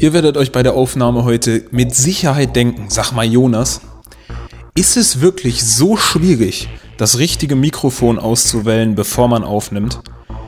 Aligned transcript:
Ihr 0.00 0.14
werdet 0.14 0.38
euch 0.38 0.50
bei 0.50 0.62
der 0.62 0.72
Aufnahme 0.72 1.24
heute 1.24 1.66
mit 1.72 1.94
Sicherheit 1.94 2.56
denken, 2.56 2.86
sag 2.88 3.12
mal 3.12 3.26
Jonas, 3.26 3.82
ist 4.74 4.96
es 4.96 5.20
wirklich 5.20 5.62
so 5.62 5.98
schwierig, 5.98 6.70
das 6.96 7.18
richtige 7.18 7.54
Mikrofon 7.54 8.18
auszuwählen, 8.18 8.94
bevor 8.94 9.28
man 9.28 9.44
aufnimmt? 9.44 10.00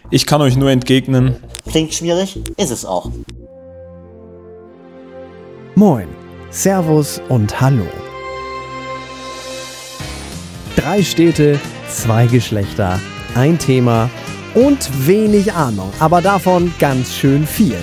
Ich 0.09 0.25
kann 0.25 0.41
euch 0.41 0.57
nur 0.57 0.71
entgegnen. 0.71 1.37
Klingt 1.69 1.93
schwierig, 1.93 2.41
ist 2.57 2.71
es 2.71 2.87
auch. 2.87 3.11
Moin, 5.75 6.09
Servus 6.49 7.21
und 7.29 7.61
Hallo. 7.61 7.85
Drei 10.77 11.03
Städte, 11.03 11.61
zwei 11.91 12.27
Geschlechter, 12.27 12.99
ein 13.35 13.59
Thema 13.59 14.09
und 14.55 15.07
wenig 15.07 15.53
Ahnung, 15.53 15.93
aber 15.99 16.23
davon 16.23 16.73
ganz 16.79 17.15
schön 17.15 17.47
viel. 17.47 17.77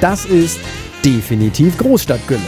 Das 0.00 0.24
ist 0.24 0.58
definitiv 1.04 1.76
Großstadtgülle. 1.78 2.40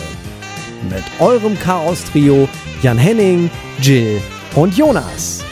Mit 0.88 1.04
eurem 1.20 1.58
Chaos-Trio 1.58 2.48
Jan 2.82 2.98
Henning, 2.98 3.50
Jill 3.80 4.20
und 4.54 4.76
Jonas. 4.76 5.44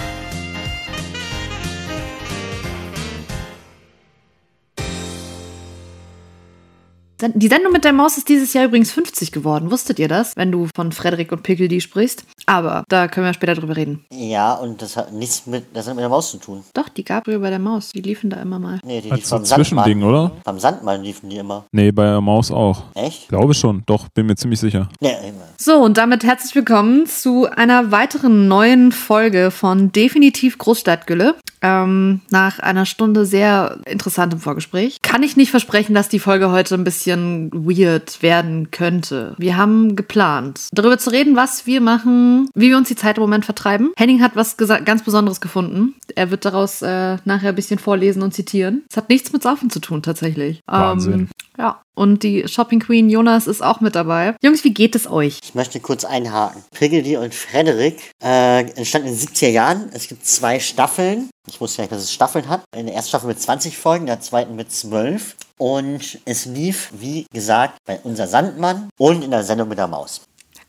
Die 7.33 7.49
Sendung 7.49 7.73
mit 7.73 7.85
der 7.85 7.93
Maus 7.95 8.19
ist 8.19 8.29
dieses 8.29 8.53
Jahr 8.53 8.67
übrigens 8.67 8.93
50 8.93 9.33
geworden. 9.33 9.71
Wusstet 9.71 9.99
ihr 9.99 10.09
das, 10.09 10.37
wenn 10.37 10.53
du 10.53 10.69
von 10.75 10.93
Frederik 10.93 11.33
und 11.33 11.43
Pickledy 11.43 11.81
sprichst? 11.81 12.25
Aber 12.45 12.85
da 12.89 13.09
können 13.09 13.25
wir 13.25 13.33
später 13.33 13.55
drüber 13.55 13.77
reden. 13.77 14.05
Ja, 14.13 14.53
und 14.55 14.83
das 14.83 14.97
hat 14.97 15.13
nichts 15.13 15.47
mit, 15.47 15.65
das 15.73 15.87
hat 15.87 15.95
mit 15.95 16.03
der 16.03 16.11
Maus 16.11 16.31
zu 16.33 16.37
tun. 16.37 16.65
Doch, 16.75 16.89
die 16.91 17.05
Gabriel 17.05 17.39
bei 17.39 17.49
der 17.49 17.59
Maus, 17.59 17.91
die 17.91 18.03
liefen 18.03 18.29
da 18.29 18.43
immer 18.43 18.59
mal. 18.59 18.79
Nee, 18.85 19.01
die, 19.01 19.09
die 19.09 19.13
Als 19.13 19.29
so 19.29 19.39
Zwischending, 19.39 20.01
Sandmann. 20.01 20.09
oder? 20.11 20.33
Beim 20.45 20.59
Sandmann 20.59 21.03
liefen 21.03 21.31
die 21.31 21.37
immer. 21.39 21.65
Nee, 21.73 21.93
bei 21.93 22.05
der 22.05 22.21
Maus 22.21 22.51
auch. 22.51 22.83
Echt? 22.95 23.29
Glaube 23.29 23.55
schon, 23.55 23.83
doch, 23.87 24.09
bin 24.11 24.27
mir 24.27 24.37
ziemlich 24.37 24.61
sicher. 24.61 24.89
Nee, 25.01 25.15
immer. 25.27 25.45
So, 25.59 25.77
und 25.79 25.97
damit 25.97 26.25
herzlich 26.25 26.55
willkommen 26.55 27.07
zu 27.07 27.47
einer 27.51 27.91
weiteren 27.91 28.49
neuen 28.49 28.93
Folge 28.93 29.51
von 29.51 29.93
Definitiv 29.93 30.59
Großstadtgülle. 30.59 31.37
Ähm, 31.65 32.21
nach 32.31 32.59
einer 32.59 32.85
Stunde 32.85 33.25
sehr 33.25 33.79
interessantem 33.87 34.39
Vorgespräch. 34.39 34.99
Kann 35.01 35.23
ich 35.23 35.37
nicht 35.37 35.51
versprechen, 35.51 35.95
dass 35.95 36.11
die 36.11 36.19
Folge 36.19 36.51
heute 36.51 36.75
ein 36.75 36.85
bisschen 36.85 37.51
weird 37.53 38.23
werden 38.23 38.71
könnte. 38.71 39.35
Wir 39.39 39.57
haben 39.57 39.97
geplant, 39.97 40.69
darüber 40.73 40.99
zu 40.99 41.11
reden, 41.11 41.37
was 41.37 41.67
wir 41.67 41.81
machen, 41.81 42.51
wie 42.55 42.69
wir 42.69 42.77
uns 42.77 42.89
die 42.89 42.97
Zeit 42.97 43.17
im 43.17 43.23
Moment 43.23 43.47
vertreiben. 43.47 43.93
Henning 43.97 44.21
hat 44.21 44.37
was 44.37 44.59
ganz 44.59 45.03
Besonderes 45.05 45.41
gefunden. 45.41 45.95
Er 46.15 46.31
wird 46.31 46.45
daraus 46.45 46.83
äh, 46.83 47.17
nachher 47.25 47.51
ein 47.51 47.55
bisschen 47.55 47.79
vorlesen 47.79 48.23
und 48.23 48.35
zitieren. 48.35 48.83
Es 48.91 48.99
hat 48.99 49.09
nichts 49.09 49.33
mit 49.33 49.43
Saufen 49.43 49.71
zu 49.71 49.81
tun, 49.81 50.03
tatsächlich. 50.03 50.63
Wahnsinn. 50.67 51.13
Ähm, 51.13 51.29
ja, 51.57 51.81
und 51.95 52.23
die 52.23 52.47
Shopping 52.49 52.81
Queen 52.81 53.09
Jonas 53.09 53.47
ist 53.47 53.63
auch 53.63 53.81
mit 53.81 53.95
dabei. 53.95 54.37
Jungs, 54.43 54.65
wie 54.65 54.75
geht 54.75 54.95
es 54.95 55.11
euch? 55.11 55.39
Ich 55.43 55.55
möchte 55.55 55.81
kurz 55.81 56.05
einhaken. 56.05 56.63
Piggledy 56.73 57.17
und 57.17 57.35
Frederik 57.35 57.99
äh, 58.23 58.61
entstanden 58.77 59.09
in 59.09 59.17
den 59.17 59.29
70er 59.29 59.49
Jahren. 59.49 59.91
Es 59.93 60.09
gibt 60.09 60.27
zwei 60.27 60.61
Staffeln. 60.61 61.31
Ich 61.47 61.61
wusste 61.61 61.79
ja 61.79 61.83
nicht, 61.85 61.93
dass 61.93 62.03
es 62.03 62.13
Staffeln 62.13 62.49
hat. 62.49 62.63
In 62.77 62.87
der 62.87 62.95
ersten 62.95 63.11
Staffel 63.11 63.29
mit 63.29 63.41
20 63.41 63.77
Folgen, 63.77 64.05
in 64.05 64.09
der 64.09 64.21
zweiten 64.21 64.57
mit 64.57 64.73
12. 64.73 65.37
Und 65.59 66.19
es 66.25 66.47
lief, 66.47 66.91
wie 66.99 67.27
gesagt, 67.33 67.79
bei 67.87 68.01
Unser 68.03 68.27
Sandmann 68.27 68.89
und 68.99 69.23
in 69.23 69.31
der 69.31 69.45
Sendung 69.45 69.69
mit 69.69 69.79
der 69.79 69.87
Maus. 69.87 70.23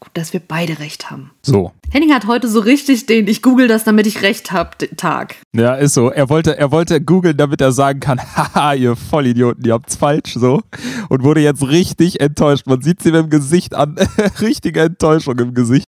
Gut, 0.05 0.11
dass 0.13 0.33
wir 0.33 0.39
beide 0.39 0.77
recht 0.77 1.09
haben. 1.09 1.31
So. 1.41 1.71
Henning 1.91 2.13
hat 2.13 2.27
heute 2.27 2.47
so 2.47 2.59
richtig 2.59 3.07
den, 3.07 3.27
ich 3.27 3.41
google 3.41 3.67
das, 3.67 3.83
damit 3.85 4.05
ich 4.05 4.21
recht 4.21 4.51
hab, 4.51 4.77
Tag. 4.97 5.35
Ja, 5.55 5.73
ist 5.73 5.95
so. 5.95 6.11
Er 6.11 6.29
wollte, 6.29 6.55
er 6.57 6.71
wollte 6.71 7.01
googeln, 7.01 7.35
damit 7.37 7.59
er 7.59 7.71
sagen 7.71 8.01
kann, 8.01 8.19
haha, 8.35 8.73
ihr 8.73 8.95
Vollidioten, 8.95 9.65
ihr 9.65 9.73
habt's 9.73 9.95
falsch, 9.95 10.35
so. 10.35 10.61
Und 11.09 11.23
wurde 11.23 11.41
jetzt 11.41 11.67
richtig 11.67 12.21
enttäuscht. 12.21 12.67
Man 12.67 12.83
sieht 12.83 13.03
ihm 13.03 13.15
im 13.15 13.31
Gesicht 13.31 13.73
an. 13.73 13.95
Richtige 14.41 14.81
Enttäuschung 14.81 15.39
im 15.39 15.55
Gesicht. 15.55 15.85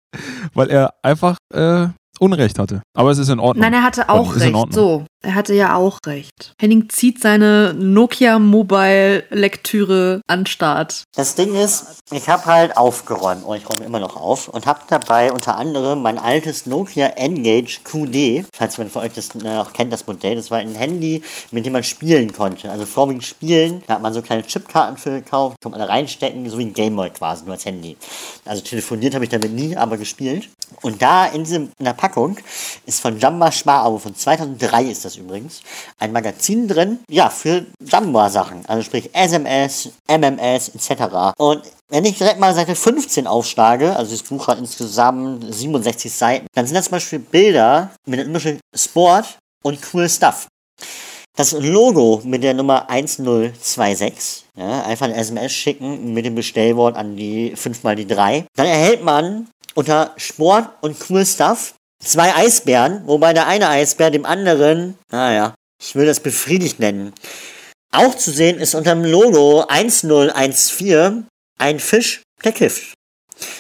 Weil 0.55 0.71
er 0.71 0.95
einfach, 1.03 1.37
äh, 1.53 1.89
Unrecht 2.21 2.59
hatte. 2.59 2.83
Aber 2.95 3.11
es 3.11 3.19
ist 3.19 3.29
in 3.29 3.41
Ordnung. 3.41 3.63
Nein, 3.63 3.75
er 3.75 3.83
hatte 3.83 4.09
auch 4.09 4.35
Ist 4.35 4.43
in 4.43 4.55
recht. 4.55 4.73
So, 4.73 5.05
er 5.23 5.35
hatte 5.35 5.55
ja 5.55 5.75
auch 5.75 5.99
recht. 6.07 6.55
Henning 6.61 6.89
zieht 6.89 7.21
seine 7.21 7.75
Nokia 7.75 8.39
Mobile 8.39 9.25
Lektüre 9.31 10.21
an 10.29 10.47
Start. 10.47 11.05
Das 11.17 11.35
Ding 11.35 11.55
ist, 11.55 12.01
ich 12.13 12.29
habe 12.29 12.47
halt 12.47 12.77
aufgeräumt, 12.77 13.43
oh, 13.45 13.55
ich 13.55 13.69
räume 13.69 13.85
immer 13.85 13.99
noch 13.99 14.17
auf, 14.17 14.49
und 14.49 14.67
habe 14.67 14.81
dabei 14.89 15.33
unter 15.33 15.57
anderem 15.57 16.03
mein 16.03 16.19
altes 16.19 16.67
Nokia 16.67 17.07
N-Gage 17.09 17.81
QD, 17.85 18.47
falls 18.55 18.79
man 18.79 18.89
von 18.89 19.03
euch 19.03 19.13
das 19.15 19.31
auch 19.45 19.73
kennt, 19.73 19.93
das 19.93 20.07
Modell, 20.07 20.37
das 20.37 20.51
war 20.51 20.59
ein 20.59 20.75
Handy, 20.75 21.23
mit 21.51 21.67
dem 21.67 21.73
man 21.73 21.83
spielen 21.83 22.33
konnte. 22.33 22.71
Also 22.71 22.87
vorwiegend 22.87 23.25
spielen, 23.25 23.83
da 23.87 23.95
hat 23.95 24.03
man 24.03 24.13
so 24.13 24.23
kleine 24.23 24.45
Chipkarten 24.45 24.97
für 24.97 25.11
gekauft, 25.11 25.57
konnte 25.61 25.79
man 25.79 25.87
da 25.87 25.93
reinstecken, 25.93 26.49
so 26.49 26.59
wie 26.59 26.67
ein 26.67 26.73
Gameboy 26.73 27.11
quasi, 27.11 27.45
nur 27.45 27.55
als 27.55 27.65
Handy. 27.65 27.97
Also 28.45 28.63
telefoniert 28.63 29.15
habe 29.15 29.25
ich 29.25 29.31
damit 29.31 29.53
nie, 29.53 29.77
aber 29.77 29.97
gespielt. 29.97 30.49
Und 30.83 31.03
da 31.03 31.27
in, 31.27 31.45
diesem, 31.45 31.71
in 31.79 31.85
der 31.85 31.93
Packung 31.93 32.06
ist 32.87 33.01
von 33.01 33.19
Jamba 33.19 33.53
Schmarabo, 33.53 33.99
von 33.99 34.15
2003 34.15 34.85
ist 34.85 35.05
das 35.05 35.17
übrigens, 35.17 35.63
ein 35.99 36.13
Magazin 36.13 36.69
drin, 36.69 37.01
ja, 37.11 37.31
für 37.31 37.67
Jamba-Sachen. 37.81 38.67
Also 38.67 38.83
sprich 38.83 39.11
SMS, 39.13 39.91
MMS 40.09 40.69
etc. 40.71 41.35
Und 41.39 41.63
wenn 41.89 42.05
ich 42.05 42.19
direkt 42.19 42.41
mal 42.41 42.55
Seite 42.55 42.75
15 42.75 43.27
aufschlage, 43.27 43.95
also 43.95 44.11
das 44.11 44.23
Buch 44.23 44.49
hat 44.49 44.59
insgesamt 44.59 45.55
67 45.55 46.13
Seiten, 46.13 46.47
dann 46.55 46.67
sind 46.67 46.75
das 46.75 46.87
zum 46.87 46.93
Beispiel 46.93 47.21
Bilder 47.21 47.91
mit 48.07 48.21
dem 48.21 48.29
Unterschied 48.29 48.59
Sport 48.75 49.39
und 49.63 49.79
cool 49.93 50.09
Stuff. 50.09 50.49
Das 51.37 51.53
Logo 51.53 52.23
mit 52.25 52.43
der 52.43 52.55
Nummer 52.55 52.89
1026, 52.89 54.47
ja, 54.57 54.83
einfach 54.85 55.07
ein 55.07 55.13
SMS 55.13 55.53
schicken 55.53 56.15
mit 56.15 56.25
dem 56.25 56.35
Bestellwort 56.35 56.97
an 56.97 57.15
die 57.15 57.55
5 57.55 57.83
mal 57.83 57.95
die 57.95 58.07
3. 58.07 58.47
Dann 58.57 58.67
erhält 58.67 59.05
man 59.05 59.47
unter 59.75 60.13
Sport 60.17 60.71
und 60.81 60.97
cool 61.09 61.27
Stuff 61.27 61.75
zwei 62.03 62.35
Eisbären, 62.35 63.03
wobei 63.07 63.33
der 63.33 63.47
eine 63.47 63.69
Eisbär 63.69 64.11
dem 64.11 64.27
anderen, 64.27 64.99
naja, 65.11 65.55
ich 65.83 65.95
will 65.95 66.07
das 66.07 66.21
befriedigt 66.21 66.81
nennen. 66.81 67.13
Auch 67.93 68.15
zu 68.15 68.31
sehen 68.31 68.59
ist 68.59 68.75
unter 68.75 68.95
dem 68.95 69.05
Logo 69.05 69.65
1014 69.67 71.27
ein 71.59 71.81
Fisch, 71.81 72.23
der 72.45 72.53
kifft. 72.53 72.95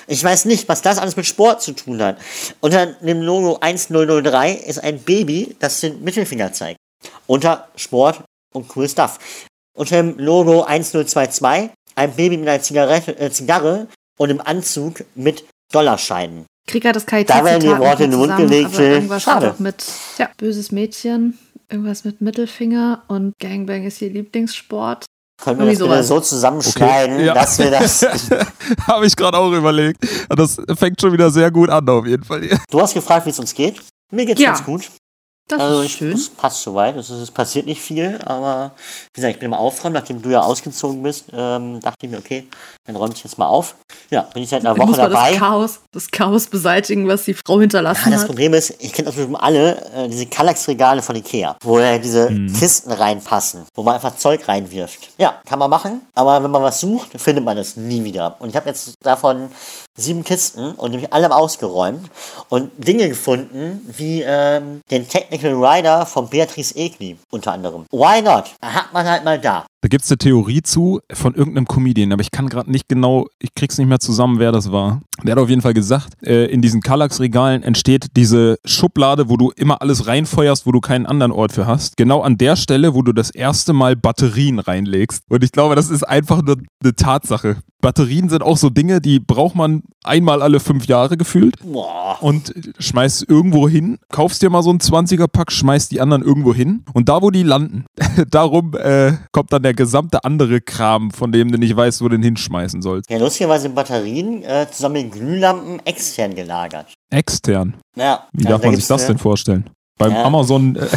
Ich 0.06 0.22
weiß 0.22 0.46
nicht, 0.46 0.68
was 0.68 0.82
das 0.82 0.98
alles 0.98 1.16
mit 1.16 1.26
Sport 1.26 1.62
zu 1.62 1.72
tun 1.72 2.02
hat. 2.02 2.18
Unter 2.60 2.86
dem 2.86 3.22
Logo 3.22 3.58
1003 3.60 4.52
ist 4.52 4.82
ein 4.82 5.00
Baby, 5.00 5.56
das 5.58 5.80
den 5.80 6.02
Mittelfinger 6.02 6.52
zeigt. 6.52 6.78
Unter 7.26 7.68
Sport 7.76 8.22
und 8.54 8.74
cool 8.76 8.88
Stuff. 8.88 9.18
Unter 9.76 9.96
dem 9.96 10.18
Logo 10.18 10.62
1022 10.62 11.70
ein 11.94 12.14
Baby 12.14 12.36
mit 12.36 12.48
einer 12.48 12.62
Zigarette, 12.62 13.18
äh, 13.18 13.30
Zigarre 13.30 13.88
und 14.18 14.30
im 14.30 14.40
Anzug 14.40 15.04
mit 15.14 15.44
Dollarscheinen. 15.72 16.46
Krieger 16.66 16.92
das 16.92 17.06
KIT 17.06 17.30
Da 17.30 17.44
werden 17.44 17.60
die 17.60 17.78
Worte 17.78 18.04
in 18.04 18.10
den 18.10 18.20
Mund 18.20 18.36
gelegt, 18.36 18.74
Schade. 19.22 19.54
Mit 19.58 19.84
ja, 20.18 20.28
böses 20.36 20.72
Mädchen, 20.72 21.38
irgendwas 21.70 22.04
mit 22.04 22.20
Mittelfinger 22.20 23.02
und 23.08 23.32
Gangbang 23.40 23.84
ist 23.84 24.00
ihr 24.02 24.10
Lieblingssport. 24.10 25.04
Können 25.42 25.58
wir 25.60 25.66
das 25.66 25.80
wieder 25.80 26.02
so 26.02 26.18
zusammenschneiden, 26.20 27.16
Okay, 27.16 27.26
ja. 27.26 27.34
dass 27.34 27.58
wir 27.58 27.70
das. 27.70 28.02
Habe 28.86 29.06
ich 29.06 29.14
gerade 29.14 29.36
auch 29.36 29.52
überlegt. 29.52 29.98
Das 30.30 30.56
fängt 30.76 30.98
schon 31.00 31.12
wieder 31.12 31.30
sehr 31.30 31.50
gut 31.50 31.68
an, 31.68 31.86
auf 31.88 32.06
jeden 32.06 32.24
Fall. 32.24 32.48
Du 32.70 32.80
hast 32.80 32.94
gefragt, 32.94 33.26
wie 33.26 33.30
es 33.30 33.38
uns 33.38 33.52
geht. 33.54 33.80
Mir 34.10 34.24
geht's 34.24 34.40
Ja. 34.40 34.52
ganz 34.52 34.64
gut. 34.64 34.88
Das 35.48 35.60
Also 35.60 35.80
ist 35.82 35.86
ich, 35.86 35.92
schön. 35.96 36.12
es 36.12 36.28
passt 36.30 36.62
soweit. 36.62 36.96
Es, 36.96 37.10
es 37.10 37.30
passiert 37.30 37.66
nicht 37.66 37.80
viel, 37.80 38.18
aber 38.24 38.72
wie 39.14 39.20
gesagt, 39.20 39.34
ich 39.34 39.38
bin 39.40 39.46
im 39.50 39.54
Aufräumen, 39.54 39.94
nachdem 39.94 40.20
du 40.22 40.30
ja 40.30 40.40
ausgezogen 40.40 41.02
bist, 41.02 41.26
ähm, 41.32 41.80
dachte 41.80 42.06
ich 42.06 42.10
mir, 42.10 42.18
okay, 42.18 42.48
dann 42.86 42.96
räume 42.96 43.12
ich 43.14 43.22
jetzt 43.24 43.38
mal 43.38 43.46
auf. 43.46 43.74
Ja, 44.10 44.22
bin 44.32 44.42
ich 44.42 44.48
seit 44.48 44.64
einer 44.64 44.76
Woche 44.76 44.96
dabei. 44.96 45.30
das 45.32 45.38
Chaos, 45.38 45.80
das 45.92 46.10
Chaos 46.10 46.46
beseitigen, 46.46 47.08
was 47.08 47.24
die 47.24 47.34
Frau 47.34 47.60
hinterlassen 47.60 48.02
Ja, 48.06 48.10
das 48.12 48.20
hat. 48.22 48.28
Problem 48.28 48.54
ist, 48.54 48.74
ich 48.78 48.92
kenne 48.92 49.06
das 49.06 49.16
bestimmt 49.16 49.40
alle, 49.40 49.76
äh, 49.94 50.08
diese 50.08 50.26
Kallax-Regale 50.26 51.02
von 51.02 51.16
Ikea, 51.16 51.56
wo 51.62 51.78
ja 51.78 51.98
diese 51.98 52.28
Kisten 52.58 52.92
reinpassen, 52.92 53.64
wo 53.74 53.82
man 53.82 53.94
einfach 53.96 54.16
Zeug 54.16 54.46
reinwirft. 54.48 55.10
Ja, 55.18 55.40
kann 55.46 55.58
man 55.58 55.70
machen, 55.70 56.02
aber 56.14 56.42
wenn 56.42 56.50
man 56.50 56.62
was 56.62 56.80
sucht, 56.80 57.20
findet 57.20 57.44
man 57.44 57.56
das 57.56 57.76
nie 57.76 58.04
wieder. 58.04 58.36
Und 58.38 58.50
ich 58.50 58.56
habe 58.56 58.68
jetzt 58.68 58.94
davon 59.02 59.48
sieben 59.96 60.24
Kisten 60.24 60.72
und 60.72 60.90
nämlich 60.90 61.12
alle 61.12 61.34
ausgeräumt 61.34 62.08
und 62.48 62.70
Dinge 62.76 63.08
gefunden, 63.08 63.80
wie 63.96 64.22
ähm, 64.26 64.80
den 64.90 65.08
Technical 65.08 65.52
Rider 65.54 66.04
von 66.06 66.28
Beatrice 66.28 66.76
Egli 66.76 67.16
unter 67.30 67.52
anderem. 67.52 67.86
Why 67.90 68.20
not? 68.22 68.44
Hat 68.62 68.92
man 68.92 69.08
halt 69.08 69.24
mal 69.24 69.38
da. 69.38 69.64
Da 69.82 69.88
gibt 69.88 70.04
es 70.04 70.10
eine 70.10 70.18
Theorie 70.18 70.62
zu 70.62 71.00
von 71.12 71.34
irgendeinem 71.34 71.66
Comedian, 71.66 72.12
aber 72.12 72.22
ich 72.22 72.30
kann 72.30 72.48
gerade 72.48 72.70
nicht 72.70 72.88
genau, 72.88 73.26
ich 73.38 73.54
krieg's 73.54 73.78
nicht 73.78 73.88
mehr 73.88 74.00
zusammen, 74.00 74.38
wer 74.38 74.52
das 74.52 74.72
war. 74.72 75.02
Der 75.22 75.32
hat 75.32 75.38
auf 75.38 75.48
jeden 75.48 75.62
Fall 75.62 75.74
gesagt, 75.74 76.14
äh, 76.26 76.46
in 76.46 76.60
diesen 76.60 76.80
Kallax-Regalen 76.80 77.62
entsteht 77.62 78.08
diese 78.16 78.58
Schublade, 78.64 79.28
wo 79.28 79.36
du 79.36 79.50
immer 79.56 79.80
alles 79.82 80.06
reinfeuerst, 80.06 80.66
wo 80.66 80.72
du 80.72 80.80
keinen 80.80 81.06
anderen 81.06 81.32
Ort 81.32 81.52
für 81.52 81.66
hast. 81.66 81.96
Genau 81.96 82.22
an 82.22 82.36
der 82.36 82.56
Stelle, 82.56 82.94
wo 82.94 83.02
du 83.02 83.12
das 83.12 83.30
erste 83.30 83.72
Mal 83.72 83.96
Batterien 83.96 84.58
reinlegst. 84.58 85.22
Und 85.28 85.44
ich 85.44 85.52
glaube, 85.52 85.74
das 85.74 85.90
ist 85.90 86.02
einfach 86.02 86.42
nur 86.42 86.58
eine 86.82 86.94
Tatsache. 86.94 87.56
Batterien 87.80 88.28
sind 88.28 88.42
auch 88.42 88.56
so 88.56 88.70
Dinge, 88.70 89.00
die 89.00 89.20
braucht 89.20 89.54
man 89.54 89.82
einmal 90.02 90.42
alle 90.42 90.60
fünf 90.60 90.86
Jahre 90.86 91.16
gefühlt 91.16 91.56
Boah. 91.62 92.16
und 92.20 92.52
schmeißt 92.78 93.28
irgendwo 93.28 93.68
hin, 93.68 93.98
kaufst 94.10 94.42
dir 94.42 94.50
mal 94.50 94.62
so 94.62 94.70
einen 94.70 94.80
20er-Pack, 94.80 95.52
schmeißt 95.52 95.92
die 95.92 96.00
anderen 96.00 96.22
irgendwo 96.22 96.54
hin 96.54 96.84
und 96.94 97.08
da, 97.08 97.22
wo 97.22 97.30
die 97.30 97.42
landen, 97.42 97.84
darum 98.30 98.74
äh, 98.74 99.12
kommt 99.30 99.52
dann 99.52 99.62
der 99.66 99.74
gesamte 99.74 100.22
andere 100.24 100.60
Kram, 100.60 101.10
von 101.10 101.32
dem 101.32 101.50
du 101.50 101.58
nicht 101.58 101.76
weißt, 101.76 102.00
wo 102.00 102.04
du 102.08 102.16
den 102.16 102.22
hinschmeißen 102.22 102.80
sollst. 102.82 103.10
Ja, 103.10 103.18
lustigerweise 103.18 103.62
sind 103.62 103.74
Batterien 103.74 104.44
äh, 104.44 104.66
zusammen 104.70 105.02
mit 105.02 105.12
Glühlampen 105.12 105.84
extern 105.84 106.34
gelagert. 106.34 106.86
Extern. 107.10 107.74
Ja, 107.96 108.26
Wie 108.32 108.44
darf 108.44 108.60
da 108.60 108.68
man 108.68 108.76
sich 108.76 108.86
das 108.86 109.04
äh, 109.04 109.08
denn 109.08 109.18
vorstellen? 109.18 109.68
Beim 109.98 110.12
Ja. 110.12 110.24
Amazon, 110.24 110.76
äh, 110.76 110.86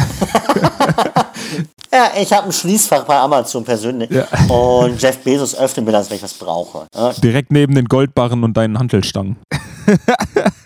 Ja, 1.92 2.12
ich 2.20 2.32
habe 2.32 2.46
ein 2.46 2.52
Schließfach 2.52 3.04
bei 3.04 3.18
Amazon 3.18 3.64
persönlich. 3.64 4.08
Ja. 4.10 4.28
Und 4.48 5.02
Jeff 5.02 5.18
Bezos 5.18 5.56
öffnet 5.56 5.86
mir 5.86 5.92
das, 5.92 6.08
wenn 6.08 6.18
ich 6.18 6.22
was 6.22 6.34
brauche. 6.34 6.86
Ja, 6.94 7.12
direkt 7.14 7.50
neben 7.50 7.74
den 7.74 7.86
Goldbarren 7.86 8.44
und 8.44 8.56
deinen 8.56 8.78
Hantelstangen. 8.78 9.38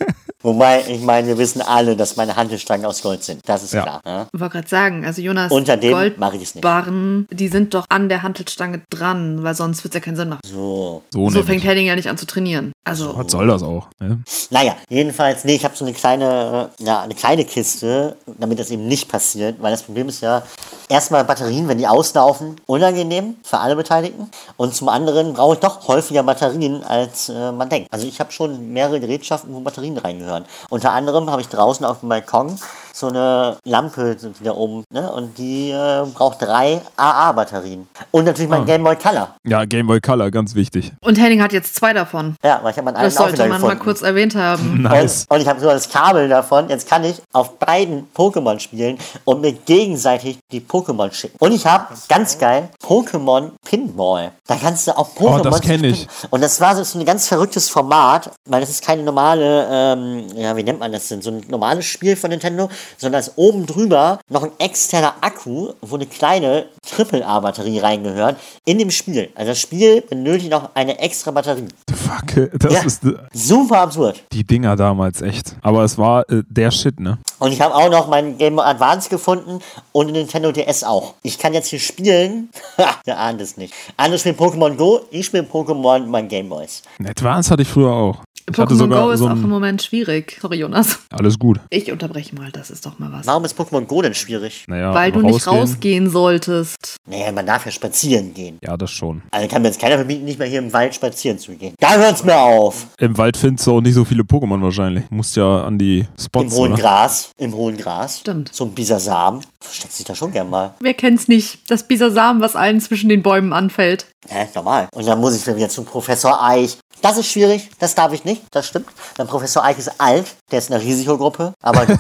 Wobei, 0.44 0.85
ich 0.88 1.00
meine, 1.00 1.26
wir 1.29 1.38
wissen 1.38 1.62
alle, 1.62 1.96
dass 1.96 2.17
meine 2.17 2.37
Handelstangen 2.37 2.85
aus 2.85 3.00
Gold 3.00 3.25
sind. 3.25 3.41
Das 3.46 3.62
ist 3.62 3.73
Ja. 3.73 3.82
klar. 3.82 4.00
Ja. 4.05 4.26
Ich 4.31 4.38
wollte 4.38 4.52
gerade 4.52 4.69
sagen, 4.69 5.06
also 5.06 5.23
Jonas, 5.23 5.50
Unter 5.50 5.79
dem 5.79 6.12
mache 6.19 6.37
ich 6.37 6.43
es 6.43 6.55
nicht. 6.55 6.62
Goldbarren, 6.62 7.26
die 7.31 7.49
sind 7.49 7.73
doch 7.73 7.87
an 7.88 8.11
der 8.11 8.23
Hantelstange 8.23 8.82
dran, 8.91 9.43
weil 9.43 9.55
sonst 9.55 9.82
wird 9.85 9.94
es 9.94 10.00
ja 10.00 10.05
keinen 10.05 10.17
Sinn 10.17 10.29
machen. 10.29 10.41
So. 10.44 11.02
So, 11.11 11.31
So 11.31 11.43
fängt 11.44 11.64
Henning 11.64 11.87
ja 11.87 11.96
nicht 11.96 12.11
an 12.11 12.19
zu 12.19 12.26
trainieren. 12.26 12.73
Also, 12.85 13.17
Was 13.17 13.32
soll 13.32 13.46
das 13.46 13.62
auch? 13.62 13.88
Ne? 14.00 14.23
Naja, 14.50 14.76
jedenfalls, 14.91 15.44
nee, 15.44 15.55
ich 15.55 15.64
habe 15.64 15.75
so 15.75 15.87
eine 15.87 15.94
kleine, 15.94 16.69
äh, 16.79 16.85
ja, 16.85 17.00
eine 17.00 17.14
kleine 17.14 17.46
Kiste, 17.46 18.17
damit 18.38 18.58
das 18.58 18.70
eben 18.70 18.87
nicht 18.87 19.08
passiert, 19.08 19.56
weil 19.62 19.70
das 19.70 19.82
Problem 19.82 20.11
ist 20.11 20.20
ja, 20.20 20.43
erstmal 20.91 21.25
Batterien, 21.25 21.67
wenn 21.69 21.79
die 21.79 21.87
auslaufen, 21.87 22.56
unangenehm 22.67 23.37
für 23.43 23.58
alle 23.58 23.76
Beteiligten. 23.76 24.31
Und 24.58 24.75
zum 24.75 24.91
anderen 24.91 25.32
brauche 25.32 25.55
ich 25.55 25.61
doch 25.61 25.88
häufiger 25.88 26.23
Batterien, 26.23 26.85
als 26.85 27.31
äh, 27.31 27.52
man 27.52 27.70
denkt. 27.70 27.88
Also 27.91 28.06
ich 28.06 28.20
habe 28.20 28.31
schon 28.31 28.73
mehrere 28.75 29.00
Gerätschaften, 29.00 29.55
wo 29.55 29.61
Batterien 29.61 29.96
reingehören. 29.96 30.33
Unter 30.70 30.92
anderem 30.92 31.31
habe 31.31 31.42
ich 31.42 31.48
draußen 31.48 31.86
auf 31.86 32.00
dem 32.00 32.08
Balkon 32.08 32.58
so 32.96 33.08
eine 33.08 33.56
Lampe 33.64 34.14
die 34.17 34.44
da 34.44 34.52
oben, 34.52 34.85
ne? 34.91 35.11
Und 35.12 35.37
die 35.37 35.70
äh, 35.70 36.05
braucht 36.14 36.41
drei 36.41 36.81
AA-Batterien. 36.96 37.88
Und 38.12 38.25
natürlich 38.25 38.49
mein 38.49 38.62
Ah. 38.62 38.64
Game 38.64 38.85
Boy 38.85 38.94
Color. 38.96 39.35
Ja, 39.44 39.64
Game 39.64 39.87
Boy 39.88 40.00
Color, 40.00 40.31
ganz 40.31 40.55
wichtig. 40.55 40.93
und 41.00 41.17
Henning 41.19 41.43
hat 41.43 41.52
jetzt 41.52 41.75
zwei 41.75 41.93
davon. 41.93 42.37
Ja, 42.44 42.61
weil 42.62 42.70
ich 42.70 42.76
habe 42.76 42.85
meinen 42.87 42.96
alten 42.96 43.06
Das 43.06 43.14
sollte 43.17 43.32
wieder 43.35 43.49
man 43.49 43.56
gefunden. 43.61 43.79
mal 43.79 43.82
kurz 43.85 44.02
erwähnt 44.02 44.35
haben. 44.37 44.82
Nice. 44.85 45.26
Und, 45.29 45.37
und 45.37 45.43
ich 45.43 45.49
habe 45.49 45.58
sogar 45.61 45.75
das 45.75 45.88
Kabel 45.88 46.29
davon. 46.29 46.69
Jetzt 46.69 46.88
kann 46.88 47.02
ich 47.05 47.20
auf 47.32 47.58
beiden 47.58 48.06
Pokémon 48.17 48.58
spielen 48.61 48.99
und 49.25 49.41
mir 49.41 49.52
gegenseitig 49.52 50.38
die 50.52 50.61
Pokémon 50.61 51.12
schicken. 51.12 51.37
Und 51.41 51.52
ich 51.52 51.67
habe, 51.67 51.87
ganz 52.08 52.38
geil, 52.38 52.69
Pokémon 52.82 53.50
Pinball. 53.69 54.31
Da 54.46 54.56
kannst 54.56 54.87
du 54.87 54.96
auch 54.96 55.08
Pokémon... 55.17 55.41
Oh, 55.41 55.43
das 55.43 55.61
kenn 55.62 55.82
ich. 55.85 56.06
Und 56.31 56.43
das 56.43 56.61
war 56.61 56.76
so 56.82 56.99
ein 56.99 57.05
ganz 57.05 57.26
verrücktes 57.29 57.69
Format, 57.69 58.31
weil 58.46 58.61
das 58.61 58.70
ist 58.70 58.85
keine 58.85 59.02
normale, 59.02 59.67
ähm, 59.70 60.26
ja, 60.37 60.55
wie 60.56 60.62
nennt 60.62 60.79
man 60.81 60.93
das 60.93 61.08
denn? 61.08 61.23
So 61.23 61.31
ein 61.31 61.43
normales 61.49 61.85
Spiel 61.87 62.14
von 62.17 62.31
Nintendo, 62.31 62.69
sondern 62.98 63.20
ist 63.20 63.32
oben 63.36 63.66
drüber 63.66 64.20
noch 64.28 64.42
ein 64.44 64.52
externer 64.58 65.14
Akku, 65.20 65.72
wo 65.81 65.94
eine 65.96 66.06
kleine 66.06 66.66
AAA-Batterie 66.96 67.78
reingehört, 67.78 68.36
in 68.64 68.78
dem 68.78 68.90
Spiel. 68.90 69.31
Also 69.34 69.50
das 69.52 69.60
Spiel 69.60 70.00
benötigt 70.02 70.50
noch 70.50 70.70
eine 70.75 70.98
extra 70.98 71.31
Batterie. 71.31 71.69
The 71.88 71.94
fuck, 71.94 72.50
das 72.58 72.72
Ja. 72.72 72.82
ist 72.82 73.04
äh, 73.04 73.12
Super 73.32 73.81
absurd. 73.81 74.22
die 74.32 74.44
Dinger 74.44 74.76
damals 74.76 75.22
echt. 75.22 75.56
Aber 75.62 75.84
es 75.84 75.98
war 75.98 76.28
äh, 76.31 76.42
der 76.48 76.70
Shit, 76.70 77.00
ne? 77.00 77.19
Und 77.38 77.52
ich 77.52 77.60
habe 77.60 77.75
auch 77.75 77.90
noch 77.90 78.08
mein 78.08 78.38
Game 78.38 78.56
Boy 78.56 78.64
Advance 78.64 79.08
gefunden 79.08 79.58
und 79.92 80.06
den 80.06 80.14
Nintendo 80.14 80.52
DS 80.52 80.84
auch. 80.84 81.14
Ich 81.22 81.38
kann 81.38 81.52
jetzt 81.52 81.69
hier 81.69 81.81
spielen. 81.81 82.50
Der 83.06 83.19
ahnt 83.19 83.40
es 83.40 83.56
nicht. 83.56 83.75
Andere 83.96 84.19
spielen 84.19 84.36
Pokémon 84.36 84.76
Go, 84.76 85.00
ich 85.10 85.26
spiele 85.26 85.42
Pokémon 85.42 86.06
mein 86.06 86.28
Game 86.28 86.48
Boys. 86.48 86.82
Ein 86.98 87.06
Advance 87.08 87.50
hatte 87.50 87.62
ich 87.62 87.69
früher 87.69 87.92
auch. 87.92 88.19
Ich 88.46 88.55
Pokémon 88.55 88.88
Go 88.88 89.11
ist 89.11 89.20
so 89.20 89.29
auch 89.29 89.32
im 89.32 89.49
Moment 89.49 89.82
schwierig. 89.82 90.38
Sorry, 90.41 90.58
Jonas. 90.58 90.99
Alles 91.11 91.38
gut. 91.38 91.61
Ich 91.70 91.91
unterbreche 91.91 92.35
mal, 92.35 92.52
das 92.52 92.70
ist 92.70 92.85
doch 92.85 92.99
mal 92.99 93.11
was. 93.11 93.26
Warum 93.26 93.44
ist 93.46 93.58
Pokémon 93.58 93.87
Go 93.87 94.02
denn 94.02 94.12
schwierig? 94.12 94.64
Naja, 94.69 94.93
Weil 94.93 95.12
du 95.12 95.23
nicht 95.23 95.46
rausgehen 95.46 96.11
solltest. 96.11 96.96
Naja, 97.08 97.32
man 97.32 97.46
darf 97.46 97.64
ja 97.64 97.73
spazieren 97.73 98.35
gehen. 98.35 98.58
Ja, 98.62 98.76
das 98.76 98.91
schon. 98.91 99.23
Also 99.31 99.49
kann 99.49 99.62
mir 99.62 99.69
jetzt 99.69 99.81
keiner 99.81 99.96
verbieten, 99.96 100.25
nicht 100.26 100.38
mehr 100.38 100.49
hier 100.49 100.58
im 100.58 100.73
Wald 100.75 100.94
spazieren 100.94 101.38
zu 101.38 101.55
gehen. 101.55 101.75
Da 101.81 101.96
hört's 101.96 102.23
mir 102.23 102.37
auf. 102.37 102.88
Im 102.99 103.17
Wald 103.17 103.38
findest 103.38 103.67
du 103.67 103.76
auch 103.76 103.81
nicht 103.81 103.94
so 103.94 104.05
viele 104.05 104.23
Pokémon 104.25 104.61
wahrscheinlich. 104.61 105.05
Musst 105.11 105.37
ja 105.37 105.64
an 105.64 105.79
die 105.79 106.00
Im 106.00 106.06
Spots, 106.23 106.55
hohen 106.55 106.73
oder? 106.73 106.82
Gras. 106.82 107.31
Im 107.38 107.55
hohen 107.55 107.79
Gras. 107.79 108.20
Stimmt. 108.20 108.50
So 108.52 108.64
ein 108.64 108.73
Bisasam. 108.73 109.41
Versteckt 109.61 109.94
sich 109.94 110.05
da 110.05 110.14
schon 110.14 110.32
gern 110.32 110.50
mal. 110.50 110.75
Wer 110.81 110.93
kennt's 110.94 111.29
nicht? 111.29 111.70
Das 111.70 111.88
Bisasam, 111.88 112.41
was 112.41 112.56
allen 112.56 112.81
zwischen 112.82 113.08
den 113.08 113.23
Bäumen 113.23 113.55
anfällt. 113.55 114.06
Hä, 114.29 114.49
normal. 114.55 114.88
Und 114.94 115.06
dann 115.06 115.21
muss 115.21 115.35
ich 115.37 115.47
wieder 115.47 115.69
zum 115.69 115.85
Professor 115.85 116.43
Eich. 116.43 116.79
Das 117.03 117.19
ist 117.19 117.26
schwierig, 117.26 117.71
das 117.79 117.94
darf 117.94 118.12
ich 118.12 118.25
nicht, 118.25 118.43
das 118.50 118.67
stimmt. 118.67 118.88
Dann 119.17 119.26
Professor 119.26 119.62
Eich 119.62 119.79
ist 119.79 120.00
alt, 120.00 120.26
der 120.50 120.59
ist 120.59 120.71
in 120.71 120.79
der 120.79 120.82
Risikogruppe, 120.82 121.53
aber 121.62 121.87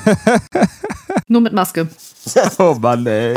Nur 1.28 1.40
mit 1.40 1.52
Maske. 1.52 1.88
Oh 2.58 2.74
Mann, 2.80 3.06
ey. 3.06 3.34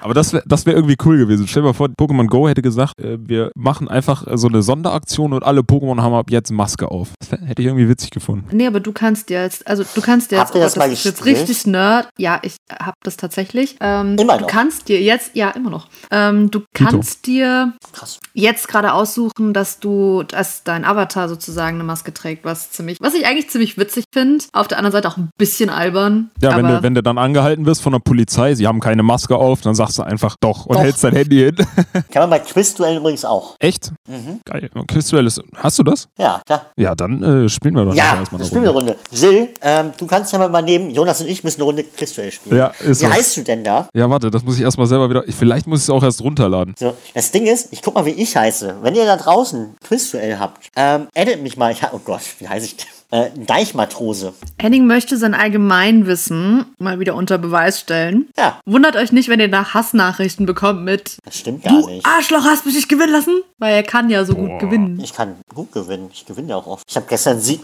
Aber 0.00 0.14
das 0.14 0.32
wäre 0.32 0.44
das 0.46 0.64
wär 0.64 0.74
irgendwie 0.74 0.96
cool 1.04 1.18
gewesen. 1.18 1.46
Stell 1.48 1.62
dir 1.62 1.68
mal 1.68 1.72
vor, 1.74 1.88
Pokémon 1.88 2.26
Go 2.28 2.48
hätte 2.48 2.62
gesagt, 2.62 2.98
äh, 3.00 3.18
wir 3.20 3.50
machen 3.56 3.88
einfach 3.88 4.24
so 4.34 4.46
eine 4.46 4.62
Sonderaktion 4.62 5.32
und 5.32 5.42
alle 5.44 5.60
Pokémon 5.62 6.00
haben 6.00 6.14
ab 6.14 6.30
jetzt 6.30 6.50
Maske 6.52 6.88
auf. 6.90 7.08
Das 7.18 7.32
hätte 7.40 7.60
ich 7.62 7.66
irgendwie 7.66 7.88
witzig 7.88 8.10
gefunden. 8.10 8.46
Nee, 8.56 8.68
aber 8.68 8.78
du 8.80 8.92
kannst 8.92 9.28
jetzt, 9.28 9.66
also 9.66 9.82
du 9.94 10.00
kannst 10.00 10.30
jetzt, 10.30 10.40
Habt 10.40 10.54
ihr 10.54 10.60
das 10.60 10.76
mal 10.76 10.90
ist 10.90 11.04
jetzt 11.04 11.22
gespielt? 11.22 11.48
richtig 11.48 11.66
nerd. 11.66 12.08
Ja, 12.16 12.38
ich 12.42 12.56
hab 12.80 12.94
das 13.02 13.16
tatsächlich. 13.16 13.76
Ähm, 13.80 14.16
Immer 14.18 14.36
Du 14.38 14.42
noch? 14.42 14.46
kannst 14.48 14.88
dir 14.88 15.02
jetzt, 15.02 15.32
ja, 15.34 15.50
immer 15.50 15.70
noch. 15.70 15.88
Ähm, 16.12 16.50
du 16.50 16.60
Tito. 16.60 16.68
kannst 16.74 17.26
dir 17.26 17.72
krass. 17.92 18.20
jetzt 18.34 18.68
gerade 18.68 18.92
aussuchen, 18.92 19.52
dass 19.52 19.80
du, 19.80 20.22
dass 20.22 20.62
dein 20.62 20.84
Avatar 20.84 21.28
sozusagen 21.28 21.74
eine 21.76 21.84
Maske 21.84 22.14
trägt, 22.14 22.44
was 22.44 22.70
ziemlich, 22.70 22.98
was 23.00 23.14
ich 23.14 23.26
eigentlich 23.26 23.50
ziemlich 23.50 23.76
witzig 23.76 24.04
finde. 24.14 24.44
Auf 24.52 24.68
der 24.68 24.78
anderen 24.78 24.92
Seite 24.92 25.08
auch 25.08 25.16
ein 25.16 25.30
bisschen 25.38 25.70
albern. 25.70 26.30
Ja, 26.40 26.56
wenn 26.56 26.66
du, 26.66 26.82
wenn 26.84 26.94
du 26.94 27.02
dann 27.02 27.18
angehalten 27.18 27.66
wirst 27.66 27.82
von 27.82 27.92
der 27.92 27.98
Polizei, 28.00 28.54
sie 28.54 28.66
haben 28.68 28.78
keine 28.80 29.02
Maske 29.02 29.36
auf, 29.36 29.57
dann 29.64 29.74
sagst 29.74 29.98
du 29.98 30.02
einfach 30.02 30.36
doch 30.40 30.66
und 30.66 30.76
Doch. 30.76 30.82
hältst 30.82 31.04
dein 31.04 31.14
Handy 31.14 31.36
hin. 31.36 31.56
Kann 32.10 32.22
man 32.22 32.30
bei 32.30 32.38
Quizduellen 32.40 32.98
übrigens 32.98 33.24
auch. 33.24 33.56
Echt? 33.58 33.92
Mhm. 34.08 34.40
Geil. 34.44 34.70
Quizduell 34.86 35.26
ist. 35.26 35.40
Hast 35.56 35.78
du 35.78 35.82
das? 35.82 36.08
Ja, 36.18 36.40
klar. 36.46 36.66
Ja, 36.76 36.94
dann 36.94 37.22
äh, 37.22 37.48
spielen 37.48 37.74
wir 37.74 37.84
doch 37.84 37.94
Ja, 37.94 38.16
erstmal 38.16 38.40
eine 38.40 38.46
spielen 38.48 38.62
wir 38.62 38.70
eine 38.70 38.78
Runde. 38.78 38.96
Jill, 39.10 39.48
ähm, 39.62 39.92
du 39.96 40.06
kannst 40.06 40.32
ja 40.32 40.38
mal 40.38 40.48
übernehmen, 40.48 40.90
Jonas 40.90 41.20
und 41.20 41.28
ich 41.28 41.44
müssen 41.44 41.58
eine 41.58 41.64
Runde 41.64 41.84
Quizduell 41.84 42.30
spielen. 42.30 42.56
Ja, 42.56 42.68
ist 42.80 43.00
Wie 43.00 43.06
so. 43.06 43.12
heißt 43.12 43.36
du 43.36 43.42
denn 43.42 43.64
da? 43.64 43.88
Ja, 43.94 44.08
warte, 44.10 44.30
das 44.30 44.42
muss 44.44 44.56
ich 44.56 44.62
erstmal 44.62 44.86
selber 44.86 45.08
wieder. 45.10 45.26
Ich, 45.28 45.34
vielleicht 45.34 45.66
muss 45.66 45.80
ich 45.80 45.84
es 45.84 45.90
auch 45.90 46.02
erst 46.02 46.20
runterladen. 46.22 46.74
So, 46.78 46.94
das 47.14 47.30
Ding 47.30 47.46
ist, 47.46 47.68
ich 47.72 47.82
guck 47.82 47.94
mal, 47.94 48.04
wie 48.06 48.10
ich 48.10 48.36
heiße. 48.36 48.76
Wenn 48.82 48.94
ihr 48.94 49.04
da 49.04 49.16
draußen 49.16 49.76
Quizduell 49.84 50.38
habt, 50.38 50.68
ähm, 50.76 51.08
edit 51.14 51.42
mich 51.42 51.56
mal. 51.56 51.72
Ich, 51.72 51.82
oh 51.92 52.00
Gott, 52.04 52.22
wie 52.38 52.48
heiße 52.48 52.66
ich 52.66 52.76
denn? 52.76 52.86
Äh, 53.10 53.30
Deichmatrose. 53.36 54.34
Henning 54.60 54.86
möchte 54.86 55.16
sein 55.16 55.32
Allgemeinwissen 55.34 56.66
mal 56.78 57.00
wieder 57.00 57.14
unter 57.14 57.38
Beweis 57.38 57.80
stellen. 57.80 58.28
Ja, 58.36 58.60
Wundert 58.66 58.96
euch 58.96 59.12
nicht, 59.12 59.30
wenn 59.30 59.40
ihr 59.40 59.48
nach 59.48 59.72
Hassnachrichten 59.72 60.44
bekommt 60.44 60.84
mit 60.84 61.16
das 61.24 61.38
stimmt 61.38 61.64
gar 61.64 61.72
Du 61.72 61.86
nicht. 61.86 62.04
Arschloch 62.04 62.44
hast 62.44 62.66
mich 62.66 62.74
nicht 62.74 62.88
gewinnen 62.88 63.12
lassen, 63.12 63.40
weil 63.58 63.74
er 63.74 63.82
kann 63.82 64.10
ja 64.10 64.24
so 64.26 64.34
gut 64.34 64.48
Boah. 64.50 64.58
gewinnen. 64.58 65.00
Ich 65.02 65.14
kann 65.14 65.36
gut 65.54 65.72
gewinnen. 65.72 66.10
Ich 66.12 66.26
gewinne 66.26 66.50
ja 66.50 66.56
auch 66.56 66.66
oft. 66.66 66.84
Ich 66.86 66.96
habe 66.96 67.06
gestern, 67.08 67.40
Sie 67.40 67.60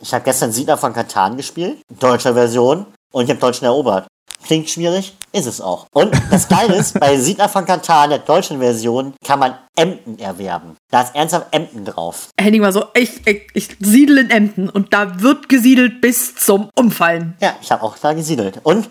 ich 0.00 0.14
hab 0.14 0.24
gestern 0.24 0.52
Siedler 0.52 0.76
von 0.76 0.92
Katan 0.92 1.36
gespielt, 1.36 1.78
deutscher 1.98 2.34
Version, 2.34 2.86
und 3.12 3.24
ich 3.24 3.30
habe 3.30 3.40
Deutschen 3.40 3.64
erobert. 3.64 4.06
Klingt 4.46 4.70
schwierig, 4.70 5.14
ist 5.34 5.46
es 5.46 5.60
auch. 5.60 5.86
Und 5.92 6.14
das 6.30 6.48
Geile 6.48 6.76
ist, 6.76 6.98
bei 6.98 7.18
Siedler 7.18 7.48
von 7.48 7.66
Katan, 7.66 8.10
der 8.10 8.20
deutschen 8.20 8.60
Version, 8.60 9.14
kann 9.24 9.40
man 9.40 9.54
Emden 9.76 10.18
erwerben. 10.20 10.76
Da 10.90 11.02
ist 11.02 11.16
ernsthaft 11.16 11.48
Emden 11.50 11.84
drauf. 11.84 12.28
Henning 12.38 12.62
war 12.62 12.72
so, 12.72 12.84
ich, 12.94 13.26
ich, 13.26 13.48
ich 13.54 13.76
siedle 13.80 14.20
in 14.20 14.30
Emden 14.30 14.68
und 14.70 14.94
da 14.94 15.20
wird 15.20 15.48
gesiedelt 15.48 16.00
bis 16.00 16.36
zum 16.36 16.68
Umfallen. 16.76 17.34
Ja, 17.40 17.56
ich 17.60 17.72
habe 17.72 17.82
auch 17.82 17.98
da 17.98 18.12
gesiedelt. 18.12 18.60
Und 18.62 18.88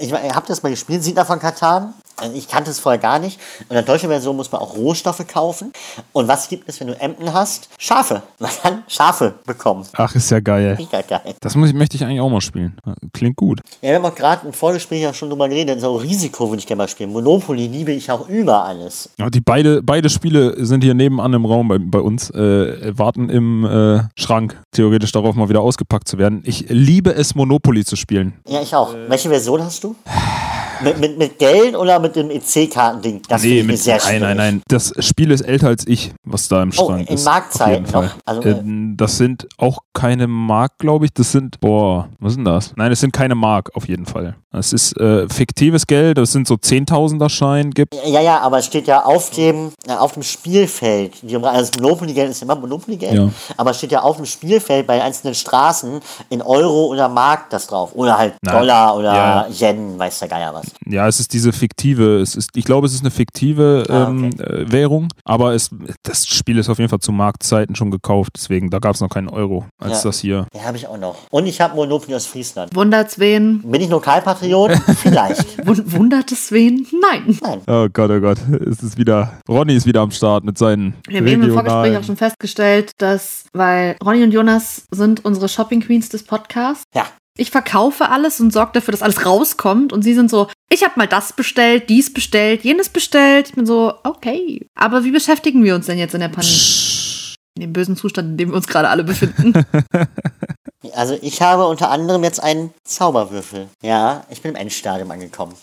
ich, 0.00 0.12
ich 0.12 0.34
habe 0.34 0.46
das 0.46 0.62
mal 0.62 0.68
gespielt, 0.68 1.02
Siedler 1.02 1.24
von 1.24 1.38
Katan. 1.38 1.94
Ich 2.34 2.48
kannte 2.48 2.70
es 2.70 2.80
vorher 2.80 2.98
gar 2.98 3.18
nicht. 3.18 3.38
Und 3.60 3.70
in 3.70 3.74
der 3.74 3.82
deutschen 3.82 4.08
Version 4.08 4.36
muss 4.36 4.50
man 4.50 4.62
auch 4.62 4.74
Rohstoffe 4.74 5.26
kaufen. 5.26 5.72
Und 6.12 6.28
was 6.28 6.48
gibt 6.48 6.66
es, 6.68 6.80
wenn 6.80 6.86
du 6.86 6.98
Emden 6.98 7.32
hast? 7.32 7.68
Schafe. 7.78 8.22
Man 8.38 8.50
kann 8.62 8.84
Schafe 8.88 9.34
bekommen. 9.44 9.86
Ach, 9.92 10.14
ist 10.14 10.30
ja 10.30 10.40
geil. 10.40 10.76
Mega 10.78 11.02
geil. 11.02 11.34
Das 11.40 11.54
muss 11.54 11.74
möchte 11.74 11.96
ich 11.96 12.04
eigentlich 12.04 12.20
auch 12.20 12.30
mal 12.30 12.40
spielen. 12.40 12.78
Klingt 13.12 13.36
gut. 13.36 13.60
Ja, 13.82 13.90
wir 13.90 13.96
haben 13.96 14.06
auch 14.06 14.14
gerade 14.14 14.46
im 14.46 14.54
Vorgespräch 14.54 15.02
ja 15.02 15.12
schon 15.12 15.28
drüber 15.28 15.46
geredet. 15.48 15.78
So 15.86 15.94
Risiko 15.94 16.48
würde 16.50 16.58
ich 16.58 16.66
gerne 16.66 16.82
mal 16.82 16.88
spielen. 16.88 17.12
Monopoly 17.12 17.68
liebe 17.68 17.92
ich 17.92 18.10
auch 18.10 18.28
über 18.28 18.64
alles. 18.64 19.08
Ja, 19.18 19.30
die 19.30 19.40
beide, 19.40 19.84
beide 19.84 20.10
Spiele 20.10 20.66
sind 20.66 20.82
hier 20.82 20.94
nebenan 20.94 21.32
im 21.32 21.44
Raum 21.44 21.68
bei, 21.68 21.78
bei 21.78 22.00
uns, 22.00 22.28
äh, 22.30 22.98
warten 22.98 23.28
im 23.28 23.64
äh, 23.64 24.00
Schrank, 24.16 24.60
theoretisch 24.72 25.12
darauf 25.12 25.36
mal 25.36 25.48
wieder 25.48 25.60
ausgepackt 25.60 26.08
zu 26.08 26.18
werden. 26.18 26.42
Ich 26.44 26.64
liebe 26.70 27.14
es, 27.14 27.36
Monopoly 27.36 27.84
zu 27.84 27.94
spielen. 27.94 28.32
Ja, 28.48 28.60
ich 28.62 28.74
auch. 28.74 28.96
Welche 29.06 29.28
Version 29.28 29.62
hast 29.62 29.84
du? 29.84 29.94
Mit, 30.82 30.98
mit, 31.00 31.18
mit 31.18 31.38
Geld 31.38 31.76
oder 31.76 31.98
mit 31.98 32.16
dem 32.16 32.30
EC-Kartending? 32.30 33.22
Das 33.28 33.42
nee, 33.42 33.62
mit, 33.62 33.78
sehr 33.78 33.98
nein, 34.04 34.20
nein, 34.20 34.36
nein. 34.36 34.62
Das 34.68 34.92
Spiel 34.98 35.30
ist 35.30 35.42
älter 35.42 35.68
als 35.68 35.86
ich, 35.86 36.12
was 36.24 36.48
da 36.48 36.62
im 36.62 36.70
Oh, 36.76 36.86
Schrank 36.86 37.08
in 37.08 37.14
ist. 37.16 37.24
Marktzeiten 37.24 37.86
auf 37.86 37.92
jeden 37.94 38.06
noch. 38.06 38.14
Also, 38.24 38.42
äh, 38.42 38.50
Ähm, 38.52 38.94
das 38.96 39.16
sind 39.16 39.46
auch 39.58 39.78
keine 39.92 40.26
Mark, 40.26 40.78
glaube 40.78 41.04
ich. 41.06 41.12
Das 41.12 41.32
sind, 41.32 41.60
boah, 41.60 42.08
was 42.18 42.32
ist 42.32 42.36
denn 42.36 42.44
das? 42.44 42.72
Nein, 42.76 42.92
es 42.92 43.00
sind 43.00 43.12
keine 43.12 43.34
Mark, 43.34 43.70
auf 43.74 43.88
jeden 43.88 44.06
Fall. 44.06 44.36
Es 44.52 44.72
ist 44.72 44.96
äh, 44.98 45.28
fiktives 45.28 45.86
Geld, 45.86 46.16
das 46.16 46.32
sind 46.32 46.48
so 46.48 46.56
Zehntausender 46.56 47.28
Schein 47.28 47.72
gibt. 47.72 47.94
Ja, 48.06 48.20
ja, 48.22 48.38
aber 48.40 48.58
es 48.58 48.66
steht 48.66 48.86
ja 48.86 49.04
auf 49.04 49.28
dem, 49.30 49.72
äh, 49.86 49.92
auf 49.92 50.12
dem 50.12 50.22
Spielfeld. 50.22 51.12
Also 51.22 51.38
das 51.40 51.70
Monopoly-Geld 51.78 52.30
ist 52.30 52.42
immer 52.42 52.56
Monopoly-Geld, 52.56 53.12
Ja. 53.14 53.28
aber 53.58 53.70
es 53.72 53.78
steht 53.78 53.92
ja 53.92 54.00
auf 54.02 54.16
dem 54.16 54.24
Spielfeld 54.24 54.86
bei 54.86 55.02
einzelnen 55.02 55.34
Straßen 55.34 56.00
in 56.30 56.40
Euro 56.40 56.86
oder 56.86 57.08
Mark 57.10 57.50
das 57.50 57.66
drauf. 57.66 57.90
Oder 57.94 58.16
halt 58.16 58.34
Nein. 58.42 58.54
Dollar 58.56 58.96
oder 58.96 59.14
Ja. 59.14 59.46
Yen, 59.50 59.98
weiß 59.98 60.20
der 60.20 60.28
Geier 60.28 60.54
was. 60.54 60.65
Ja, 60.86 61.06
es 61.08 61.20
ist 61.20 61.32
diese 61.32 61.52
fiktive, 61.52 62.20
es 62.20 62.34
ist, 62.36 62.50
ich 62.54 62.64
glaube, 62.64 62.86
es 62.86 62.94
ist 62.94 63.00
eine 63.00 63.10
fiktive 63.10 63.84
Ah, 63.88 64.08
ähm, 64.08 64.30
äh, 64.38 64.70
Währung, 64.70 65.08
aber 65.24 65.54
es, 65.54 65.70
das 66.02 66.26
Spiel 66.26 66.58
ist 66.58 66.68
auf 66.68 66.78
jeden 66.78 66.88
Fall 66.90 67.00
zu 67.00 67.12
Marktzeiten 67.12 67.74
schon 67.76 67.90
gekauft, 67.90 68.32
deswegen, 68.36 68.70
da 68.70 68.78
gab 68.78 68.94
es 68.94 69.00
noch 69.00 69.08
keinen 69.08 69.28
Euro, 69.28 69.66
als 69.78 70.02
Ja. 70.02 70.08
das 70.08 70.18
hier. 70.20 70.46
Den 70.54 70.64
habe 70.64 70.76
ich 70.76 70.86
auch 70.86 70.98
noch. 70.98 71.16
Und 71.30 71.46
ich 71.46 71.60
habe 71.60 71.74
Monopoly 71.76 72.14
aus 72.14 72.26
Friesland. 72.26 72.74
Wundert's 72.74 73.18
wen? 73.18 73.62
Bin 73.62 73.80
ich 73.80 73.88
Lokalpatriot? 73.90 74.72
Vielleicht. 75.02 75.66
Wun 75.66 75.82
wundert 75.92 76.30
es 76.32 76.50
wen? 76.52 76.86
Nein. 77.10 77.38
Nein. 77.42 77.60
Oh 77.66 77.88
Gott, 77.92 78.10
oh 78.10 78.20
Gott, 78.20 78.38
es 78.66 78.82
ist 78.82 78.96
wieder, 78.98 79.40
Ronny 79.48 79.74
ist 79.74 79.86
wieder 79.86 80.00
am 80.00 80.10
Start 80.10 80.44
mit 80.44 80.58
seinen 80.58 80.94
Wir 81.08 81.18
haben 81.18 81.26
eben 81.26 81.42
im 81.42 81.52
Vorgespräch 81.52 81.96
auch 81.96 82.04
schon 82.04 82.16
festgestellt, 82.16 82.92
dass, 82.98 83.44
weil 83.52 83.96
Ronny 84.04 84.22
und 84.22 84.32
Jonas 84.32 84.86
sind 84.90 85.24
unsere 85.24 85.48
Shopping 85.48 85.80
Queens 85.80 86.08
des 86.08 86.22
Podcasts. 86.24 86.84
Ja. 86.94 87.06
Ich 87.36 87.50
verkaufe 87.50 88.08
alles 88.08 88.40
und 88.40 88.52
sorge 88.52 88.72
dafür, 88.74 88.92
dass 88.92 89.02
alles 89.02 89.26
rauskommt. 89.26 89.92
Und 89.92 90.02
sie 90.02 90.14
sind 90.14 90.30
so, 90.30 90.48
ich 90.70 90.82
habe 90.82 90.94
mal 90.96 91.06
das 91.06 91.32
bestellt, 91.32 91.88
dies 91.88 92.12
bestellt, 92.12 92.64
jenes 92.64 92.88
bestellt. 92.88 93.48
Ich 93.48 93.54
bin 93.54 93.66
so, 93.66 93.94
okay. 94.04 94.66
Aber 94.74 95.04
wie 95.04 95.10
beschäftigen 95.10 95.62
wir 95.62 95.74
uns 95.74 95.86
denn 95.86 95.98
jetzt 95.98 96.14
in 96.14 96.20
der 96.20 96.28
Pandemie? 96.28 96.56
In 97.56 97.62
dem 97.62 97.72
bösen 97.72 97.96
Zustand, 97.96 98.30
in 98.30 98.36
dem 98.36 98.50
wir 98.50 98.56
uns 98.56 98.66
gerade 98.66 98.88
alle 98.88 99.04
befinden. 99.04 99.52
Also 100.94 101.18
ich 101.20 101.42
habe 101.42 101.66
unter 101.66 101.90
anderem 101.90 102.22
jetzt 102.22 102.42
einen 102.42 102.72
Zauberwürfel. 102.84 103.68
Ja, 103.82 104.24
ich 104.30 104.42
bin 104.42 104.52
im 104.52 104.56
Endstadium 104.56 105.10
angekommen. 105.10 105.54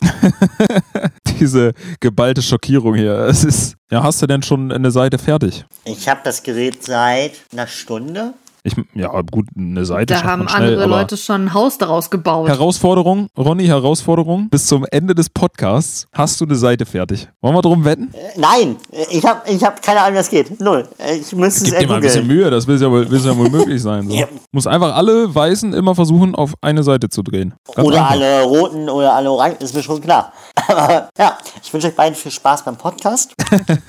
Diese 1.40 1.74
geballte 2.00 2.42
Schockierung 2.42 2.96
hier. 2.96 3.14
Es 3.20 3.44
ist. 3.44 3.76
Ja, 3.92 4.04
hast 4.04 4.22
du 4.22 4.28
denn 4.28 4.44
schon 4.44 4.72
eine 4.72 4.92
Seite 4.92 5.18
fertig? 5.18 5.66
Ich 5.86 6.10
habe 6.10 6.22
das 6.24 6.44
Gerät 6.44 6.84
seit 6.84 7.34
einer 7.52 7.68
Stunde. 7.68 8.34
Ich, 8.66 8.76
ja, 8.94 9.10
gut, 9.30 9.48
eine 9.58 9.84
Seite 9.86 10.14
da 10.14 10.16
schafft 10.20 10.26
haben 10.30 10.40
man 10.46 10.48
schnell, 10.50 10.70
andere 10.80 10.88
Leute 10.88 11.18
schon 11.18 11.46
ein 11.48 11.54
Haus 11.54 11.78
daraus 11.78 12.10
gebaut. 12.10 12.48
Herausforderung, 12.48 13.28
Ronny, 13.38 13.66
Herausforderung. 13.68 14.48
Bis 14.50 14.68
zum 14.68 14.86
Ende 14.90 15.14
des 15.14 15.30
Podcasts 15.30 16.08
hast 16.14 16.40
du 16.40 16.46
eine 16.46 16.56
Seite 16.56 16.86
fertig. 16.86 17.28
Wollen 17.42 17.56
wir 17.56 17.62
drum 17.62 17.84
wetten? 17.84 18.10
Äh, 18.14 18.40
Nein, 18.40 18.78
äh, 18.94 19.06
ich 19.12 19.26
habe 19.26 19.42
ich 19.52 19.62
hab 19.64 19.82
keine 19.82 20.00
Ahnung, 20.00 20.14
wie 20.14 20.18
das 20.18 20.30
geht. 20.30 20.62
Null. 20.62 20.88
Äh, 20.98 21.16
Ich 21.18 21.34
müsste 21.36 21.66
es 21.66 21.72
Gib 21.72 21.80
dir 21.80 21.88
mal 21.88 21.96
ein 21.96 22.02
bisschen. 22.02 22.26
Mühe, 22.26 22.50
das 22.50 22.66
will 22.66 22.82
ja 22.82 22.90
wohl, 22.90 23.10
will's 23.12 23.26
ja 23.26 23.36
wohl 23.38 23.50
möglich 23.50 23.82
sein. 23.82 24.08
So. 24.08 24.16
Ja. 24.16 24.28
Muss 24.54 24.66
einfach 24.66 24.96
alle 24.96 25.34
Weißen 25.36 25.74
immer 25.74 25.94
versuchen, 25.94 26.34
auf 26.34 26.54
eine 26.62 26.84
Seite 26.84 27.10
zu 27.10 27.22
drehen. 27.22 27.54
Ganz 27.76 27.86
Oder 27.86 27.98
einfach. 27.98 28.12
alle 28.12 28.44
roten 28.44 28.90
oder 28.90 29.14
alle 29.14 29.30
orangen, 29.30 29.58
ist 29.60 29.76
mir 29.76 29.84
schon 29.84 30.00
klar. 30.00 30.32
Aber 30.70 31.10
ja, 31.18 31.38
ich 31.62 31.74
wünsche 31.74 31.88
euch 31.88 31.96
beiden 31.96 32.16
viel 32.16 32.32
Spaß 32.32 32.64
beim 32.64 32.78
Podcast. 32.78 33.34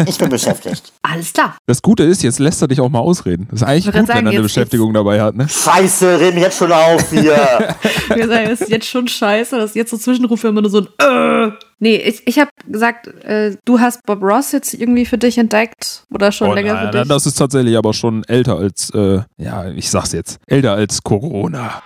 Ich 0.06 0.18
bin 0.18 0.28
beschäftigt. 0.28 0.92
Alles 1.02 1.32
klar. 1.32 1.56
Das 1.66 1.80
Gute 1.80 2.02
ist, 2.04 2.22
jetzt 2.22 2.38
lässt 2.38 2.60
er 2.62 2.68
dich 2.68 2.80
auch 2.80 2.88
mal 2.88 2.98
ausreden. 2.98 3.46
Das 3.50 3.60
ist 3.60 3.66
eigentlich 3.66 3.78
Ich 3.78 3.84
gut, 3.86 3.94
wollte 3.94 4.08
wenn 4.08 4.14
sagen, 4.14 4.26
er 4.26 4.30
eine 4.30 4.32
jetzt- 4.40 4.42
Beschäftigung 4.64 4.92
dabei 4.94 5.20
hat. 5.20 5.36
Ne? 5.36 5.48
Scheiße, 5.48 6.20
reden 6.20 6.38
jetzt 6.38 6.58
schon 6.58 6.72
auf 6.72 7.10
hier. 7.10 7.24
Wir 8.14 8.26
sagen, 8.26 8.48
das 8.48 8.62
ist 8.62 8.70
jetzt 8.70 8.86
schon 8.86 9.06
scheiße, 9.06 9.56
dass 9.56 9.74
jetzt 9.74 9.90
so 9.90 9.96
Zwischenrufe 9.98 10.48
immer 10.48 10.62
nur 10.62 10.70
so 10.70 10.86
ein 10.98 11.48
äh. 11.50 11.52
Nee, 11.80 11.96
ich, 11.96 12.26
ich 12.26 12.38
habe 12.38 12.50
gesagt, 12.66 13.08
äh, 13.24 13.56
du 13.64 13.78
hast 13.80 14.06
Bob 14.06 14.22
Ross 14.22 14.52
jetzt 14.52 14.72
irgendwie 14.72 15.04
für 15.04 15.18
dich 15.18 15.36
entdeckt 15.36 16.04
oder 16.10 16.32
schon 16.32 16.50
Oh, 16.50 16.54
länger 16.54 16.74
nein, 16.74 16.92
für 16.92 16.98
dich. 16.98 17.08
Das 17.08 17.26
ist 17.26 17.34
tatsächlich 17.34 17.76
aber 17.76 17.92
schon 17.92 18.24
älter 18.24 18.56
als, 18.56 18.90
äh, 18.90 19.20
ja, 19.36 19.68
ich 19.70 19.90
sag's 19.90 20.12
jetzt, 20.12 20.38
älter 20.46 20.72
als 20.72 21.02
Corona. 21.02 21.82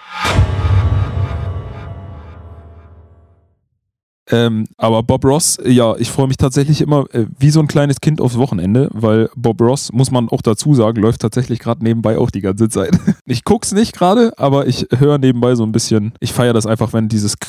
Ähm, 4.30 4.66
aber 4.76 5.02
Bob 5.02 5.24
Ross, 5.24 5.58
ja, 5.64 5.96
ich 5.96 6.10
freue 6.10 6.28
mich 6.28 6.36
tatsächlich 6.36 6.80
immer 6.80 7.06
äh, 7.12 7.26
wie 7.38 7.50
so 7.50 7.60
ein 7.60 7.68
kleines 7.68 8.00
Kind 8.00 8.20
aufs 8.20 8.36
Wochenende, 8.36 8.88
weil 8.92 9.30
Bob 9.36 9.60
Ross, 9.60 9.92
muss 9.92 10.10
man 10.10 10.28
auch 10.28 10.42
dazu 10.42 10.74
sagen, 10.74 11.00
läuft 11.00 11.22
tatsächlich 11.22 11.58
gerade 11.58 11.82
nebenbei 11.82 12.18
auch 12.18 12.30
die 12.30 12.40
ganze 12.40 12.68
Zeit. 12.68 12.98
Ich 13.30 13.44
guck's 13.44 13.72
nicht 13.72 13.94
gerade, 13.94 14.32
aber 14.38 14.66
ich 14.66 14.86
höre 14.96 15.18
nebenbei 15.18 15.54
so 15.54 15.62
ein 15.62 15.72
bisschen. 15.72 16.12
Ich 16.18 16.32
feiere 16.32 16.54
das 16.54 16.66
einfach, 16.66 16.94
wenn 16.94 17.08
dieses 17.08 17.34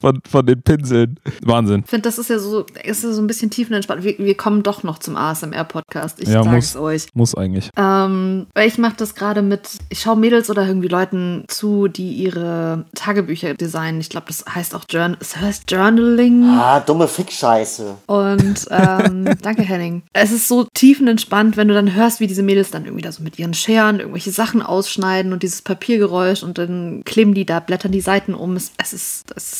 von, 0.00 0.20
von 0.28 0.46
den 0.46 0.62
Pinseln. 0.62 1.18
Wahnsinn. 1.42 1.82
Ich 1.84 1.90
finde, 1.90 2.08
das 2.08 2.18
ist 2.18 2.30
ja 2.30 2.38
so, 2.38 2.66
ist 2.84 3.02
ja 3.04 3.12
so 3.12 3.20
ein 3.20 3.26
bisschen 3.26 3.50
tiefenentspannt. 3.50 4.02
Wir, 4.04 4.18
wir 4.18 4.36
kommen 4.36 4.62
doch 4.62 4.82
noch 4.82 4.98
zum 4.98 5.16
ASMR-Podcast. 5.16 6.20
Ich 6.20 6.28
Ja, 6.28 6.42
sag's 6.42 6.74
muss. 6.74 6.76
euch. 6.76 7.06
Muss 7.14 7.34
eigentlich. 7.34 7.70
Ähm, 7.76 8.46
weil 8.54 8.68
ich 8.68 8.78
mache 8.78 8.94
das 8.96 9.14
gerade 9.14 9.42
mit, 9.42 9.68
ich 9.88 10.00
schaue 10.00 10.16
Mädels 10.16 10.50
oder 10.50 10.66
irgendwie 10.66 10.88
Leuten 10.88 11.44
zu, 11.48 11.88
die 11.88 12.12
ihre 12.12 12.84
Tagebücher 12.94 13.54
designen. 13.54 14.00
Ich 14.00 14.10
glaube, 14.10 14.26
das 14.28 14.44
heißt 14.52 14.74
auch 14.74 14.84
Journal, 14.88 15.16
es 15.20 15.36
heißt 15.36 15.70
Journaling. 15.70 16.44
Ah, 16.44 16.80
dumme 16.80 17.08
Fick-Scheiße. 17.08 17.96
Und 18.06 18.66
ähm, 18.70 19.28
danke, 19.42 19.62
Henning. 19.62 20.02
Es 20.12 20.32
ist 20.32 20.48
so 20.48 20.66
tiefenentspannt, 20.74 21.56
wenn 21.56 21.68
du 21.68 21.74
dann 21.74 21.94
hörst, 21.94 22.20
wie 22.20 22.26
diese 22.26 22.42
Mädels 22.42 22.70
dann 22.70 22.84
irgendwie 22.84 23.02
da 23.02 23.12
so 23.12 23.22
mit 23.22 23.38
ihren 23.38 23.54
Scheren 23.54 23.98
irgendwelche 24.00 24.30
Sachen 24.32 24.62
ausschneiden 24.62 25.32
und 25.32 25.42
dieses 25.42 25.62
Papiergeräusch 25.62 26.42
und 26.42 26.58
dann 26.58 27.02
kleben 27.04 27.34
die 27.34 27.44
da, 27.46 27.60
blättern 27.60 27.92
die 27.92 28.00
Seiten 28.00 28.34
um. 28.34 28.56
Es, 28.56 28.72
es 28.78 28.92
ist, 28.92 29.32
es 29.36 29.52
ist, 29.52 29.53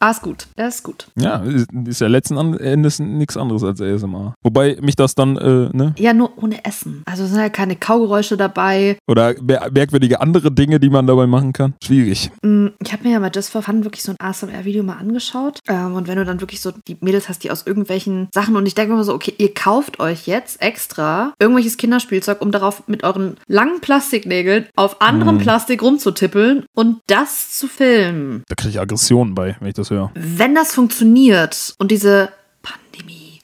ah, 0.00 0.10
ist 0.10 0.22
gut. 0.22 0.46
Es 0.56 0.76
ist 0.76 0.82
gut. 0.82 1.08
Ja, 1.16 1.42
ist 1.86 2.00
ja 2.00 2.06
letzten 2.06 2.36
Endes 2.58 2.98
nichts 2.98 3.36
anderes 3.36 3.62
als 3.64 3.80
ASMR. 3.80 4.34
Wobei 4.42 4.76
mich 4.80 4.96
das 4.96 5.14
dann, 5.14 5.36
äh, 5.36 5.68
ne? 5.76 5.94
Ja, 5.98 6.12
nur 6.12 6.32
ohne 6.42 6.64
Essen. 6.64 7.02
Also 7.06 7.24
es 7.24 7.30
sind 7.30 7.40
ja 7.40 7.48
keine 7.48 7.76
Kaugeräusche 7.76 8.36
dabei. 8.36 8.98
Oder 9.08 9.34
mer 9.42 9.68
merkwürdige 9.72 10.20
andere 10.20 10.50
Dinge, 10.52 10.80
die 10.80 10.90
man 10.90 11.06
dabei 11.06 11.26
machen 11.26 11.52
kann. 11.52 11.74
Schwierig. 11.82 12.30
Mm, 12.42 12.68
Ich 12.82 12.92
habe 12.92 13.04
mir 13.04 13.12
ja 13.14 13.20
mal 13.20 13.30
Just 13.34 13.50
for 13.50 13.62
Fun 13.62 13.84
wirklich 13.84 14.02
so 14.02 14.12
ein 14.12 14.16
ASMR-Video 14.20 14.82
mal 14.82 14.96
angeschaut. 14.98 15.60
Ähm, 15.68 15.94
und 15.94 16.08
wenn 16.08 16.16
du 16.16 16.24
dann 16.24 16.40
wirklich 16.40 16.60
so 16.60 16.72
die 16.86 16.96
Mädels 17.00 17.28
hast, 17.28 17.44
die 17.44 17.50
aus 17.50 17.66
irgendwelchen 17.66 18.28
Sachen 18.34 18.56
und 18.56 18.66
ich 18.66 18.74
denke 18.74 18.94
mir 18.94 19.04
so, 19.04 19.14
okay, 19.14 19.34
ihr 19.38 19.52
kauft 19.54 20.00
euch 20.00 20.26
jetzt 20.26 20.60
extra 20.62 21.32
irgendwelches 21.38 21.76
Kinderspielzeug, 21.76 22.40
um 22.40 22.50
darauf 22.50 22.86
mit 22.88 23.04
euren 23.04 23.36
langen 23.46 23.80
Plastiknägeln 23.80 24.66
auf 24.76 25.00
anderem 25.00 25.36
Mhm. 25.36 25.40
Plastik 25.40 25.82
rumzutippeln 25.82 26.64
und 26.74 26.98
das 27.06 27.58
zu 27.58 27.66
filmen. 27.68 28.42
Da 28.48 28.54
kriege 28.54 28.70
ich 28.70 28.80
Aggressionen 28.80 29.34
bei, 29.34 29.56
wenn 29.60 29.68
ich 29.68 29.74
das 29.74 29.87
höre. 29.90 30.10
Wenn 30.14 30.54
das 30.54 30.74
funktioniert 30.74 31.74
und 31.78 31.90
diese 31.90 32.32
Pandemie 32.62 33.40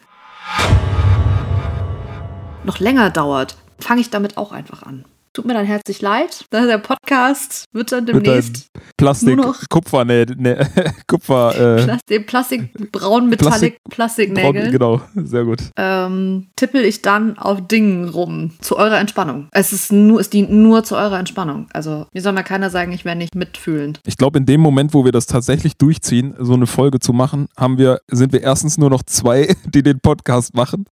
noch 2.64 2.78
länger 2.78 3.10
dauert, 3.10 3.56
fange 3.78 4.00
ich 4.00 4.10
damit 4.10 4.36
auch 4.36 4.52
einfach 4.52 4.82
an. 4.82 5.04
Tut 5.34 5.46
mir 5.46 5.54
dann 5.54 5.66
herzlich 5.66 6.00
leid. 6.00 6.46
Der 6.52 6.78
Podcast 6.78 7.64
wird 7.72 7.90
dann 7.90 8.06
demnächst 8.06 8.68
Plastik, 8.96 9.34
nur 9.34 9.46
noch- 9.46 9.68
Kupfer, 9.68 10.04
ne, 10.04 10.24
ne, 10.36 10.70
Kupfer, 11.08 11.78
äh, 11.78 11.82
Plastik, 11.84 12.26
Plastik 12.28 12.92
braun 12.92 13.28
Metallic 13.28 13.82
braun, 13.82 13.90
Plastiknägeln 13.90 14.70
genau, 14.70 15.00
sehr 15.16 15.44
gut. 15.44 15.58
ähm, 15.76 16.46
tippel 16.54 16.84
ich 16.84 17.02
dann 17.02 17.36
auf 17.36 17.66
Dingen 17.66 18.08
rum 18.10 18.52
zu 18.60 18.76
eurer 18.76 19.00
Entspannung. 19.00 19.48
Es 19.50 19.72
ist 19.72 19.92
nur, 19.92 20.20
es 20.20 20.30
dient 20.30 20.52
nur 20.52 20.84
zu 20.84 20.94
eurer 20.94 21.18
Entspannung. 21.18 21.66
Also 21.72 22.06
mir 22.14 22.22
soll 22.22 22.32
mal 22.32 22.44
keiner 22.44 22.70
sagen, 22.70 22.92
ich 22.92 23.04
wäre 23.04 23.16
nicht 23.16 23.34
mitfühlend. 23.34 23.98
Ich 24.06 24.16
glaube, 24.16 24.38
in 24.38 24.46
dem 24.46 24.60
Moment, 24.60 24.94
wo 24.94 25.04
wir 25.04 25.10
das 25.10 25.26
tatsächlich 25.26 25.76
durchziehen, 25.78 26.36
so 26.38 26.52
eine 26.54 26.68
Folge 26.68 27.00
zu 27.00 27.12
machen, 27.12 27.48
haben 27.56 27.76
wir, 27.76 27.98
sind 28.06 28.32
wir 28.32 28.40
erstens 28.40 28.78
nur 28.78 28.88
noch 28.88 29.02
zwei, 29.02 29.52
die 29.74 29.82
den 29.82 29.98
Podcast 29.98 30.54
machen. 30.54 30.84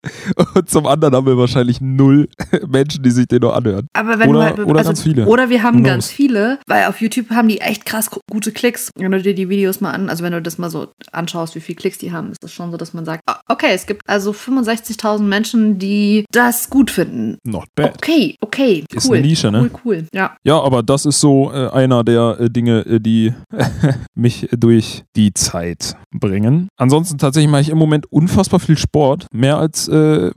Und 0.55 0.71
zum 0.71 0.87
anderen 0.87 1.15
haben 1.15 1.27
wir 1.27 1.37
wahrscheinlich 1.37 1.83
null 1.83 2.27
Menschen, 2.67 3.03
die 3.03 3.11
sich 3.11 3.27
den 3.27 3.41
nur 3.41 3.55
anhören. 3.55 3.87
Aber 3.93 4.19
wenn 4.19 4.30
Oder- 4.31 4.51
du 4.51 4.57
halt, 4.57 4.67
oder 4.69 4.83
ganz 4.85 5.03
viele. 5.03 5.27
Oder 5.27 5.51
wir 5.51 5.63
haben 5.63 5.79
knows? 5.79 5.87
ganz 5.91 6.11
viele, 6.11 6.59
weil 6.67 6.87
auf 6.87 7.01
YouTube 7.01 7.31
haben 7.31 7.49
die 7.49 7.61
echt 7.61 7.85
krass 7.87 8.11
gu- 8.11 8.21
gute 8.31 8.53
Klicks. 8.53 8.91
Wenn 8.97 9.11
du 9.13 9.21
dir 9.23 9.35
die 9.35 9.49
Videos 9.49 9.81
mal 9.81 9.91
an, 9.93 10.09
also 10.09 10.25
wenn 10.25 10.33
du 10.33 10.41
das 10.43 10.59
mal 10.59 10.71
so 10.71 10.89
anschaust, 11.13 11.55
wie 11.55 11.61
viele 11.61 11.77
Klicks 11.77 11.99
die 11.99 12.13
haben, 12.13 12.31
ist 12.33 12.43
das 12.43 12.53
schon 12.53 12.71
so, 12.71 12.77
dass 12.77 12.95
man 12.95 13.05
sagt, 13.05 13.23
ah, 13.27 13.41
okay, 13.49 13.71
es 13.73 13.87
gibt 13.87 14.03
also 14.09 14.33
65.000 14.33 15.21
Menschen, 15.23 15.79
die 15.79 16.25
das 16.33 16.71
gut 16.71 16.91
finden. 16.91 17.39
Not 17.45 17.67
bad. 17.75 17.95
Okay, 17.97 18.37
okay, 18.41 18.85
Ist 18.93 19.09
cool. 19.09 19.19
eine 19.19 19.27
Nische, 19.27 19.51
ne? 19.51 19.63
Cool, 19.63 19.71
cool. 19.85 20.05
Ja. 20.15 20.37
Ja, 20.45 20.61
aber 20.61 20.83
das 20.83 21.07
ist 21.07 21.21
so 21.21 21.51
äh, 21.53 21.69
einer 21.71 22.05
der 22.05 22.37
äh, 22.41 22.51
Dinge, 22.51 22.81
äh, 22.87 23.01
die 23.01 23.33
mich 24.15 24.49
durch 24.57 25.05
die 25.17 25.33
Zeit 25.35 25.97
bringen. 26.13 26.69
Ansonsten 26.77 27.19
tatsächlich 27.19 27.51
mache 27.51 27.63
ich 27.63 27.69
im 27.71 27.79
Moment 27.79 28.11
unfassbar 28.13 28.61
viel 28.61 28.77
Sport. 28.79 29.27
Mehr 29.33 29.59
als 29.59 29.89
äh, 29.89 30.31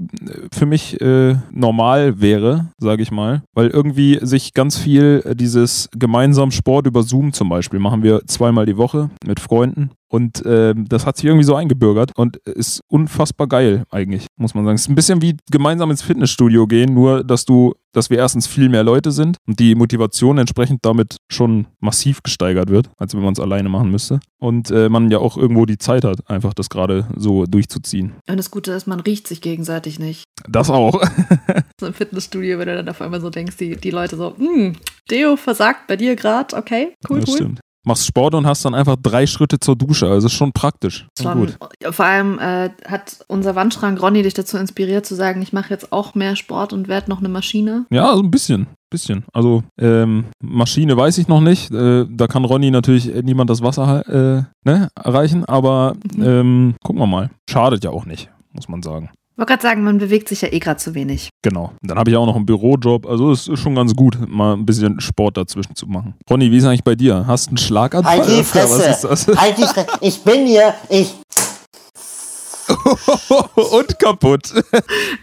für 0.52 0.66
mich 0.66 1.00
äh, 1.02 1.36
normal 1.52 2.22
wäre, 2.22 2.68
sage 2.78 3.02
ich 3.04 3.12
mal. 3.12 3.42
Weil 3.54 3.68
irgendwie 3.68 3.83
sich 4.22 4.54
ganz 4.54 4.78
viel 4.78 5.22
äh, 5.25 5.36
dieses 5.36 5.90
gemeinsam 5.98 6.52
Sport 6.52 6.88
über 6.88 7.04
Zoom 7.04 7.34
zum 7.34 7.50
Beispiel 7.50 7.80
machen 7.80 8.04
wir 8.04 8.25
zweimal 8.28 8.66
die 8.66 8.78
Woche 8.78 9.10
mit 9.25 9.40
Freunden. 9.40 9.92
Und 10.13 10.43
ähm, 10.46 10.86
das 10.88 11.08
hat 11.08 11.17
sich 11.17 11.25
irgendwie 11.25 11.43
so 11.43 11.55
eingebürgert 11.55 12.12
und 12.15 12.38
ist 12.46 12.82
unfassbar 12.88 13.48
geil 13.48 13.84
eigentlich, 13.89 14.27
muss 14.38 14.53
man 14.53 14.63
sagen. 14.63 14.75
Es 14.75 14.82
ist 14.82 14.89
ein 14.89 14.93
bisschen 14.93 15.24
wie 15.24 15.38
gemeinsam 15.50 15.89
ins 15.89 16.03
Fitnessstudio 16.03 16.67
gehen, 16.67 16.93
nur 16.93 17.24
dass 17.24 17.46
du 17.46 17.74
dass 17.93 18.10
wir 18.10 18.17
erstens 18.17 18.48
viel 18.48 18.70
mehr 18.70 18.84
Leute 18.84 19.12
sind 19.12 19.38
und 19.48 19.60
die 19.60 19.75
Motivation 19.75 20.38
entsprechend 20.38 20.79
damit 20.84 21.17
schon 21.32 21.67
massiv 21.79 22.24
gesteigert 22.24 22.70
wird, 22.70 22.89
als 22.98 23.13
wenn 23.15 23.22
man 23.22 23.34
es 23.34 23.39
alleine 23.39 23.70
machen 23.70 23.91
müsste. 23.91 24.20
Und 24.39 24.72
äh, 24.72 24.89
man 24.89 25.10
ja 25.10 25.20
auch 25.20 25.38
irgendwo 25.38 25.65
die 25.65 25.77
Zeit 25.77 26.03
hat, 26.03 26.29
einfach 26.29 26.53
das 26.53 26.70
gerade 26.70 27.08
so 27.15 27.46
durchzuziehen. 27.46 28.13
Und 28.27 28.38
das 28.38 28.51
Gute 28.51 28.72
ist, 28.72 28.88
man 28.88 29.00
riecht 29.00 29.27
sich 29.27 29.41
gegenseitig 29.41 30.00
nicht. 30.00 30.25
Das 30.50 30.70
auch. 30.70 31.03
so 31.79 31.88
im 31.88 31.93
Fitnessstudio, 31.93 32.60
wenn 32.60 32.67
du 32.67 32.75
dann 32.75 32.89
auf 32.89 33.01
einmal 33.01 33.22
so 33.22 33.29
denkst, 33.29 33.58
die, 33.58 33.77
die 33.77 33.91
Leute 33.91 34.17
so, 34.17 34.36
hm, 34.38 34.75
Deo 35.10 35.38
versagt 35.38 35.88
bei 35.88 35.96
dir 35.96 36.15
gerade, 36.15 36.55
okay, 36.55 36.93
cool, 37.10 37.20
das 37.20 37.29
cool. 37.29 37.36
Stimmt 37.36 37.60
machst 37.86 38.06
Sport 38.06 38.36
und 38.36 38.46
hast 38.46 38.66
dann 38.66 38.74
einfach 38.74 38.96
drei 39.02 39.28
Schritte 39.28 39.60
zur 39.60 39.75
Dusche. 39.75 40.08
Also 40.10 40.28
ist 40.28 40.34
schon 40.34 40.52
praktisch. 40.54 41.08
Schon, 41.20 41.40
gut. 41.40 41.58
Vor 41.92 42.06
allem 42.06 42.40
äh, 42.40 42.70
hat 42.88 43.24
unser 43.28 43.56
Wandschrank 43.56 44.02
Ronny 44.02 44.24
dich 44.24 44.34
dazu 44.34 44.58
inspiriert 44.58 45.06
zu 45.06 45.16
sagen, 45.16 45.42
ich 45.42 45.54
mache 45.54 45.70
jetzt 45.70 45.92
auch 45.92 46.16
mehr 46.16 46.36
Sport 46.36 46.74
und 46.74 46.88
werde 46.88 47.10
noch 47.10 47.20
eine 47.20 47.30
Maschine. 47.30 47.86
Ja, 47.90 48.13
so 48.13 48.22
ein 48.22 48.32
bisschen. 48.32 48.68
Bisschen. 48.90 49.25
Also 49.34 49.63
ähm, 49.80 50.25
Maschine 50.40 50.96
weiß 50.96 51.18
ich 51.18 51.28
noch 51.28 51.42
nicht. 51.42 51.72
Äh, 51.72 52.06
da 52.08 52.28
kann 52.28 52.46
Ronny 52.46 52.70
natürlich 52.70 53.12
niemand 53.24 53.50
das 53.50 53.63
Wasser 53.63 54.08
äh, 54.08 54.44
ne, 54.70 54.90
erreichen, 54.96 55.46
aber 55.46 55.96
mhm. 56.16 56.24
ähm, 56.24 56.75
gucken 56.84 57.02
wir 57.02 57.08
mal. 57.08 57.32
Schadet 57.50 57.84
ja 57.84 57.90
auch 57.90 58.06
nicht, 58.06 58.30
muss 58.52 58.70
man 58.70 58.84
sagen. 58.84 59.10
Ich 59.34 59.40
wollte 59.40 59.50
gerade 59.54 59.63
sagen, 59.63 59.84
man 59.84 59.98
bewegt 59.98 60.30
sich 60.30 60.42
ja 60.42 60.54
eh 60.54 60.60
gerade 60.60 60.78
zu 60.78 60.94
wenig. 60.94 61.30
Genau. 61.42 61.74
Dann 61.82 61.98
habe 61.98 62.12
ich 62.12 62.16
auch 62.16 62.28
noch 62.28 62.36
einen 62.36 62.46
Bürojob. 62.46 63.08
Also 63.08 63.32
es 63.32 63.48
ist 63.48 63.62
schon 63.62 63.74
ganz 63.74 63.96
gut, 63.96 64.16
mal 64.30 64.54
ein 64.54 64.63
bisschen 64.63 65.02
Sport 65.02 65.38
dazwischen 65.38 65.75
zu 65.75 65.88
machen. 65.88 66.13
Ronny, 66.30 66.52
wie 66.52 66.58
ist 66.58 66.66
eigentlich 66.66 66.84
bei 66.84 66.94
dir? 66.94 67.25
Hast 67.25 67.48
du 67.48 67.50
einen 67.50 67.58
Schlaganfall? 67.58 68.20
Halt 68.20 68.30
die 68.30 68.44
Fresse. 68.44 68.78
Was 68.78 69.04
ist 69.04 69.28
das? 69.28 69.42
Halt 69.42 69.58
die 69.58 69.63
Fresse. 69.63 69.88
Ich 70.02 70.22
bin 70.22 70.46
hier. 70.46 70.75
Ich. 70.88 71.16
und 73.56 73.98
kaputt. 73.98 74.54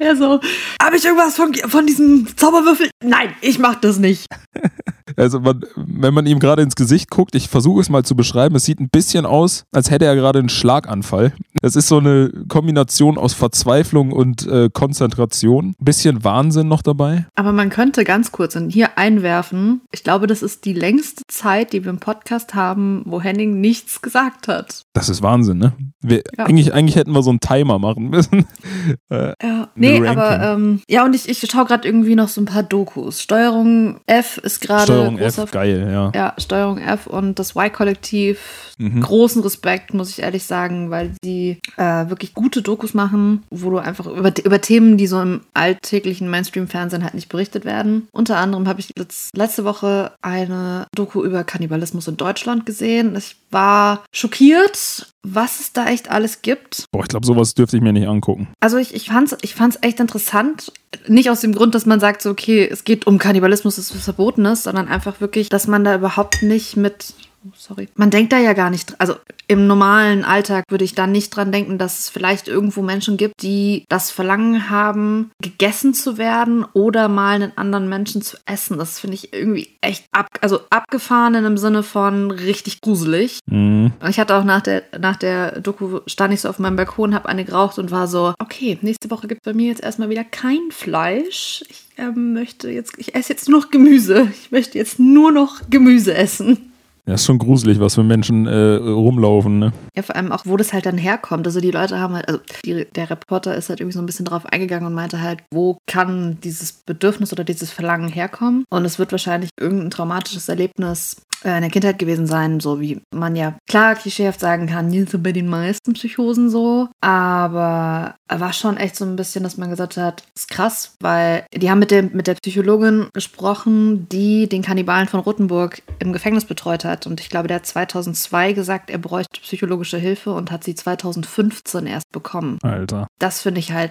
Ja, 0.00 0.16
so. 0.16 0.40
Habe 0.82 0.96
ich 0.96 1.04
irgendwas 1.04 1.36
von, 1.36 1.54
von 1.54 1.86
diesem 1.86 2.26
Zauberwürfel? 2.36 2.90
Nein, 3.04 3.32
ich 3.42 3.60
mach 3.60 3.76
das 3.76 4.00
nicht. 4.00 4.26
Also 5.16 5.40
man, 5.40 5.64
wenn 5.76 6.14
man 6.14 6.26
ihm 6.26 6.38
gerade 6.38 6.62
ins 6.62 6.76
Gesicht 6.76 7.10
guckt, 7.10 7.34
ich 7.34 7.48
versuche 7.48 7.80
es 7.80 7.88
mal 7.88 8.04
zu 8.04 8.16
beschreiben, 8.16 8.54
es 8.56 8.64
sieht 8.64 8.80
ein 8.80 8.90
bisschen 8.90 9.26
aus, 9.26 9.64
als 9.72 9.90
hätte 9.90 10.04
er 10.04 10.16
gerade 10.16 10.38
einen 10.38 10.48
Schlaganfall. 10.48 11.32
Es 11.62 11.76
ist 11.76 11.88
so 11.88 11.98
eine 11.98 12.30
Kombination 12.48 13.18
aus 13.18 13.34
Verzweiflung 13.34 14.12
und 14.12 14.46
äh, 14.46 14.68
Konzentration. 14.72 15.74
Ein 15.78 15.84
bisschen 15.84 16.24
Wahnsinn 16.24 16.68
noch 16.68 16.82
dabei. 16.82 17.26
Aber 17.34 17.52
man 17.52 17.70
könnte 17.70 18.04
ganz 18.04 18.32
kurz 18.32 18.56
hier 18.68 18.98
einwerfen, 18.98 19.82
ich 19.92 20.02
glaube, 20.02 20.26
das 20.26 20.42
ist 20.42 20.64
die 20.64 20.72
längste 20.72 21.22
Zeit, 21.28 21.72
die 21.72 21.84
wir 21.84 21.90
im 21.90 22.00
Podcast 22.00 22.54
haben, 22.54 23.02
wo 23.06 23.20
Henning 23.20 23.60
nichts 23.60 24.02
gesagt 24.02 24.48
hat. 24.48 24.84
Das 24.92 25.08
ist 25.08 25.22
Wahnsinn, 25.22 25.58
ne? 25.58 25.72
Wir, 26.02 26.22
ja. 26.36 26.46
eigentlich, 26.46 26.72
eigentlich 26.74 26.96
hätten 26.96 27.12
wir 27.12 27.22
so 27.22 27.30
einen 27.30 27.40
Timer 27.40 27.78
machen 27.78 28.08
müssen. 28.10 28.46
äh, 29.10 29.34
ja, 29.42 29.68
nee, 29.74 30.06
aber 30.06 30.40
ähm, 30.40 30.82
ja, 30.88 31.04
und 31.04 31.14
ich, 31.14 31.28
ich 31.28 31.38
schaue 31.50 31.66
gerade 31.66 31.86
irgendwie 31.86 32.14
noch 32.14 32.28
so 32.28 32.40
ein 32.40 32.46
paar 32.46 32.62
Dokus. 32.62 33.22
Steuerung 33.22 34.00
F 34.06 34.38
ist 34.38 34.60
gerade 34.60 34.92
Steuerung 35.00 35.18
F, 35.18 35.50
geil, 35.50 35.88
ja. 35.90 36.12
Ja, 36.14 36.34
Steuerung 36.38 36.78
F 36.78 37.06
und 37.06 37.38
das 37.38 37.56
Y-Kollektiv. 37.56 38.74
Mhm. 38.78 39.00
Großen 39.02 39.42
Respekt, 39.42 39.92
muss 39.94 40.10
ich 40.10 40.22
ehrlich 40.22 40.44
sagen, 40.44 40.90
weil 40.90 41.12
sie 41.22 41.58
äh, 41.76 42.08
wirklich 42.08 42.34
gute 42.34 42.62
Dokus 42.62 42.94
machen, 42.94 43.42
wo 43.50 43.70
du 43.70 43.78
einfach 43.78 44.06
über, 44.06 44.32
über 44.42 44.60
Themen, 44.60 44.96
die 44.96 45.06
so 45.06 45.20
im 45.20 45.42
alltäglichen 45.54 46.30
Mainstream-Fernsehen 46.30 47.04
halt 47.04 47.14
nicht 47.14 47.28
berichtet 47.28 47.64
werden. 47.64 48.08
Unter 48.12 48.38
anderem 48.38 48.66
habe 48.68 48.80
ich 48.80 48.94
letzte 49.34 49.64
Woche 49.64 50.12
eine 50.22 50.86
Doku 50.94 51.22
über 51.22 51.44
Kannibalismus 51.44 52.08
in 52.08 52.16
Deutschland 52.16 52.64
gesehen. 52.64 53.14
Ich 53.16 53.36
war 53.50 54.04
schockiert, 54.12 55.09
was 55.22 55.60
es 55.60 55.72
da 55.72 55.86
echt 55.86 56.10
alles 56.10 56.42
gibt. 56.42 56.84
Boah, 56.92 57.02
ich 57.02 57.08
glaube, 57.08 57.26
sowas 57.26 57.54
dürfte 57.54 57.76
ich 57.76 57.82
mir 57.82 57.92
nicht 57.92 58.08
angucken. 58.08 58.48
Also 58.60 58.78
ich, 58.78 58.94
ich 58.94 59.08
fand 59.08 59.32
es 59.32 59.38
ich 59.42 59.54
fand's 59.54 59.78
echt 59.82 60.00
interessant. 60.00 60.72
Nicht 61.06 61.30
aus 61.30 61.40
dem 61.40 61.54
Grund, 61.54 61.74
dass 61.74 61.86
man 61.86 62.00
sagt, 62.00 62.22
so, 62.22 62.30
okay, 62.30 62.66
es 62.70 62.84
geht 62.84 63.06
um 63.06 63.18
Kannibalismus, 63.18 63.76
das 63.76 63.94
was 63.94 64.04
verboten 64.04 64.44
ist, 64.46 64.64
sondern 64.64 64.88
einfach 64.88 65.20
wirklich, 65.20 65.48
dass 65.48 65.66
man 65.66 65.84
da 65.84 65.94
überhaupt 65.94 66.42
nicht 66.42 66.76
mit 66.76 67.14
Oh, 67.42 67.52
sorry. 67.56 67.88
Man 67.94 68.10
denkt 68.10 68.32
da 68.32 68.38
ja 68.38 68.52
gar 68.52 68.68
nicht, 68.68 69.00
also 69.00 69.14
im 69.48 69.66
normalen 69.66 70.24
Alltag 70.24 70.64
würde 70.68 70.84
ich 70.84 70.94
da 70.94 71.06
nicht 71.06 71.34
dran 71.34 71.50
denken, 71.50 71.78
dass 71.78 71.98
es 71.98 72.08
vielleicht 72.10 72.48
irgendwo 72.48 72.82
Menschen 72.82 73.16
gibt, 73.16 73.42
die 73.42 73.84
das 73.88 74.10
Verlangen 74.10 74.68
haben, 74.68 75.30
gegessen 75.42 75.94
zu 75.94 76.18
werden 76.18 76.66
oder 76.74 77.08
mal 77.08 77.36
einen 77.36 77.56
anderen 77.56 77.88
Menschen 77.88 78.20
zu 78.20 78.36
essen. 78.44 78.76
Das 78.76 79.00
finde 79.00 79.14
ich 79.14 79.32
irgendwie 79.32 79.70
echt 79.80 80.04
ab, 80.12 80.26
also 80.42 80.60
abgefahren 80.68 81.34
in 81.34 81.44
dem 81.44 81.56
Sinne 81.56 81.82
von 81.82 82.30
richtig 82.30 82.82
gruselig. 82.82 83.40
Mhm. 83.46 83.92
Ich 84.08 84.20
hatte 84.20 84.36
auch 84.36 84.44
nach 84.44 84.60
der, 84.60 84.82
nach 84.98 85.16
der 85.16 85.60
Doku, 85.60 86.00
stand 86.06 86.34
ich 86.34 86.42
so 86.42 86.48
auf 86.50 86.58
meinem 86.58 86.76
Balkon, 86.76 87.14
habe 87.14 87.28
eine 87.28 87.46
geraucht 87.46 87.78
und 87.78 87.90
war 87.90 88.06
so, 88.06 88.34
okay, 88.38 88.78
nächste 88.82 89.10
Woche 89.10 89.28
gibt 89.28 89.40
es 89.40 89.50
bei 89.50 89.56
mir 89.56 89.68
jetzt 89.68 89.82
erstmal 89.82 90.10
wieder 90.10 90.24
kein 90.24 90.70
Fleisch. 90.70 91.64
Ich 91.70 91.86
äh, 91.96 92.10
möchte 92.10 92.68
jetzt, 92.70 92.98
ich 92.98 93.14
esse 93.14 93.32
jetzt 93.32 93.48
nur 93.48 93.60
noch 93.60 93.70
Gemüse. 93.70 94.28
Ich 94.30 94.52
möchte 94.52 94.76
jetzt 94.76 94.98
nur 94.98 95.32
noch 95.32 95.62
Gemüse 95.70 96.14
essen. 96.14 96.69
Ja, 97.06 97.14
ist 97.14 97.24
schon 97.24 97.38
gruselig, 97.38 97.80
was 97.80 97.94
für 97.94 98.02
Menschen 98.02 98.46
äh, 98.46 98.74
rumlaufen, 98.74 99.58
ne? 99.58 99.72
Ja, 99.96 100.02
vor 100.02 100.16
allem 100.16 100.32
auch, 100.32 100.44
wo 100.44 100.56
das 100.56 100.72
halt 100.72 100.86
dann 100.86 100.98
herkommt. 100.98 101.46
Also 101.46 101.60
die 101.60 101.70
Leute 101.70 101.98
haben 101.98 102.14
halt, 102.14 102.28
also 102.28 102.40
die, 102.64 102.86
der 102.94 103.10
Reporter 103.10 103.54
ist 103.54 103.68
halt 103.68 103.80
irgendwie 103.80 103.96
so 103.96 104.02
ein 104.02 104.06
bisschen 104.06 104.26
drauf 104.26 104.46
eingegangen 104.46 104.86
und 104.86 104.94
meinte 104.94 105.20
halt, 105.20 105.42
wo 105.50 105.78
kann 105.86 106.38
dieses 106.42 106.72
Bedürfnis 106.72 107.32
oder 107.32 107.44
dieses 107.44 107.70
Verlangen 107.70 108.08
herkommen? 108.08 108.64
Und 108.70 108.84
es 108.84 108.98
wird 108.98 109.12
wahrscheinlich 109.12 109.50
irgendein 109.58 109.90
traumatisches 109.90 110.48
Erlebnis 110.48 111.16
in 111.42 111.60
der 111.60 111.70
Kindheit 111.70 111.98
gewesen 111.98 112.26
sein, 112.26 112.60
so 112.60 112.80
wie 112.80 113.00
man 113.14 113.36
ja 113.36 113.56
klar 113.68 113.94
klischeehaft 113.94 114.40
sagen 114.40 114.66
kann, 114.66 114.90
so 115.06 115.18
bei 115.18 115.32
den 115.32 115.48
meisten 115.48 115.94
Psychosen 115.94 116.50
so, 116.50 116.88
aber 117.00 118.14
war 118.28 118.52
schon 118.52 118.76
echt 118.76 118.96
so 118.96 119.04
ein 119.04 119.16
bisschen, 119.16 119.42
dass 119.42 119.56
man 119.56 119.70
gesagt 119.70 119.96
hat, 119.96 120.22
ist 120.34 120.50
krass, 120.50 120.96
weil 121.00 121.44
die 121.54 121.70
haben 121.70 121.78
mit, 121.78 121.90
dem, 121.90 122.10
mit 122.12 122.26
der 122.26 122.34
Psychologin 122.34 123.08
gesprochen, 123.12 124.08
die 124.08 124.48
den 124.48 124.62
Kannibalen 124.62 125.08
von 125.08 125.20
Rothenburg 125.20 125.82
im 125.98 126.12
Gefängnis 126.12 126.44
betreut 126.44 126.84
hat 126.84 127.06
und 127.06 127.20
ich 127.20 127.28
glaube, 127.28 127.48
der 127.48 127.56
hat 127.56 127.66
2002 127.66 128.52
gesagt, 128.52 128.90
er 128.90 128.98
bräuchte 128.98 129.40
psychologische 129.40 129.98
Hilfe 129.98 130.32
und 130.32 130.50
hat 130.50 130.64
sie 130.64 130.74
2015 130.74 131.86
erst 131.86 132.10
bekommen. 132.12 132.58
Alter. 132.62 133.06
Das 133.18 133.40
finde 133.40 133.60
ich 133.60 133.72
halt 133.72 133.90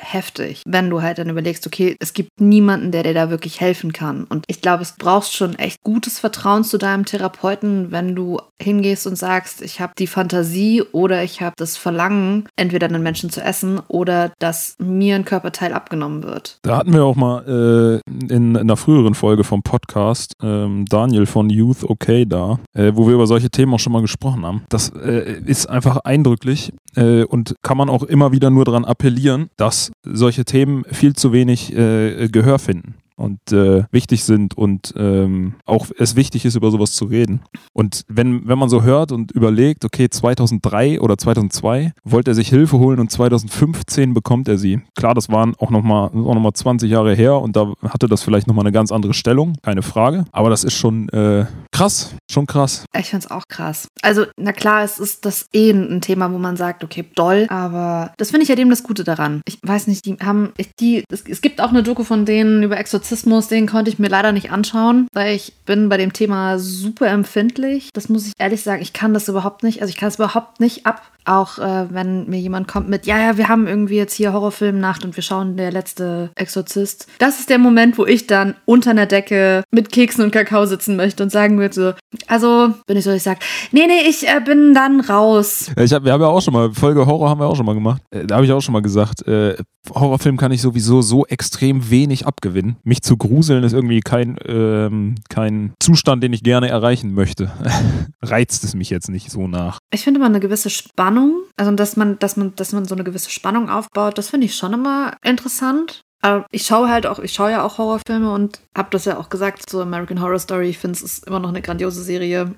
heftig, 0.00 0.62
wenn 0.66 0.90
du 0.90 1.02
halt 1.02 1.18
dann 1.18 1.28
überlegst, 1.28 1.66
okay, 1.66 1.96
es 2.00 2.12
gibt 2.12 2.40
niemanden, 2.40 2.92
der 2.92 3.02
dir 3.02 3.14
da 3.14 3.30
wirklich 3.30 3.60
helfen 3.60 3.92
kann. 3.92 4.24
Und 4.24 4.44
ich 4.48 4.60
glaube, 4.60 4.82
es 4.82 4.92
brauchst 4.92 5.34
schon 5.34 5.54
echt 5.58 5.82
gutes 5.82 6.18
Vertrauen 6.18 6.64
zu 6.64 6.78
deinem 6.78 7.04
Therapeuten, 7.04 7.90
wenn 7.90 8.14
du 8.14 8.38
hingehst 8.60 9.06
und 9.06 9.16
sagst, 9.16 9.62
ich 9.62 9.80
habe 9.80 9.92
die 9.98 10.06
Fantasie 10.06 10.82
oder 10.92 11.22
ich 11.22 11.42
habe 11.42 11.54
das 11.56 11.76
Verlangen, 11.76 12.48
entweder 12.56 12.86
einen 12.86 13.02
Menschen 13.02 13.30
zu 13.30 13.40
essen 13.40 13.80
oder 13.88 14.32
dass 14.38 14.76
mir 14.78 15.14
ein 15.14 15.24
Körperteil 15.24 15.72
abgenommen 15.72 16.22
wird. 16.22 16.58
Da 16.62 16.78
hatten 16.78 16.92
wir 16.92 17.04
auch 17.04 17.16
mal 17.16 18.00
äh, 18.10 18.10
in, 18.10 18.30
in 18.30 18.56
einer 18.56 18.76
früheren 18.76 19.14
Folge 19.14 19.44
vom 19.44 19.62
Podcast 19.62 20.34
ähm, 20.42 20.84
Daniel 20.88 21.26
von 21.26 21.50
Youth 21.50 21.84
Okay 21.84 22.26
da, 22.26 22.58
äh, 22.74 22.92
wo 22.94 23.06
wir 23.06 23.14
über 23.14 23.26
solche 23.26 23.50
Themen 23.50 23.74
auch 23.74 23.80
schon 23.80 23.92
mal 23.92 24.02
gesprochen 24.02 24.44
haben. 24.44 24.64
Das 24.68 24.90
äh, 24.90 25.40
ist 25.44 25.68
einfach 25.68 25.98
eindrücklich 25.98 26.72
äh, 26.96 27.24
und 27.24 27.54
kann 27.62 27.76
man 27.76 27.88
auch 27.88 28.02
immer 28.02 28.32
wieder 28.32 28.50
nur 28.50 28.64
daran 28.64 28.84
appellieren, 28.84 29.50
dass 29.56 29.92
solche 30.04 30.44
Themen 30.44 30.84
viel 30.90 31.14
zu 31.14 31.32
wenig 31.32 31.74
äh, 31.74 32.28
Gehör 32.28 32.58
finden 32.58 32.99
und 33.20 33.52
äh, 33.52 33.84
wichtig 33.90 34.24
sind 34.24 34.56
und 34.56 34.94
ähm, 34.96 35.54
auch 35.66 35.86
es 35.98 36.16
wichtig 36.16 36.44
ist, 36.44 36.56
über 36.56 36.70
sowas 36.70 36.92
zu 36.92 37.04
reden. 37.04 37.42
Und 37.72 38.04
wenn, 38.08 38.48
wenn 38.48 38.58
man 38.58 38.68
so 38.68 38.82
hört 38.82 39.12
und 39.12 39.30
überlegt, 39.32 39.84
okay, 39.84 40.08
2003 40.08 41.00
oder 41.00 41.18
2002 41.18 41.92
wollte 42.04 42.30
er 42.30 42.34
sich 42.34 42.48
Hilfe 42.48 42.78
holen 42.78 42.98
und 42.98 43.10
2015 43.10 44.14
bekommt 44.14 44.48
er 44.48 44.58
sie. 44.58 44.80
Klar, 44.96 45.14
das 45.14 45.28
waren 45.28 45.54
auch 45.58 45.70
nochmal 45.70 46.10
noch 46.12 46.34
mal 46.34 46.54
20 46.54 46.90
Jahre 46.90 47.14
her 47.14 47.36
und 47.36 47.56
da 47.56 47.74
hatte 47.82 48.08
das 48.08 48.22
vielleicht 48.22 48.46
nochmal 48.46 48.64
eine 48.64 48.72
ganz 48.72 48.90
andere 48.90 49.14
Stellung, 49.14 49.54
keine 49.62 49.82
Frage. 49.82 50.24
Aber 50.32 50.50
das 50.50 50.64
ist 50.64 50.74
schon 50.74 51.08
äh, 51.10 51.46
krass, 51.72 52.14
schon 52.30 52.46
krass. 52.46 52.84
Ich 52.98 53.10
finde 53.10 53.26
es 53.26 53.30
auch 53.30 53.44
krass. 53.48 53.88
Also, 54.02 54.24
na 54.36 54.52
klar, 54.52 54.82
es 54.84 54.98
ist 54.98 55.26
das 55.26 55.48
eh 55.52 55.70
ein 55.70 56.00
Thema, 56.00 56.32
wo 56.32 56.38
man 56.38 56.56
sagt, 56.56 56.84
okay, 56.84 57.04
doll, 57.14 57.46
aber 57.50 58.12
das 58.16 58.30
finde 58.30 58.44
ich 58.44 58.48
ja 58.48 58.54
dem 58.54 58.70
das 58.70 58.82
Gute 58.82 59.04
daran. 59.04 59.42
Ich 59.46 59.58
weiß 59.62 59.86
nicht, 59.86 60.06
die 60.06 60.16
haben, 60.22 60.52
die, 60.78 61.04
es, 61.10 61.22
es 61.26 61.40
gibt 61.40 61.60
auch 61.60 61.70
eine 61.70 61.82
Doku 61.82 62.04
von 62.04 62.24
denen 62.24 62.62
über 62.62 62.78
Exorzismus 62.78 63.09
Rassismus, 63.10 63.48
den 63.48 63.66
konnte 63.66 63.90
ich 63.90 63.98
mir 63.98 64.06
leider 64.06 64.30
nicht 64.30 64.52
anschauen, 64.52 65.08
weil 65.12 65.34
ich 65.34 65.52
bin 65.66 65.88
bei 65.88 65.96
dem 65.96 66.12
Thema 66.12 66.60
super 66.60 67.08
empfindlich. 67.08 67.90
Das 67.92 68.08
muss 68.08 68.28
ich 68.28 68.34
ehrlich 68.38 68.62
sagen, 68.62 68.82
ich 68.82 68.92
kann 68.92 69.12
das 69.12 69.26
überhaupt 69.26 69.64
nicht, 69.64 69.80
also 69.80 69.90
ich 69.90 69.96
kann 69.96 70.10
es 70.10 70.14
überhaupt 70.14 70.60
nicht 70.60 70.86
ab, 70.86 71.02
Auch 71.24 71.58
äh, 71.58 71.86
wenn 71.90 72.28
mir 72.28 72.38
jemand 72.40 72.68
kommt 72.68 72.88
mit, 72.88 73.06
ja, 73.06 73.18
ja, 73.18 73.36
wir 73.36 73.48
haben 73.48 73.66
irgendwie 73.66 73.96
jetzt 73.96 74.14
hier 74.14 74.32
Horrorfilmnacht 74.32 75.04
und 75.04 75.16
wir 75.16 75.22
schauen 75.22 75.56
der 75.56 75.70
letzte 75.72 76.30
Exorzist. 76.34 77.06
Das 77.18 77.40
ist 77.40 77.50
der 77.50 77.58
Moment, 77.58 77.98
wo 77.98 78.06
ich 78.06 78.26
dann 78.26 78.54
unter 78.64 78.90
einer 78.90 79.06
Decke 79.06 79.62
mit 79.70 79.92
Keksen 79.92 80.24
und 80.24 80.30
Kakao 80.30 80.66
sitzen 80.66 80.96
möchte 80.96 81.22
und 81.22 81.30
sagen 81.30 81.58
würde 81.58 81.74
so, 81.74 81.92
also 82.26 82.74
bin 82.86 82.96
ich 82.96 83.04
so, 83.04 83.10
ich 83.12 83.22
sag, 83.22 83.38
nee, 83.72 83.86
nee, 83.86 84.08
ich 84.08 84.26
äh, 84.28 84.40
bin 84.44 84.74
dann 84.74 85.00
raus. 85.00 85.70
Ja, 85.76 85.82
Ich 85.82 85.92
hab, 85.92 86.04
wir 86.04 86.12
haben 86.12 86.20
ja 86.22 86.28
auch 86.28 86.40
schon 86.40 86.54
mal, 86.54 86.72
Folge 86.72 87.06
Horror 87.06 87.28
haben 87.28 87.40
wir 87.40 87.46
auch 87.46 87.56
schon 87.56 87.66
mal 87.66 87.74
gemacht. 87.74 88.02
Äh, 88.10 88.26
Da 88.26 88.36
habe 88.36 88.46
ich 88.46 88.52
auch 88.52 88.60
schon 88.60 88.72
mal 88.72 88.82
gesagt, 88.82 89.26
äh, 89.26 89.56
Horrorfilm 89.94 90.36
kann 90.36 90.52
ich 90.52 90.60
sowieso 90.60 91.00
so 91.02 91.26
extrem 91.26 91.90
wenig 91.90 92.26
abgewinnen. 92.26 92.76
Mich 92.84 93.02
zu 93.02 93.16
gruseln 93.16 93.64
ist 93.64 93.72
irgendwie 93.72 94.00
kein, 94.00 94.36
ähm, 94.46 95.14
kein 95.28 95.72
Zustand, 95.80 96.22
den 96.22 96.32
ich 96.32 96.42
gerne 96.42 96.68
erreichen 96.68 97.14
möchte. 97.14 97.50
Reizt 98.22 98.64
es 98.64 98.74
mich 98.74 98.90
jetzt 98.90 99.08
nicht 99.08 99.30
so 99.30 99.48
nach. 99.48 99.78
Ich 99.92 100.02
finde 100.02 100.18
immer 100.18 100.26
eine 100.26 100.40
gewisse 100.40 100.70
Spannung, 100.70 101.09
also 101.56 101.72
dass 101.72 101.96
man, 101.96 102.18
dass 102.18 102.36
man, 102.36 102.54
dass 102.56 102.72
man 102.72 102.84
so 102.84 102.94
eine 102.94 103.04
gewisse 103.04 103.30
Spannung 103.30 103.68
aufbaut, 103.68 104.18
das 104.18 104.30
finde 104.30 104.46
ich 104.46 104.56
schon 104.56 104.72
immer 104.72 105.16
interessant. 105.22 106.02
Aber 106.22 106.44
ich 106.50 106.66
schaue 106.66 106.88
halt 106.88 107.06
auch, 107.06 107.18
ich 107.18 107.32
schaue 107.32 107.50
ja 107.50 107.64
auch 107.64 107.78
Horrorfilme 107.78 108.32
und 108.32 108.60
habe 108.76 108.88
das 108.90 109.06
ja 109.06 109.18
auch 109.18 109.30
gesagt, 109.30 109.68
so 109.70 109.80
American 109.80 110.20
Horror 110.20 110.38
Story, 110.38 110.68
ich 110.68 110.78
finde 110.78 110.98
es 111.02 111.20
immer 111.20 111.40
noch 111.40 111.48
eine 111.48 111.62
grandiose 111.62 112.02
Serie. 112.02 112.54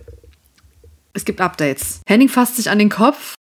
Es 1.15 1.25
gibt 1.25 1.41
Updates. 1.41 2.01
Henning 2.07 2.29
fasst 2.29 2.57
sich 2.57 2.71
an 2.71 2.79
den 2.79 2.89
Kopf. 2.89 3.35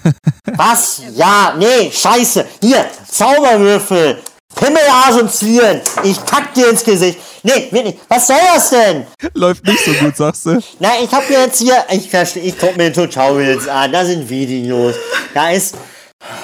Was? 0.56 1.02
Ja, 1.14 1.54
nee, 1.58 1.90
scheiße. 1.92 2.44
Hier, 2.62 2.86
Zauberwürfel. 3.06 4.18
Pimmel 4.54 4.82
assoziieren. 5.08 5.80
Ich 6.02 6.24
kack 6.24 6.54
dir 6.54 6.70
ins 6.70 6.82
Gesicht. 6.82 7.18
Nee, 7.42 7.68
wirklich. 7.70 7.96
Was 8.08 8.26
soll 8.26 8.36
das 8.54 8.70
denn? 8.70 9.06
Läuft 9.34 9.64
nicht 9.66 9.84
so 9.84 9.92
gut, 9.92 10.16
sagst 10.16 10.46
du? 10.46 10.58
Na, 10.80 10.90
ich 11.02 11.12
hab 11.12 11.28
jetzt 11.30 11.58
hier, 11.58 11.84
ich 11.90 12.10
verstehe, 12.10 12.42
ich 12.42 12.58
guck 12.58 12.76
mir 12.76 12.92
Tutorials 12.92 13.68
an, 13.68 13.92
da 13.92 14.04
sind 14.04 14.28
Videos, 14.28 14.96
da 15.34 15.50
ist, 15.50 15.76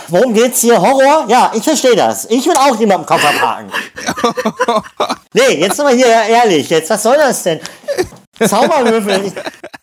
worum 0.08 0.32
geht's 0.32 0.60
hier? 0.60 0.80
Horror? 0.80 1.26
Ja, 1.28 1.50
ich 1.54 1.64
verstehe 1.64 1.96
das. 1.96 2.26
Ich 2.26 2.46
will 2.46 2.56
auch 2.56 2.78
jemanden 2.78 3.06
Kopf 3.06 3.24
abhaken. 3.24 3.72
nee, 5.32 5.54
jetzt 5.60 5.78
mal 5.78 5.94
hier 5.94 6.06
ehrlich, 6.06 6.70
jetzt, 6.70 6.90
was 6.90 7.02
soll 7.02 7.16
das 7.16 7.42
denn? 7.42 7.60
Zauberwürfel. 8.40 9.26
Ich, 9.26 9.32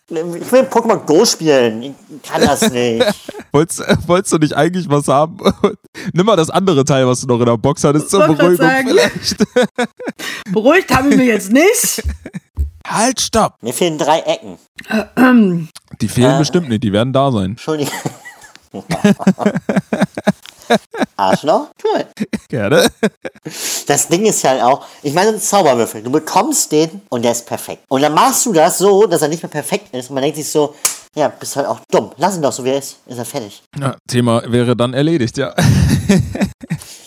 ich 0.09 0.51
will 0.51 0.63
Pokémon 0.63 0.97
Go 1.05 1.23
spielen. 1.25 1.81
Ich 1.83 1.93
kann 2.29 2.41
das 2.41 2.69
nicht. 2.71 3.05
Wolltest, 3.51 3.79
äh, 3.81 3.95
wolltest 4.07 4.33
du 4.33 4.37
nicht 4.37 4.53
eigentlich 4.55 4.89
was 4.89 5.07
haben? 5.07 5.37
Nimm 6.13 6.25
mal 6.25 6.35
das 6.35 6.49
andere 6.49 6.83
Teil, 6.85 7.07
was 7.07 7.21
du 7.21 7.27
noch 7.27 7.39
in 7.39 7.45
der 7.45 7.57
Box 7.57 7.83
hattest, 7.83 8.09
zur 8.09 8.27
Beruhigung 8.27 8.55
sagen. 8.57 8.89
vielleicht. 8.89 9.37
Beruhigt 10.51 10.93
habe 10.95 11.09
ich 11.09 11.17
mich 11.17 11.27
jetzt 11.27 11.51
nicht. 11.51 12.03
halt, 12.85 13.21
stopp! 13.21 13.55
Mir 13.61 13.73
fehlen 13.73 13.97
drei 13.97 14.19
Ecken. 14.19 14.57
Die 16.01 16.07
fehlen 16.07 16.35
Äh. 16.35 16.39
bestimmt 16.39 16.67
nicht, 16.69 16.83
die 16.83 16.91
werden 16.93 17.13
da 17.13 17.31
sein. 17.31 17.51
Entschuldigung. 17.51 17.93
Arschloch? 21.15 21.67
Cool. 21.83 22.05
Gerne. 22.49 22.89
Das 23.87 24.07
Ding 24.07 24.25
ist 24.25 24.41
ja 24.43 24.65
auch, 24.65 24.85
ich 25.03 25.13
meine, 25.13 25.31
ein 25.31 25.39
Zauberwürfel. 25.39 26.03
Du 26.03 26.11
bekommst 26.11 26.71
den 26.71 27.01
und 27.09 27.23
der 27.23 27.31
ist 27.31 27.45
perfekt. 27.45 27.83
Und 27.87 28.01
dann 28.01 28.13
machst 28.13 28.45
du 28.45 28.53
das 28.53 28.77
so, 28.77 29.05
dass 29.07 29.21
er 29.21 29.27
nicht 29.27 29.43
mehr 29.43 29.49
perfekt 29.49 29.93
ist. 29.93 30.09
Und 30.09 30.15
man 30.15 30.23
denkt 30.23 30.37
sich 30.37 30.49
so, 30.49 30.75
ja, 31.15 31.27
bist 31.27 31.55
halt 31.55 31.67
auch 31.67 31.79
dumm. 31.91 32.11
Lass 32.17 32.35
ihn 32.37 32.41
doch 32.41 32.51
so, 32.53 32.63
wie 32.63 32.69
er 32.69 32.77
ist. 32.79 32.97
Ist 33.05 33.17
er 33.17 33.25
fertig. 33.25 33.61
Ja, 33.79 33.95
Thema 34.07 34.43
wäre 34.47 34.75
dann 34.75 34.93
erledigt, 34.93 35.37
ja. 35.37 35.53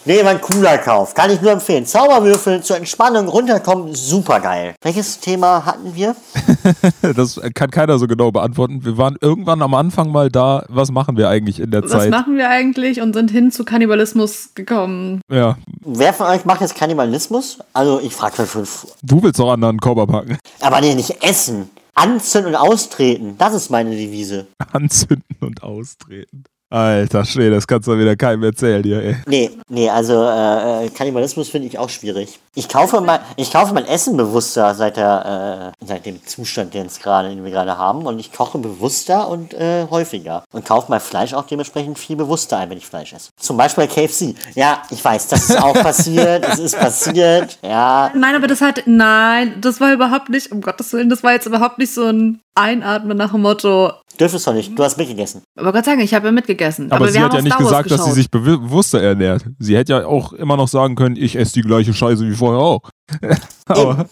Nee, 0.07 0.23
mein 0.23 0.39
cooler 0.39 0.77
Kauf. 0.77 1.15
Kann 1.15 1.31
ich 1.31 1.41
nur 1.41 1.51
empfehlen. 1.51 1.87
Zauberwürfel 1.87 2.63
zur 2.63 2.77
Entspannung 2.77 3.27
runterkommen, 3.27 3.95
super 3.95 4.39
geil. 4.39 4.75
Welches 4.83 5.19
Thema 5.21 5.65
hatten 5.65 5.95
wir? 5.95 6.15
Das 7.17 7.41
kann 7.55 7.71
keiner 7.71 7.99
so 7.99 8.07
genau 8.07 8.31
beantworten. 8.31 8.85
Wir 8.85 8.99
waren 8.99 9.17
irgendwann 9.21 9.63
am 9.63 9.73
Anfang 9.75 10.11
mal 10.11 10.31
da, 10.31 10.65
was 10.69 10.91
machen 10.91 11.17
wir 11.17 11.29
eigentlich 11.31 11.59
in 11.61 11.71
der 11.71 11.83
Was 11.85 11.91
Zeit? 11.91 12.11
machen 12.11 12.37
wir 12.37 12.51
eigentlich 12.51 13.01
und 13.01 13.15
sind 13.15 13.31
hin 13.31 13.51
zu 13.51 13.65
Kannibalismus 13.65 14.51
gekommen. 14.55 15.21
Ja, 15.33 15.57
Wer 15.81 16.13
von 16.13 16.27
euch 16.27 16.45
macht 16.45 16.61
jetzt 16.61 16.75
Kannibalismus? 16.77 17.59
Also, 17.73 18.01
ich 18.01 18.15
frage 18.15 18.37
für 18.37 18.47
fünf. 18.47 18.87
du 19.03 19.23
willst 19.23 19.39
doch 19.39 19.53
anderen 19.53 19.79
Korb 19.79 20.07
packen. 20.11 20.39
Aber 20.61 20.81
nee, 20.81 20.95
nicht 20.95 21.23
essen. 21.23 21.71
Anzünden 21.95 22.55
und 22.55 22.61
austreten. 22.61 23.37
Das 23.39 23.55
ist 23.55 23.71
meine 23.71 23.91
Devise. 23.91 24.47
Anzünden 24.73 25.37
und 25.41 25.63
austreten. 25.63 26.45
Alter 26.71 27.25
Schwede, 27.25 27.55
das 27.55 27.67
kannst 27.67 27.87
du 27.87 27.97
wieder 27.97 28.17
keinem 28.17 28.43
erzählen 28.43 28.83
hier, 28.83 29.01
ey. 29.01 29.17
Nee, 29.27 29.51
nee, 29.69 29.89
also 29.89 30.25
äh, 30.25 30.87
äh, 30.87 30.89
Kannibalismus 30.91 31.49
finde 31.49 31.69
ich 31.69 31.79
auch 31.79 31.89
schwierig. 31.89 32.41
Ich 32.57 32.69
kaufe 32.69 33.01
mein, 33.01 33.21
ich 33.37 33.53
kaufe 33.53 33.75
mein 33.75 33.85
Essen 33.87 34.17
bewusster 34.17 34.75
seit 34.75 34.97
der, 34.97 35.73
äh, 35.81 35.87
seit 35.87 36.07
dem 36.07 36.25
Zustand, 36.27 36.75
den, 36.75 36.87
es 36.87 36.99
gerade, 36.99 37.29
den 37.29 37.45
wir 37.45 37.51
gerade 37.51 37.77
haben. 37.79 38.07
Und 38.07 38.19
ich 38.19 38.33
koche 38.33 38.59
bewusster 38.59 39.29
und 39.29 39.55
äh, 39.55 39.87
häufiger. 39.91 40.45
Und 40.53 40.65
kaufe 40.65 40.87
mein 40.91 41.01
Fleisch 41.01 41.35
auch 41.35 41.47
dementsprechend 41.47 41.99
viel 41.99 42.17
bewusster 42.17 42.59
ein, 42.59 42.71
wenn 42.71 42.79
ich 42.79 42.87
Fleisch 42.87 43.13
esse. 43.13 43.31
Zum 43.39 43.57
Beispiel 43.57 43.87
KFC. 43.87 44.35
Ja, 44.55 44.83
ich 44.91 45.05
weiß, 45.05 45.29
das 45.29 45.51
ist 45.51 45.63
auch 45.63 45.75
passiert. 45.75 46.45
Es 46.49 46.59
ist 46.59 46.79
passiert. 46.79 47.59
Ja. 47.63 48.11
Nein, 48.15 48.35
aber 48.35 48.47
das 48.47 48.61
hat, 48.61 48.83
nein, 48.87 49.55
das 49.61 49.81
war 49.81 49.93
überhaupt 49.93 50.29
nicht, 50.29 50.51
um 50.51 50.61
Gottes 50.61 50.93
Willen, 50.93 51.09
das 51.09 51.23
war 51.23 51.33
jetzt 51.33 51.47
überhaupt 51.47 51.79
nicht 51.79 51.93
so 51.93 52.07
ein 52.07 52.41
Einatmen 52.55 53.17
nach 53.17 53.33
dem 53.33 53.43
Motto, 53.43 53.93
Dürftest 54.19 54.47
du 54.47 54.53
nicht. 54.53 54.79
Du 54.79 54.85
hast 54.85 54.97
mitgegessen. 54.97 55.43
aber 55.59 55.73
Gott 55.73 55.85
sagen, 55.85 56.01
ich 56.01 56.15
habe 56.15 56.27
ja 56.27 56.33
mitgegessen. 56.33 56.91
Aber, 56.93 57.07
wir 57.07 57.13
sie 57.13 57.21
hat 57.21 57.35
ja 57.35 57.43
nicht 57.43 57.59
gesagt, 57.59 57.91
dass 57.91 58.05
sie 58.05 58.13
sich 58.13 58.31
bewusster 58.31 59.03
ernährt. 59.03 59.45
Sie 59.59 59.77
hätte 59.77 59.93
ja 59.93 60.07
auch 60.07 60.33
immer 60.33 60.57
noch 60.57 60.69
sagen 60.69 60.95
können, 60.95 61.17
ich 61.17 61.37
esse 61.37 61.55
die 61.55 61.63
gleiche 61.63 61.93
Scheiße 61.93 62.25
wie 62.25 62.35
vorher 62.35 62.61
auch. 62.61 62.81
Aber 63.67 64.07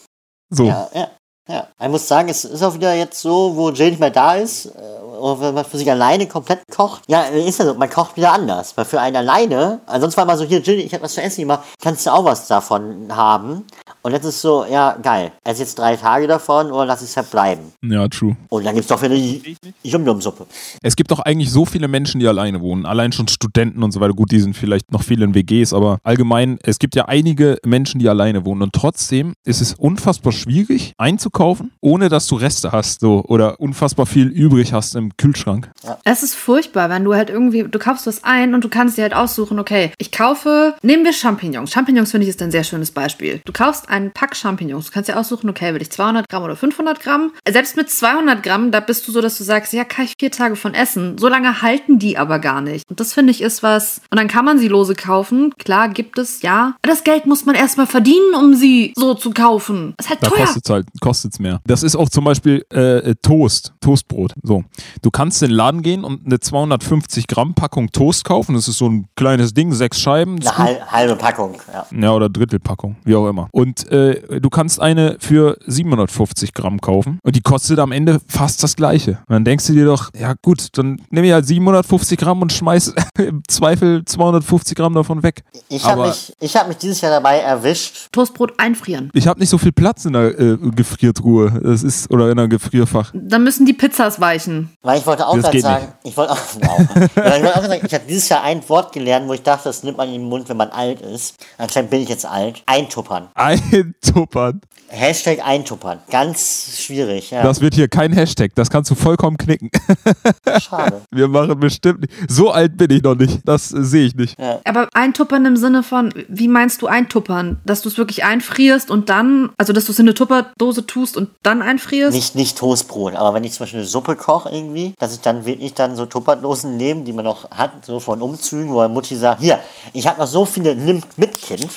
so. 0.50 0.66
Ja, 0.66 0.88
ja. 0.94 1.08
Ja, 1.48 1.66
ich 1.82 1.88
muss 1.88 2.06
sagen, 2.06 2.28
es 2.28 2.44
ist 2.44 2.62
auch 2.62 2.74
wieder 2.74 2.94
jetzt 2.94 3.20
so, 3.20 3.56
wo 3.56 3.70
Jay 3.70 3.90
nicht 3.90 3.98
mehr 3.98 4.10
da 4.10 4.36
ist, 4.36 4.66
äh, 4.66 4.70
oder 5.18 5.40
wenn 5.40 5.54
man 5.54 5.64
für 5.64 5.76
sich 5.76 5.90
alleine 5.90 6.28
komplett 6.28 6.60
kocht. 6.70 7.02
Ja, 7.08 7.22
ist 7.22 7.58
ja 7.58 7.64
so, 7.64 7.74
man 7.74 7.90
kocht 7.90 8.16
wieder 8.16 8.32
anders. 8.32 8.76
Weil 8.76 8.84
für 8.84 9.00
einen 9.00 9.16
alleine, 9.16 9.80
ansonsten 9.86 10.18
war 10.18 10.24
mal 10.24 10.38
so, 10.38 10.44
hier, 10.44 10.60
Jill, 10.60 10.78
ich 10.78 10.94
habe 10.94 11.02
was 11.02 11.14
zu 11.14 11.20
essen 11.20 11.40
gemacht, 11.40 11.64
kannst 11.82 12.06
du 12.06 12.12
auch 12.12 12.24
was 12.24 12.46
davon 12.46 13.14
haben. 13.14 13.66
Und 14.02 14.12
jetzt 14.12 14.24
ist 14.24 14.40
so, 14.40 14.64
ja, 14.68 14.96
geil. 15.00 15.30
Ess 15.44 15.60
jetzt 15.60 15.78
drei 15.78 15.96
Tage 15.96 16.26
davon 16.26 16.72
oder 16.72 16.86
lass 16.86 17.02
es 17.02 17.16
halt 17.16 17.30
bleiben. 17.30 17.72
Ja, 17.82 18.08
true. 18.08 18.36
Und 18.48 18.64
dann 18.64 18.74
gibt's 18.74 18.88
doch 18.88 19.00
wieder 19.00 19.14
die 19.14 19.56
Yum-Yum-Suppe. 19.84 20.46
Es 20.82 20.96
gibt 20.96 21.12
doch 21.12 21.20
eigentlich 21.20 21.52
so 21.52 21.64
viele 21.64 21.86
Menschen, 21.86 22.18
die 22.18 22.26
alleine 22.26 22.60
wohnen. 22.60 22.84
Allein 22.84 23.12
schon 23.12 23.28
Studenten 23.28 23.82
und 23.82 23.92
so 23.92 24.00
weiter. 24.00 24.12
Gut, 24.12 24.32
die 24.32 24.40
sind 24.40 24.56
vielleicht 24.56 24.90
noch 24.90 25.04
viele 25.04 25.24
in 25.24 25.34
WGs, 25.34 25.72
aber 25.72 25.98
allgemein, 26.02 26.58
es 26.64 26.80
gibt 26.80 26.96
ja 26.96 27.04
einige 27.04 27.58
Menschen, 27.64 28.00
die 28.00 28.08
alleine 28.08 28.44
wohnen. 28.44 28.62
Und 28.62 28.72
trotzdem 28.72 29.34
ist 29.44 29.60
es 29.60 29.74
unfassbar 29.74 30.32
schwierig 30.32 30.94
einzukaufen, 30.98 31.70
ohne 31.80 32.08
dass 32.08 32.26
du 32.26 32.34
Reste 32.34 32.72
hast. 32.72 33.00
So, 33.00 33.24
oder 33.28 33.60
unfassbar 33.60 34.06
viel 34.06 34.26
übrig 34.26 34.72
hast 34.72 34.96
im 34.96 35.16
Kühlschrank. 35.16 35.70
Es 36.02 36.24
ist 36.24 36.34
furchtbar, 36.34 36.90
wenn 36.90 37.04
du 37.04 37.14
halt 37.14 37.30
irgendwie, 37.30 37.62
du 37.62 37.78
kaufst 37.78 38.08
was 38.08 38.24
ein 38.24 38.54
und 38.54 38.64
du 38.64 38.68
kannst 38.68 38.98
dir 38.98 39.02
halt 39.02 39.14
aussuchen, 39.14 39.60
okay, 39.60 39.92
ich 39.98 40.10
kaufe, 40.10 40.74
nehmen 40.82 41.04
wir 41.04 41.12
Champignons. 41.12 41.70
Champignons 41.70 42.10
finde 42.10 42.24
ich 42.24 42.30
ist 42.30 42.42
ein 42.42 42.50
sehr 42.50 42.64
schönes 42.64 42.90
Beispiel. 42.90 43.40
Du 43.44 43.52
kaufst 43.52 43.88
einen 43.92 44.10
Pack 44.12 44.34
Champignons, 44.34 44.86
du 44.86 44.92
kannst 44.92 45.08
dir 45.08 45.18
aussuchen, 45.18 45.48
okay, 45.50 45.74
will 45.74 45.82
ich 45.82 45.90
200 45.90 46.28
Gramm 46.28 46.42
oder 46.42 46.56
500 46.56 47.00
Gramm. 47.00 47.32
Selbst 47.48 47.76
mit 47.76 47.90
200 47.90 48.42
Gramm, 48.42 48.70
da 48.70 48.80
bist 48.80 49.06
du 49.06 49.12
so, 49.12 49.20
dass 49.20 49.38
du 49.38 49.44
sagst, 49.44 49.72
ja, 49.72 49.84
kann 49.84 50.04
ich 50.06 50.14
vier 50.18 50.30
Tage 50.30 50.56
von 50.56 50.74
essen. 50.74 51.18
So 51.18 51.28
lange 51.28 51.62
halten 51.62 51.98
die 51.98 52.18
aber 52.18 52.38
gar 52.38 52.60
nicht. 52.60 52.88
Und 52.90 52.98
das 53.00 53.12
finde 53.14 53.30
ich 53.30 53.40
ist 53.42 53.62
was, 53.62 54.00
und 54.10 54.18
dann 54.18 54.28
kann 54.28 54.44
man 54.44 54.58
sie 54.58 54.68
lose 54.68 54.94
kaufen. 54.94 55.52
Klar, 55.58 55.88
gibt 55.90 56.18
es, 56.18 56.42
ja. 56.42 56.74
Aber 56.82 56.92
das 56.92 57.04
Geld 57.04 57.26
muss 57.26 57.44
man 57.44 57.54
erstmal 57.54 57.86
verdienen, 57.86 58.34
um 58.34 58.54
sie 58.54 58.92
so 58.96 59.14
zu 59.14 59.30
kaufen. 59.30 59.94
ist 59.98 60.08
halt 60.08 60.22
Da 60.22 60.28
teuer. 60.28 60.38
kostet 60.46 60.64
es 60.64 60.70
halt, 60.70 60.86
kostet's 61.00 61.38
mehr. 61.38 61.60
Das 61.66 61.82
ist 61.82 61.94
auch 61.96 62.08
zum 62.08 62.24
Beispiel 62.24 62.64
äh, 62.72 62.98
äh, 63.10 63.14
Toast, 63.22 63.74
Toastbrot. 63.80 64.32
So. 64.42 64.64
Du 65.02 65.10
kannst 65.10 65.42
in 65.42 65.48
den 65.50 65.56
Laden 65.56 65.82
gehen 65.82 66.04
und 66.04 66.24
eine 66.26 66.40
250 66.40 67.26
Gramm 67.26 67.54
Packung 67.54 67.90
Toast 67.92 68.24
kaufen. 68.24 68.54
Das 68.54 68.68
ist 68.68 68.78
so 68.78 68.88
ein 68.88 69.06
kleines 69.16 69.54
Ding, 69.54 69.72
sechs 69.72 70.00
Scheiben. 70.00 70.38
Eine 70.56 70.90
halbe 70.90 71.16
Packung, 71.16 71.58
ja. 71.72 71.86
Ja, 71.90 72.12
oder 72.12 72.28
Drittelpackung, 72.28 72.96
wie 73.04 73.14
auch 73.14 73.28
immer. 73.28 73.48
Und 73.52 73.81
äh, 73.90 74.40
du 74.40 74.50
kannst 74.50 74.80
eine 74.80 75.16
für 75.18 75.56
750 75.66 76.54
Gramm 76.54 76.80
kaufen 76.80 77.18
und 77.22 77.36
die 77.36 77.40
kostet 77.40 77.78
am 77.78 77.92
Ende 77.92 78.20
fast 78.28 78.62
das 78.62 78.76
gleiche. 78.76 79.12
Und 79.26 79.30
dann 79.30 79.44
denkst 79.44 79.66
du 79.66 79.72
dir 79.72 79.86
doch, 79.86 80.10
ja 80.18 80.34
gut, 80.42 80.68
dann 80.76 81.00
nehme 81.10 81.26
ich 81.26 81.32
halt 81.32 81.46
750 81.46 82.18
Gramm 82.18 82.42
und 82.42 82.52
schmeiß 82.52 82.94
im 83.18 83.42
Zweifel 83.48 84.04
250 84.04 84.76
Gramm 84.76 84.94
davon 84.94 85.22
weg. 85.22 85.42
Ich 85.68 85.84
habe 85.84 86.08
mich, 86.08 86.32
ich 86.40 86.56
hab 86.56 86.68
mich 86.68 86.76
dieses 86.78 87.00
Jahr 87.00 87.12
dabei 87.12 87.38
erwischt. 87.38 88.08
Toastbrot 88.12 88.54
einfrieren. 88.58 89.10
Ich 89.14 89.26
habe 89.26 89.40
nicht 89.40 89.48
so 89.48 89.58
viel 89.58 89.72
Platz 89.72 90.04
in 90.04 90.12
der 90.12 90.38
äh, 90.38 90.56
Gefriertruhe. 90.74 91.60
Das 91.62 91.82
ist, 91.82 92.10
oder 92.10 92.30
in 92.30 92.36
der 92.36 92.48
Gefrierfach. 92.48 93.12
Dann 93.14 93.44
müssen 93.44 93.66
die 93.66 93.72
Pizzas 93.72 94.20
weichen. 94.20 94.70
Weil 94.82 94.98
ich 94.98 95.06
wollte 95.06 95.26
auch 95.26 95.34
Das 95.34 95.44
gerade 95.44 95.56
geht 95.56 95.62
sagen, 95.62 95.92
ich 96.04 96.16
wollte 96.16 96.32
auch, 96.32 96.38
wow. 96.60 96.80
Ich 96.80 97.16
wollte 97.16 97.56
auch 97.56 97.62
sagen, 97.62 97.82
ich 97.86 97.94
habe 97.94 98.04
dieses 98.08 98.28
Jahr 98.28 98.42
ein 98.42 98.68
Wort 98.68 98.92
gelernt, 98.92 99.28
wo 99.28 99.32
ich 99.32 99.42
dachte, 99.42 99.64
das 99.64 99.82
nimmt 99.82 99.96
man 99.96 100.08
in 100.08 100.14
den 100.14 100.28
Mund, 100.28 100.48
wenn 100.48 100.56
man 100.56 100.70
alt 100.70 101.00
ist. 101.00 101.34
Anscheinend 101.58 101.90
bin 101.90 102.02
ich 102.02 102.08
jetzt 102.08 102.26
alt. 102.26 102.62
Eintuppern. 102.66 103.28
Ein 103.34 103.60
Eintuppern. 103.72 104.60
Hashtag 104.88 105.38
eintuppern. 105.42 106.00
Ganz 106.10 106.76
schwierig, 106.78 107.30
ja. 107.30 107.42
Das 107.42 107.62
wird 107.62 107.74
hier 107.74 107.88
kein 107.88 108.12
Hashtag. 108.12 108.54
Das 108.54 108.68
kannst 108.68 108.90
du 108.90 108.94
vollkommen 108.94 109.38
knicken. 109.38 109.70
Schade. 110.60 111.00
Wir 111.10 111.28
machen 111.28 111.58
bestimmt 111.58 112.02
nicht. 112.02 112.12
So 112.28 112.50
alt 112.50 112.76
bin 112.76 112.90
ich 112.90 113.02
noch 113.02 113.14
nicht. 113.14 113.40
Das 113.46 113.72
äh, 113.72 113.82
sehe 113.82 114.06
ich 114.06 114.14
nicht. 114.14 114.36
Aber 114.64 114.88
eintuppern 114.92 115.46
im 115.46 115.56
Sinne 115.56 115.82
von, 115.82 116.12
wie 116.28 116.46
meinst 116.46 116.82
du 116.82 116.88
eintuppern? 116.88 117.60
Dass 117.64 117.80
du 117.80 117.88
es 117.88 117.96
wirklich 117.96 118.24
einfrierst 118.24 118.90
und 118.90 119.08
dann, 119.08 119.50
also 119.56 119.72
dass 119.72 119.86
du 119.86 119.92
es 119.92 119.98
in 119.98 120.04
eine 120.04 120.14
Tupperdose 120.14 120.86
tust 120.86 121.16
und 121.16 121.30
dann 121.42 121.62
einfrierst? 121.62 122.14
Nicht, 122.14 122.34
nicht 122.34 122.58
Toastbrot, 122.58 123.14
aber 123.14 123.32
wenn 123.32 123.44
ich 123.44 123.52
zum 123.52 123.64
Beispiel 123.64 123.80
eine 123.80 123.88
Suppe 123.88 124.14
koche 124.16 124.50
irgendwie, 124.50 124.92
dass 124.98 125.14
ich 125.14 125.20
dann 125.20 125.46
wirklich 125.46 125.72
dann 125.72 125.96
so 125.96 126.04
Tupperdosen 126.04 126.76
nehme, 126.76 127.02
die 127.04 127.14
man 127.14 127.24
noch 127.24 127.50
hat, 127.50 127.86
so 127.86 127.98
von 127.98 128.20
Umzügen, 128.20 128.68
wo 128.68 128.76
meine 128.76 128.92
Mutti 128.92 129.16
sagt, 129.16 129.40
hier, 129.40 129.58
ich 129.94 130.06
habe 130.06 130.20
noch 130.20 130.26
so 130.26 130.44
viele, 130.44 130.76
nimm 130.76 131.02
mit 131.16 131.40
Kind. 131.40 131.68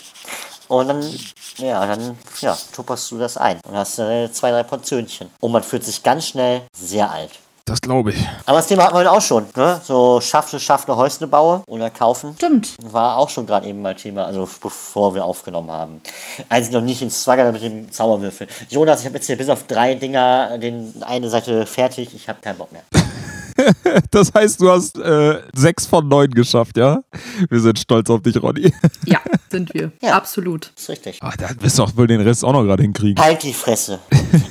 Und 0.67 0.87
dann, 0.87 1.03
ja, 1.57 1.85
dann, 1.85 2.17
ja, 2.41 2.57
tupperst 2.73 3.11
du 3.11 3.17
das 3.17 3.37
ein 3.37 3.59
und 3.67 3.75
hast 3.75 3.99
äh, 3.99 4.31
zwei, 4.31 4.51
drei 4.51 4.63
Portionchen. 4.63 5.29
Und 5.39 5.51
man 5.51 5.63
fühlt 5.63 5.83
sich 5.83 6.01
ganz 6.01 6.27
schnell 6.27 6.63
sehr 6.75 7.11
alt. 7.11 7.31
Das 7.67 7.81
glaube 7.81 8.11
ich. 8.11 8.27
Aber 8.45 8.57
das 8.57 8.67
Thema 8.67 8.83
hatten 8.83 8.93
wir 8.93 8.99
heute 8.99 9.11
auch 9.11 9.21
schon, 9.21 9.47
ne? 9.55 9.81
So 9.83 10.21
schaffte, 10.21 10.59
schaffte 10.59 10.95
Häusle 10.95 11.25
baue 11.25 11.63
oder 11.65 11.89
kaufen. 11.89 12.35
Stimmt. 12.37 12.75
War 12.79 13.17
auch 13.17 13.29
schon 13.29 13.47
gerade 13.47 13.67
eben 13.67 13.81
mal 13.81 13.95
Thema, 13.95 14.25
also 14.25 14.47
bevor 14.61 15.15
wir 15.15 15.25
aufgenommen 15.25 15.71
haben. 15.71 16.01
Als 16.47 16.67
ich 16.67 16.73
noch 16.73 16.81
nicht 16.81 17.01
ins 17.01 17.23
Swagger 17.23 17.51
mit 17.51 17.63
dem 17.63 17.91
Zauberwürfel. 17.91 18.47
Jonas, 18.69 18.99
ich 18.99 19.07
habe 19.07 19.15
jetzt 19.15 19.25
hier 19.25 19.37
bis 19.37 19.49
auf 19.49 19.63
drei 19.63 19.95
Dinger 19.95 20.59
den 20.59 21.01
eine 21.01 21.27
Seite 21.27 21.65
fertig. 21.65 22.13
Ich 22.13 22.29
habe 22.29 22.39
keinen 22.39 22.59
Bock 22.59 22.71
mehr. 22.71 22.83
Das 24.11 24.33
heißt, 24.33 24.59
du 24.61 24.69
hast 24.69 24.97
äh, 24.97 25.41
sechs 25.55 25.85
von 25.85 26.05
neun 26.07 26.31
geschafft, 26.31 26.77
ja? 26.77 27.03
Wir 27.49 27.59
sind 27.61 27.79
stolz 27.79 28.09
auf 28.09 28.21
dich, 28.21 28.41
Ronny. 28.41 28.73
Ja, 29.05 29.19
sind 29.51 29.73
wir. 29.73 29.91
Ja. 30.01 30.13
Absolut. 30.15 30.71
ist 30.77 30.89
richtig. 30.89 31.17
Ah, 31.21 31.33
da 31.37 31.49
wirst 31.59 31.77
du 31.79 31.83
auch 31.83 31.95
wohl 31.95 32.07
den 32.07 32.21
Rest 32.21 32.43
auch 32.43 32.51
noch 32.53 32.63
gerade 32.63 32.81
hinkriegen. 32.83 33.23
Halt 33.23 33.43
die 33.43 33.53
Fresse. 33.53 33.99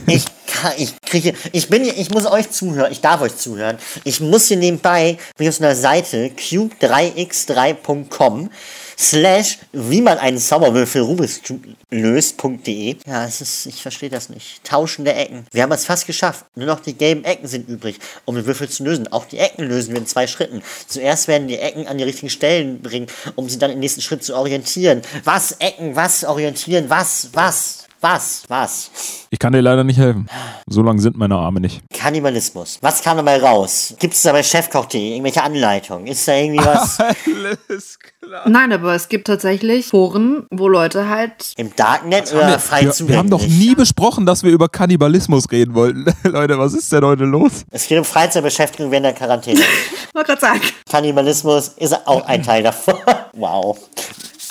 Ich 0.07 0.25
kann, 0.47 0.73
ich 0.79 0.95
kriege, 1.03 1.35
ich 1.53 1.69
bin, 1.69 1.83
hier- 1.85 1.97
ich 1.99 2.11
muss 2.11 2.25
euch 2.27 2.51
zuhören, 2.51 2.93
ich 2.93 3.01
darf 3.01 3.21
euch 3.21 3.37
zuhören. 3.37 3.77
Ich 4.05 4.21
muss 4.21 4.47
hier 4.49 4.57
nebenbei, 4.59 5.19
bin 5.37 5.49
ich 5.49 5.55
auf 5.55 5.61
einer 5.61 5.75
Seite, 5.75 6.29
cube3x3.com, 6.29 8.51
slash, 8.99 9.59
wie 9.73 10.01
man 10.01 10.19
einen 10.19 10.39
Zauberwürfel 10.39 11.03
Rubik's 11.03 11.41
Cube 11.43 11.69
löst.de. 11.91 12.97
Ja, 13.07 13.25
es 13.25 13.41
ist, 13.41 13.67
ich 13.67 13.83
verstehe 13.83 14.11
das 14.11 14.29
nicht. 14.29 14.65
Tauschende 14.65 15.15
Ecken. 15.15 15.47
Wir 15.53 15.63
haben 15.63 15.73
es 15.73 15.85
fast 15.85 16.07
geschafft. 16.07 16.45
Nur 16.55 16.67
noch 16.67 16.81
die 16.81 16.95
gelben 16.95 17.25
Ecken 17.25 17.47
sind 17.47 17.69
übrig, 17.69 17.99
um 18.25 18.35
den 18.35 18.47
Würfel 18.47 18.69
zu 18.69 18.85
lösen. 18.85 19.09
Auch 19.13 19.25
die 19.27 19.39
Ecken 19.39 19.69
lösen 19.69 19.93
wir 19.93 20.01
in 20.01 20.07
zwei 20.07 20.27
Schritten. 20.27 20.63
Zuerst 20.87 21.29
werden 21.29 21.49
die 21.49 21.59
Ecken 21.59 21.87
an 21.87 21.99
die 21.99 22.05
richtigen 22.05 22.31
Stellen 22.31 22.83
bringen, 22.83 23.07
um 23.37 23.49
sie 23.49 23.59
dann 23.59 23.71
im 23.71 23.79
nächsten 23.79 24.01
Schritt 24.01 24.25
zu 24.25 24.37
orientieren. 24.37 25.03
Was 25.23 25.53
Ecken, 25.53 25.97
was 25.97 26.25
orientieren, 26.25 26.91
was, 26.91 27.29
was, 27.33 27.84
was, 28.05 28.43
was? 28.49 28.91
Ich 29.31 29.39
kann 29.39 29.55
dir 29.55 29.63
leider 29.63 29.83
nicht 29.83 29.97
helfen. 29.99 30.29
So 30.67 30.83
lang 30.83 30.99
sind 30.99 31.17
meine 31.17 31.37
Arme 31.37 31.59
nicht. 31.59 31.81
Kannibalismus. 31.91 32.79
Was 32.83 33.03
kam 33.03 33.17
dabei 33.17 33.41
raus? 33.41 33.95
Gibt 33.99 34.13
es 34.13 34.21
da 34.21 34.33
bei 34.33 34.43
chefkoch.de 34.43 35.13
irgendwelche 35.13 35.43
Anleitungen? 35.43 36.07
Ist 36.07 36.29
da 36.29 36.35
irgendwie 36.35 36.63
was 36.65 37.01
Alles 37.01 37.99
klar. 37.99 38.47
Nein, 38.47 38.75
aber 38.75 38.95
es 38.95 39.09
gibt 39.09 39.27
tatsächlich 39.27 39.87
Foren, 39.87 40.47
wo 40.51 40.69
Leute 40.69 41.09
halt. 41.09 41.55
im 41.57 41.75
Darknet 41.75 42.31
oder 42.35 42.59
frei 42.59 42.83
Wir, 42.83 43.09
wir 43.09 43.17
haben 43.17 43.31
doch 43.31 43.47
nie 43.47 43.75
besprochen, 43.75 44.27
dass 44.27 44.43
wir 44.43 44.51
über 44.51 44.69
Kannibalismus 44.69 45.51
reden 45.51 45.75
wollten. 45.75 46.05
Leute, 46.25 46.59
was 46.59 46.75
ist 46.75 46.93
denn 46.93 47.07
heute 47.07 47.25
los? 47.25 47.65
Es 47.71 47.89
geht 47.89 47.97
um 47.97 48.05
Freizeitbeschäftigung 48.05 48.91
während 48.91 49.07
der 49.07 49.15
Quarantäne. 49.15 49.61
Wollte 50.13 50.27
gerade 50.27 50.41
sagen. 50.43 50.61
Kannibalismus 50.91 51.69
ist 51.79 52.07
auch 52.07 52.27
ein 52.27 52.43
Teil 52.43 52.63
davon. 52.63 52.97
wow. 53.33 53.79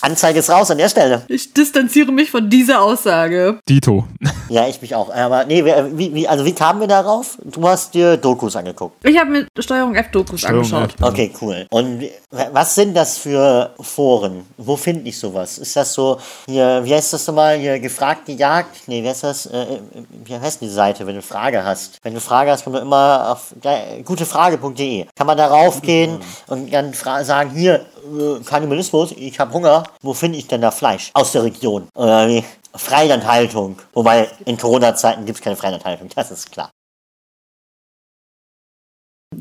Anzeige 0.03 0.39
ist 0.39 0.49
raus 0.49 0.69
an 0.69 0.77
der 0.77 0.89
Stelle. 0.89 1.21
Ich 1.29 1.53
distanziere 1.53 2.11
mich 2.11 2.29
von 2.29 2.49
dieser 2.49 2.81
Aussage. 2.81 3.59
Dito. 3.69 4.05
Ja, 4.49 4.67
ich 4.67 4.81
mich 4.81 4.93
auch. 4.95 5.09
Aber 5.13 5.45
nee, 5.45 5.63
wie, 5.63 6.13
wie, 6.13 6.27
also 6.27 6.43
wie 6.43 6.51
kamen 6.53 6.81
wir 6.81 6.87
darauf? 6.87 7.37
Du 7.43 7.65
hast 7.67 7.93
dir 7.93 8.17
Dokus 8.17 8.55
angeguckt. 8.57 8.97
Ich 9.07 9.17
habe 9.17 9.29
mir 9.31 9.47
Steuerung 9.57 9.95
F-Dokus 9.95 10.41
Steuerung 10.41 10.61
F. 10.63 10.73
angeschaut. 10.73 10.95
Okay, 11.01 11.31
cool. 11.41 11.65
Und 11.71 12.03
was 12.51 12.75
sind 12.75 12.93
das 12.95 13.17
für 13.17 13.69
Foren? 13.79 14.45
Wo 14.57 14.75
finde 14.75 15.07
ich 15.07 15.17
sowas? 15.17 15.57
Ist 15.57 15.75
das 15.77 15.93
so, 15.93 16.17
hier, 16.47 16.81
wie 16.83 16.93
heißt 16.93 17.13
das 17.13 17.25
nochmal, 17.25 17.57
hier 17.57 17.79
gefragt, 17.79 18.25
gejagt? 18.25 18.87
Nee, 18.87 19.01
wie 19.03 19.07
heißt 19.07 19.23
das? 19.23 19.45
Äh, 19.45 19.79
wie 20.25 20.37
heißt 20.37 20.59
die 20.61 20.67
Seite, 20.69 20.99
wenn 21.07 21.13
du 21.13 21.19
eine 21.19 21.21
Frage 21.21 21.63
hast? 21.63 21.99
Wenn 22.03 22.11
du 22.13 22.17
eine 22.17 22.21
Frage 22.21 22.51
hast, 22.51 22.65
komm 22.65 22.73
du 22.73 22.79
immer 22.79 23.31
auf 23.31 23.53
ge- 23.61 24.01
gutefrage.de. 24.03 25.05
Kann 25.15 25.27
man 25.27 25.37
darauf 25.37 25.81
gehen 25.81 26.19
und 26.47 26.71
dann 26.73 26.93
fra- 26.93 27.23
sagen, 27.23 27.51
hier, 27.51 27.75
äh, 27.75 28.43
Kannibalismus, 28.45 29.13
ich 29.15 29.39
habe 29.39 29.53
Hunger. 29.53 29.83
Wo 30.01 30.13
finde 30.13 30.37
ich 30.37 30.47
denn 30.47 30.61
da 30.61 30.71
Fleisch? 30.71 31.11
Aus 31.13 31.31
der 31.31 31.43
Region. 31.43 31.87
Oder 31.95 32.27
wie? 32.27 32.43
Freilandhaltung. 32.75 33.79
Wobei, 33.93 34.29
in 34.45 34.57
Corona-Zeiten 34.57 35.25
gibt 35.25 35.37
es 35.37 35.43
keine 35.43 35.55
Freilandhaltung, 35.55 36.09
das 36.15 36.31
ist 36.31 36.51
klar. 36.51 36.71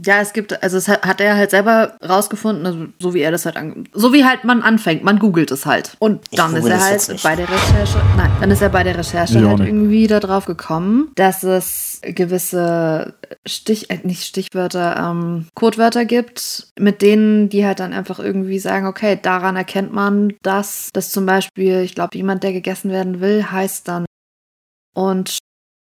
Ja, 0.04 0.20
es 0.20 0.32
gibt, 0.32 0.62
also 0.62 0.76
es 0.76 0.88
hat, 0.88 1.02
hat 1.02 1.20
er 1.20 1.36
halt 1.36 1.50
selber 1.50 1.96
rausgefunden, 2.06 2.66
also 2.66 2.86
so 2.98 3.14
wie 3.14 3.20
er 3.20 3.30
das 3.30 3.46
halt 3.46 3.56
an, 3.56 3.88
so 3.92 4.12
wie 4.12 4.24
halt 4.24 4.44
man 4.44 4.62
anfängt, 4.62 5.04
man 5.04 5.18
googelt 5.18 5.50
es 5.50 5.66
halt. 5.66 5.96
Und 5.98 6.22
dann 6.32 6.54
ist 6.56 6.66
er 6.66 6.80
halt 6.80 7.22
bei 7.22 7.36
der 7.36 7.48
Recherche, 7.48 8.00
nein, 8.16 8.30
dann 8.40 8.50
ist 8.50 8.62
er 8.62 8.68
bei 8.70 8.82
der 8.82 8.98
Recherche 8.98 9.38
auch 9.38 9.50
halt 9.50 9.58
nicht. 9.60 9.68
irgendwie 9.68 10.06
darauf 10.06 10.46
gekommen, 10.46 11.12
dass 11.14 11.42
es 11.42 12.00
gewisse 12.02 13.14
Stich, 13.46 13.90
äh, 13.90 14.00
nicht 14.02 14.24
Stichwörter, 14.24 14.96
ähm, 14.96 15.46
Codewörter 15.54 16.04
gibt, 16.04 16.68
mit 16.78 17.02
denen 17.02 17.48
die 17.48 17.64
halt 17.64 17.80
dann 17.80 17.92
einfach 17.92 18.18
irgendwie 18.18 18.58
sagen, 18.58 18.86
okay, 18.86 19.18
daran 19.20 19.56
erkennt 19.56 19.92
man, 19.92 20.34
dass 20.42 20.90
das 20.92 21.12
zum 21.12 21.26
Beispiel, 21.26 21.80
ich 21.80 21.94
glaube, 21.94 22.16
jemand, 22.16 22.42
der 22.42 22.52
gegessen 22.52 22.90
werden 22.90 23.20
will, 23.20 23.44
heißt 23.50 23.86
dann 23.88 24.04
und 24.94 25.38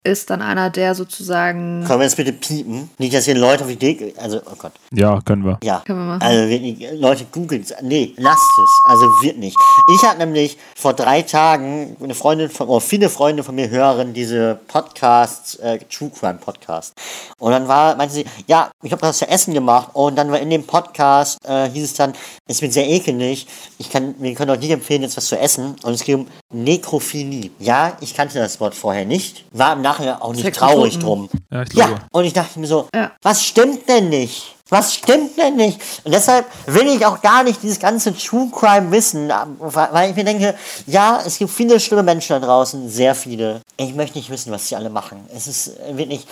ist 0.04 0.28
dann 0.28 0.42
einer, 0.42 0.68
der 0.68 0.94
sozusagen, 0.94 1.82
Können 1.86 2.00
wir 2.00 2.04
jetzt 2.04 2.16
bitte 2.16 2.34
piepen? 2.34 2.90
Nicht, 2.98 3.14
dass 3.14 3.24
hier 3.24 3.34
Leute 3.34 3.64
auf 3.64 3.68
die 3.68 3.74
Idee, 3.74 4.14
also, 4.18 4.40
oh 4.44 4.54
Gott. 4.58 4.72
Ja, 4.92 5.18
können 5.24 5.44
wir. 5.44 5.58
Ja. 5.62 5.82
Können 5.86 6.00
wir 6.00 6.12
machen. 6.12 6.22
Also 6.22 6.48
wirklich, 6.48 7.00
Leute 7.00 7.24
googeln 7.32 7.64
Nee, 7.80 8.12
lasst 8.18 8.42
es. 8.62 8.90
Also 8.90 9.06
wird 9.22 9.38
nicht. 9.38 9.56
Ich 9.96 10.06
habe 10.06 10.18
nämlich 10.18 10.58
vor 10.76 10.92
drei 10.92 11.22
Tagen 11.22 11.96
eine 12.02 12.14
Freundin 12.14 12.50
von, 12.50 12.68
oder 12.68 12.82
viele 12.82 13.08
Freunde 13.08 13.42
von 13.42 13.54
mir 13.54 13.70
hören 13.70 14.12
diese 14.12 14.60
Podcasts, 14.68 15.54
äh, 15.56 15.78
True 15.90 16.10
Crime 16.10 16.38
Podcast. 16.38 16.92
Und 17.38 17.52
dann 17.52 17.66
war, 17.66 17.96
meinte 17.96 18.14
sie, 18.14 18.26
ja, 18.46 18.70
ich 18.82 18.92
habe 18.92 19.00
das 19.00 19.18
zu 19.18 19.28
essen 19.28 19.54
gemacht 19.54 19.88
und 19.94 20.16
dann 20.16 20.30
war 20.30 20.38
in 20.38 20.50
dem 20.50 20.66
Podcast, 20.66 21.38
äh, 21.46 21.70
hieß 21.70 21.84
es 21.84 21.94
dann, 21.94 22.12
es 22.46 22.60
wird 22.60 22.74
sehr 22.74 22.86
ekelig, 22.86 23.46
ich 23.78 23.88
kann, 23.88 24.14
wir 24.18 24.34
können 24.34 24.50
euch 24.50 24.60
nicht 24.60 24.70
empfehlen, 24.70 25.00
jetzt 25.00 25.16
was 25.16 25.26
zu 25.26 25.38
essen. 25.38 25.76
Und 25.82 25.94
es 25.94 26.04
geht 26.04 26.16
um 26.16 26.26
Nekrophilie. 26.52 27.50
Ja, 27.58 27.96
ich 28.02 28.14
kannte 28.14 28.38
das 28.38 28.60
Wort 28.60 28.74
vorher 28.74 29.06
nicht, 29.06 29.46
war 29.50 29.72
im 29.72 29.80
Nachhinein 29.80 29.93
auch 30.00 30.32
nicht 30.32 30.42
Sex 30.44 30.58
traurig 30.58 30.98
drum. 30.98 31.28
Ja, 31.50 31.62
ich 31.62 31.70
glaube. 31.70 31.92
Ja, 31.92 31.98
und 32.12 32.24
ich 32.24 32.32
dachte 32.32 32.58
mir 32.58 32.66
so, 32.66 32.88
Ja. 32.94 33.12
was 33.22 33.42
stimmt 33.44 33.88
denn 33.88 34.08
nicht? 34.08 34.54
Was 34.70 34.94
stimmt 34.94 35.36
denn 35.36 35.56
nicht? 35.56 35.78
Und 36.04 36.12
deshalb 36.12 36.46
will 36.66 36.88
ich 36.88 37.04
auch 37.04 37.20
gar 37.20 37.42
nicht 37.44 37.62
dieses 37.62 37.78
ganze 37.78 38.16
True 38.16 38.48
Crime 38.50 38.90
wissen, 38.90 39.30
weil 39.58 40.10
ich 40.10 40.16
mir 40.16 40.24
denke, 40.24 40.54
ja, 40.86 41.20
es 41.24 41.38
gibt 41.38 41.50
viele 41.50 41.78
schlimme 41.78 42.02
Menschen 42.02 42.40
da 42.40 42.44
draußen, 42.44 42.88
sehr 42.88 43.14
viele. 43.14 43.60
Ich 43.76 43.94
möchte 43.94 44.16
nicht 44.16 44.30
wissen, 44.30 44.50
was 44.52 44.66
sie 44.66 44.74
alle 44.76 44.88
machen. 44.88 45.28
Es 45.34 45.46
ist 45.46 45.68
äh, 45.78 45.96
wirklich, 45.96 46.26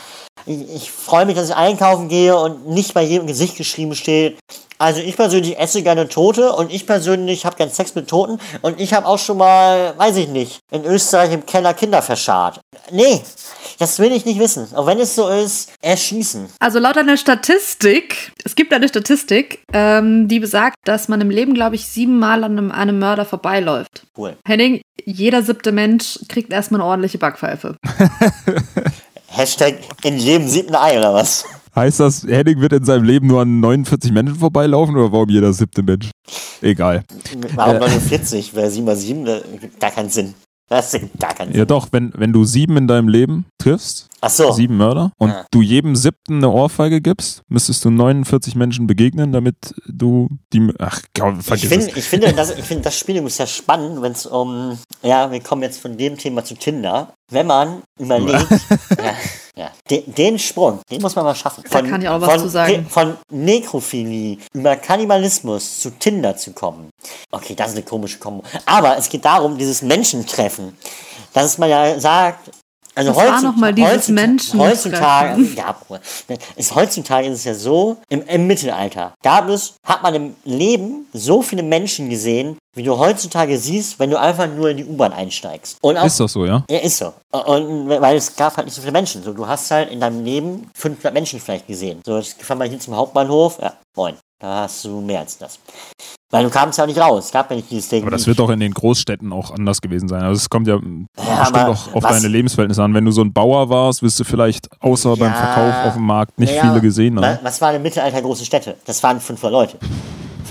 ich, 0.47 0.75
ich 0.75 0.91
freue 0.91 1.27
mich, 1.27 1.37
dass 1.37 1.51
ich 1.51 1.55
einkaufen 1.55 2.09
gehe 2.09 2.37
und 2.37 2.69
nicht 2.69 2.95
bei 2.95 3.03
jedem 3.03 3.27
Gesicht 3.27 3.57
geschrieben 3.57 3.95
steht. 3.95 4.39
Also 4.83 5.01
ich 5.01 5.15
persönlich 5.17 5.61
esse 5.61 5.85
gerne 5.85 6.09
Tote 6.09 6.53
und 6.55 6.73
ich 6.73 6.89
persönlich 6.89 7.47
habe 7.47 7.55
gern 7.55 7.71
Sex 7.71 7.95
mit 7.95 8.09
Toten 8.09 8.41
und 8.63 8.81
ich 8.81 8.93
habe 8.95 9.07
auch 9.07 9.21
schon 9.21 9.39
mal, 9.39 9.95
weiß 9.97 10.17
ich 10.17 10.27
nicht, 10.27 10.59
in 10.73 10.85
Österreich 10.85 11.33
im 11.33 11.47
Keller 11.47 11.73
Kinder 11.73 12.03
verscharrt. 12.03 12.59
Nee, 12.91 13.21
das 13.79 14.01
will 14.01 14.11
ich 14.11 14.25
nicht 14.25 14.41
wissen. 14.41 14.67
Auch 14.75 14.87
wenn 14.87 14.99
es 14.99 15.15
so 15.15 15.29
ist, 15.29 15.71
erschießen. 15.83 16.49
Also 16.59 16.81
laut 16.81 16.99
einer 16.99 17.17
Statistik, 17.17 18.33
es 18.45 18.57
gibt 18.57 18.73
eine 18.73 18.89
Statistik, 18.89 19.63
ähm, 19.73 20.27
die 20.27 20.41
besagt, 20.41 20.75
dass 20.85 21.07
man 21.07 21.21
im 21.21 21.31
Leben, 21.31 21.55
glaube 21.55 21.77
ich, 21.77 21.87
siebenmal 21.87 22.43
an 22.43 22.59
einem, 22.59 22.73
einem 22.73 22.99
Mörder 22.99 23.25
vorbeiläuft. 23.25 24.03
Cool. 24.19 24.37
Henning, 24.45 24.81
jeder 25.05 25.45
siebte 25.45 25.71
Mensch 25.71 26.19
kriegt 26.29 26.53
erstmal 26.53 26.81
eine 26.81 26.91
ordentliche 26.91 27.19
Backpfeife. 27.19 27.77
Hashtag 29.29 29.77
in 30.03 30.19
jedem 30.19 30.49
siebten 30.49 30.75
Ei 30.75 30.99
oder 30.99 31.15
was? 31.15 31.45
Heißt 31.75 32.01
das, 32.01 32.25
Henning 32.25 32.61
wird 32.61 32.75
in 32.75 32.85
seinem 32.85 33.05
Leben 33.05 33.27
nur 33.27 33.41
an 33.41 33.61
49 33.61 34.13
Menschen 34.13 34.37
vorbeilaufen 34.37 34.95
oder 34.97 35.11
warum 35.11 35.31
jeder 35.31 35.53
siebte 35.53 35.83
Mensch? 35.83 36.11
Egal. 36.61 37.03
Warum 37.55 37.79
49? 37.79 38.53
Wer 38.55 38.71
7 38.71 38.85
mal 38.85 38.97
7? 38.97 39.25
Das 39.25 39.43
gibt 39.61 39.81
gar 39.81 39.91
keinen 39.91 40.11
Sinn. 40.11 40.35
Das 40.69 40.93
ergibt 40.93 41.19
gar 41.19 41.35
keinen 41.35 41.51
Ja 41.53 41.61
Sinn. 41.61 41.67
doch, 41.69 41.89
wenn, 41.93 42.13
wenn 42.17 42.33
du 42.33 42.45
sieben 42.45 42.77
in 42.77 42.89
deinem 42.89 43.09
Leben 43.09 43.47
triffst, 43.59 44.09
Ach 44.25 44.31
so. 44.31 44.53
sieben 44.53 44.77
Mörder, 44.77 45.11
und 45.19 45.31
Ja. 45.31 45.45
du 45.51 45.61
jedem 45.63 45.97
siebten 45.97 46.37
eine 46.37 46.49
Ohrfeige 46.51 47.01
gibst, 47.01 47.43
müsstest 47.49 47.85
du 47.85 47.91
49 47.91 48.55
Menschen 48.55 48.87
begegnen, 48.87 49.33
damit 49.33 49.75
du 49.87 50.29
die... 50.53 50.73
Ach, 50.79 51.01
komm, 51.19 51.41
Ich 51.41 51.47
vergiss 51.47 51.69
finde, 51.69 51.91
es. 51.91 51.97
ich 51.97 52.05
finde, 52.05 52.33
das, 52.33 52.51
ich 52.57 52.65
finde 52.65 52.85
das 52.85 52.97
Spiel 52.97 53.17
ist 53.17 53.39
ja 53.39 53.47
spannend, 53.47 54.01
wenn 54.01 54.13
es 54.13 54.25
um 54.27 54.79
Ja, 55.03 55.31
wir 55.31 55.41
kommen 55.41 55.63
jetzt 55.63 55.81
von 55.81 55.97
dem 55.97 56.17
Thema 56.17 56.45
zu 56.45 56.55
Tinder. 56.55 57.13
Wenn 57.31 57.47
man 57.47 57.83
überlegt, 57.99 58.47
ja, 58.91 59.15
ja, 59.57 59.71
den, 59.91 60.15
den 60.15 60.39
Sprung, 60.39 60.81
den 60.91 61.01
muss 61.01 61.17
man 61.17 61.25
mal 61.25 61.35
schaffen. 61.35 61.65
Da 61.71 61.81
kann 61.83 62.03
ich 62.03 62.09
auch 62.09 62.21
was 62.21 62.31
von, 62.31 62.41
zu 62.41 62.49
sagen. 62.49 62.87
Von 62.91 63.17
Nekrophilie 63.31 64.37
über 64.53 64.77
Kannibalismus 64.77 65.81
zu 65.81 65.91
Tinder 65.99 66.37
zu 66.37 66.53
kommen. 66.53 66.91
Okay, 67.31 67.55
das 67.55 67.71
ist 67.71 67.77
eine 67.77 67.85
komische 67.85 68.19
Kombo. 68.19 68.45
Aber 68.67 68.97
es 68.99 69.09
geht 69.09 69.25
darum, 69.25 69.57
dieses 69.59 69.83
Menschentreffen. 69.83 70.77
Dass 71.33 71.57
man 71.59 71.71
ja 71.71 71.99
sagt, 71.99 72.51
also 72.95 73.11
Was 73.11 73.17
war 73.17 73.39
heutzu- 73.39 73.43
noch 73.45 73.57
mal 73.57 73.73
dieses 73.75 74.09
Menschentreffen? 74.09 74.61
Heutzutage, 74.93 75.43
ja, 75.57 75.77
ist, 76.57 76.75
heutzutage 76.75 77.29
ist 77.29 77.39
es 77.39 77.45
ja 77.45 77.55
so, 77.55 77.97
im, 78.09 78.23
im 78.27 78.47
Mittelalter 78.47 79.15
gab 79.23 79.49
es, 79.49 79.75
hat 79.87 80.03
man 80.03 80.15
im 80.15 80.37
Leben 80.45 81.07
so 81.13 81.43
viele 81.43 81.63
Menschen 81.63 82.11
gesehen, 82.11 82.57
wie 82.75 82.83
du 82.83 82.99
heutzutage 82.99 83.59
siehst, 83.59 83.99
wenn 83.99 84.11
du 84.11 84.19
einfach 84.19 84.47
nur 84.47 84.71
in 84.71 84.79
die 84.79 84.85
U-Bahn 84.85 85.13
einsteigst. 85.13 85.77
Und 85.83 85.97
auch, 85.97 86.05
Ist 86.07 86.21
das 86.21 86.33
so, 86.33 86.45
ja? 86.47 86.65
ja, 86.71 86.79
ist 86.79 86.99
so. 86.99 87.13
Und 87.31 87.89
weil 87.89 88.17
es 88.17 88.35
gab 88.37 88.57
halt 88.57 88.67
nicht 88.67 88.75
so 88.75 88.81
viele 88.81 88.93
Menschen. 88.93 89.23
So, 89.23 89.33
du 89.33 89.47
hast 89.47 89.71
halt 89.71 89.91
in 89.91 90.01
deinem 90.01 90.25
Leben 90.25 90.71
500 90.75 91.13
Menschen 91.13 91.41
vielleicht 91.41 91.67
gesehen. 91.67 92.01
So, 92.05 92.19
ich 92.19 92.35
fahr 92.35 92.57
mal 92.57 92.69
hier 92.69 92.79
zum 92.81 92.97
Hauptbahnhof. 92.97 93.59
Ja, 93.61 93.75
moin. 93.97 94.15
Da 94.41 94.63
hast 94.63 94.85
du 94.85 95.01
mehr 95.01 95.21
als 95.21 95.39
das. 95.39 95.59
Weil 96.33 96.45
du 96.45 96.51
kamst 96.51 96.79
ja 96.79 96.85
auch 96.85 96.89
nicht 96.89 96.99
raus. 96.99 97.27
Es 97.27 97.31
gab 97.31 97.51
ja 97.51 97.57
nicht 97.57 97.71
dieses 97.71 97.91
Ding. 97.91 98.03
Aber 98.03 98.11
das 98.11 98.27
wird 98.27 98.39
doch 98.39 98.49
in 98.49 98.59
den 98.59 98.73
Großstädten 98.73 99.35
auch 99.35 99.51
anders 99.51 99.83
gewesen 99.83 100.09
sein. 100.09 100.23
Also 100.23 100.39
es 100.39 100.49
kommt 100.49 100.67
ja, 100.67 100.77
Ja, 100.77 101.41
bestimmt 101.41 101.69
auch 101.69 101.95
auf 101.95 102.05
deine 102.05 102.27
Lebensverhältnisse 102.27 102.83
an. 102.83 102.95
Wenn 102.95 103.05
du 103.05 103.11
so 103.11 103.21
ein 103.21 103.35
Bauer 103.35 103.69
warst, 103.69 104.03
wirst 104.03 104.19
du 104.19 104.25
vielleicht 104.25 104.71
außer 104.81 105.15
beim 105.19 105.31
Ja, 105.31 105.35
Verkauf 105.35 105.87
auf 105.89 105.93
dem 105.93 106.07
Markt 106.07 106.39
nicht 106.39 106.57
Naja, 106.57 106.71
viele 106.71 106.81
gesehen 106.81 107.21
haben. 107.23 107.39
Was 107.43 107.61
waren 107.61 107.77
im 107.77 107.83
Mittelalter 107.83 108.23
große 108.23 108.47
Städte? 108.47 108.77
Das 108.87 109.03
waren 109.03 109.21
500 109.21 109.53
Leute. 109.53 109.79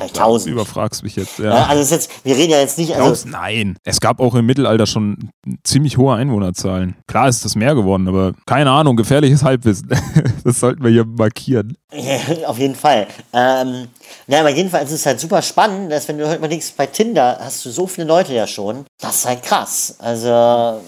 Vielleicht 0.01 0.17
1000. 0.17 0.53
Überfragst 0.53 1.03
mich 1.03 1.15
jetzt. 1.15 1.39
Ja, 1.39 1.45
Ja. 1.45 1.65
also 1.67 1.93
jetzt, 1.95 2.09
wir 2.25 2.35
reden 2.35 2.51
ja 2.51 2.59
jetzt 2.59 2.77
nicht, 2.77 2.91
also, 2.93 3.03
Glaubst, 3.05 3.25
nein. 3.27 3.77
Es 3.83 3.99
gab 3.99 4.19
auch 4.19 4.35
im 4.35 4.45
Mittelalter 4.45 4.85
schon 4.87 5.29
ziemlich 5.63 5.97
hohe 5.97 6.15
Einwohnerzahlen. 6.15 6.95
Klar 7.07 7.27
ist 7.27 7.45
das 7.45 7.55
mehr 7.55 7.75
geworden, 7.75 8.07
aber 8.07 8.33
keine 8.45 8.71
Ahnung, 8.71 8.95
gefährliches 8.95 9.43
Halbwissen. 9.43 9.89
das 10.43 10.59
sollten 10.59 10.83
wir 10.83 10.91
hier 10.91 11.05
markieren. 11.05 11.77
Ja, 11.93 12.47
auf 12.47 12.57
jeden 12.57 12.75
Fall. 12.75 13.07
Ähm, 13.33 13.87
ja, 14.27 14.39
aber 14.39 14.49
jedenfalls 14.49 14.91
ist 14.91 15.01
es 15.01 15.05
halt 15.05 15.19
super 15.19 15.41
spannend, 15.41 15.91
dass 15.91 16.07
wenn 16.07 16.17
du 16.17 16.27
heute 16.27 16.39
mal 16.39 16.47
denkst, 16.47 16.73
bei 16.77 16.87
Tinder 16.87 17.37
hast 17.39 17.65
du 17.65 17.69
so 17.69 17.87
viele 17.87 18.07
Leute 18.07 18.33
ja 18.33 18.47
schon. 18.47 18.85
Das 18.99 19.17
ist 19.17 19.25
halt 19.27 19.43
krass. 19.43 19.95
Also, 19.99 20.81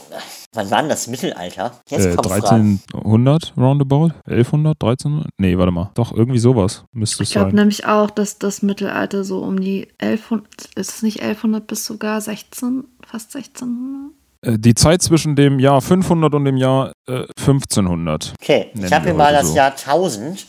wann 0.54 0.72
war 0.72 0.80
denn 0.80 0.90
das 0.90 1.08
Mittelalter? 1.08 1.72
Jetzt 1.90 2.06
Äh, 2.06 2.16
kommt 2.16 2.28
Fragen. 2.28 2.80
1300 2.94 3.54
roundabout? 3.58 4.12
1100? 4.28 4.76
1300? 4.82 5.28
Nee, 5.38 5.58
warte 5.58 5.72
mal. 5.72 5.92
Doch, 5.96 6.12
irgendwie 6.14 6.40
sowas 6.40 6.84
müsste 6.92 7.24
es 7.24 7.30
Ich 7.30 7.34
glaube 7.34 7.50
sein. 7.52 7.56
nämlich 7.56 7.86
auch, 7.86 8.10
dass 8.10 8.38
das 8.40 8.62
Mittelalter 8.62 9.24
so 9.24 9.40
um 9.40 9.60
die 9.60 9.88
1100, 10.00 10.46
ist 10.76 10.90
es 10.96 11.02
nicht 11.04 11.22
1100 11.22 11.66
bis 11.68 11.86
sogar 11.86 12.22
16, 12.22 12.84
fast 13.06 13.36
1600? 13.36 14.12
Äh, 14.46 14.60
Die 14.60 14.76
Zeit 14.76 15.02
zwischen 15.02 15.36
dem 15.36 15.60
Jahr 15.60 15.82
500 15.82 16.34
und 16.36 16.46
dem 16.46 16.58
Jahr 16.58 16.92
äh, 17.08 17.26
1500. 17.40 18.34
Okay, 18.42 18.68
ich 18.74 18.92
habe 18.94 19.06
hier 19.06 19.14
mal 19.14 19.32
das 19.34 19.50
so. 19.50 19.56
Jahr 19.56 19.72
1000. 19.72 20.46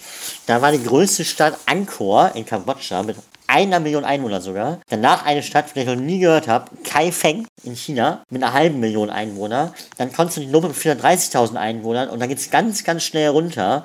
Da 0.47 0.61
war 0.61 0.73
die 0.73 0.83
größte 0.83 1.25
Stadt 1.25 1.57
Angkor 1.67 2.33
in 2.35 2.45
Kambodscha 2.45 3.03
mit 3.03 3.17
einer 3.47 3.81
Million 3.81 4.05
Einwohner 4.05 4.41
sogar. 4.41 4.81
Danach 4.89 5.25
eine 5.27 5.43
Stadt, 5.43 5.67
von 5.71 5.75
der 5.75 5.85
ich 5.85 5.99
noch 5.99 6.05
nie 6.05 6.19
gehört 6.19 6.49
habe, 6.49 6.71
Kaifeng 6.85 7.47
in 7.63 7.75
China 7.77 8.23
mit 8.31 8.43
einer 8.43 8.53
halben 8.53 8.81
Million 8.81 9.11
Einwohner. 9.11 9.73
Dann 9.99 10.13
Konstantinopel 10.13 10.71
mit 10.71 10.79
430.000 10.79 11.57
Einwohnern 11.57 12.09
und 12.09 12.21
dann 12.21 12.29
geht's 12.29 12.51
ganz, 12.51 12.85
ganz 12.85 13.03
schnell 13.03 13.29
runter. 13.29 13.85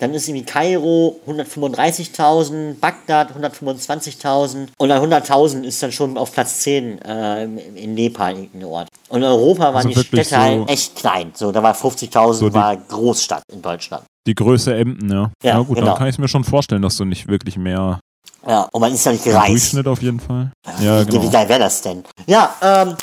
Dann 0.00 0.14
ist 0.14 0.28
irgendwie 0.28 0.44
Kairo 0.46 1.18
135.000, 1.26 2.74
Bagdad 2.80 3.30
125.000 3.36 4.68
und 4.78 4.88
dann 4.88 5.02
100.000 5.12 5.62
ist 5.64 5.82
dann 5.82 5.92
schon 5.92 6.16
auf 6.16 6.32
Platz 6.32 6.60
10 6.60 7.02
äh, 7.02 7.44
in 7.44 7.94
Nepal 7.94 8.34
irgendein 8.36 8.64
Ort. 8.64 8.88
Und 9.08 9.18
in 9.22 9.24
Europa 9.28 9.64
waren 9.74 9.76
Also 9.86 9.88
die 9.88 9.98
Städte 10.06 10.36
halt 10.38 10.58
so- 10.68 10.72
echt 10.72 10.96
klein. 10.96 11.32
So, 11.34 11.50
da 11.52 11.62
war 11.62 11.74
50.000 11.74 12.32
So 12.34 12.52
war 12.54 12.76
Großstadt 12.76 13.42
in 13.52 13.62
Deutschland. 13.62 14.04
Die 14.26 14.34
Größe 14.34 14.74
Emden, 14.74 15.10
ja. 15.10 15.30
Ja, 15.42 15.54
Na 15.54 15.60
gut, 15.60 15.76
genau. 15.76 15.88
dann 15.88 15.98
kann 15.98 16.06
ich 16.08 16.14
es 16.14 16.18
mir 16.18 16.28
schon 16.28 16.44
vorstellen, 16.44 16.82
dass 16.82 16.96
du 16.96 17.04
nicht 17.04 17.28
wirklich 17.28 17.56
mehr 17.56 17.98
Ja, 18.46 18.68
und 18.72 18.80
man 18.80 18.92
ist 18.94 19.04
ja 19.04 19.12
nicht 19.12 19.26
im 19.26 19.32
gereist. 19.32 19.50
Durchschnitt 19.50 19.86
auf 19.88 20.00
jeden 20.02 20.20
Fall. 20.20 20.50
Ja, 20.80 21.02
Wie, 21.06 21.12
wie 21.12 21.18
genau. 21.18 21.30
geil 21.30 21.48
wäre 21.48 21.60
das 21.60 21.80
denn? 21.82 22.04
Ja, 22.26 22.54
ähm, 22.62 22.96